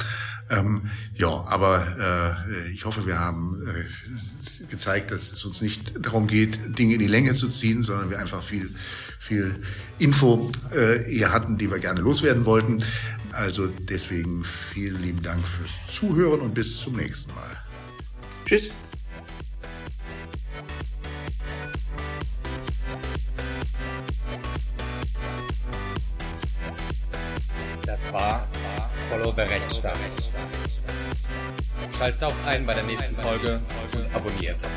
Ähm, 0.50 0.82
ja, 1.14 1.28
aber 1.28 2.36
äh, 2.46 2.72
ich 2.72 2.84
hoffe, 2.84 3.06
wir 3.06 3.18
haben 3.18 3.62
äh, 3.66 4.64
gezeigt, 4.70 5.10
dass 5.10 5.32
es 5.32 5.44
uns 5.44 5.60
nicht 5.60 6.04
darum 6.04 6.26
geht, 6.26 6.78
Dinge 6.78 6.94
in 6.94 7.00
die 7.00 7.06
Länge 7.06 7.34
zu 7.34 7.48
ziehen, 7.48 7.82
sondern 7.82 8.10
wir 8.10 8.18
einfach 8.18 8.42
viel, 8.42 8.74
viel 9.18 9.60
Info 9.98 10.50
äh, 10.72 11.08
hier 11.08 11.32
hatten, 11.32 11.58
die 11.58 11.70
wir 11.70 11.78
gerne 11.78 12.00
loswerden 12.00 12.44
wollten. 12.44 12.82
Also 13.32 13.68
deswegen 13.88 14.44
vielen 14.44 15.02
lieben 15.02 15.22
Dank 15.22 15.46
fürs 15.46 15.70
Zuhören 15.88 16.40
und 16.40 16.54
bis 16.54 16.78
zum 16.78 16.96
nächsten 16.96 17.32
Mal. 17.34 17.56
Tschüss. 18.44 18.70
Das 27.90 28.12
war 28.12 28.46
Follow 29.08 29.32
the 29.32 29.40
Rechtsstaat. 29.40 29.96
Schaltet 31.98 32.22
auch 32.22 32.34
ein 32.46 32.64
bei 32.64 32.72
der 32.72 32.84
nächsten 32.84 33.16
Folge 33.16 33.60
und 33.92 34.14
abonniert. 34.14 34.68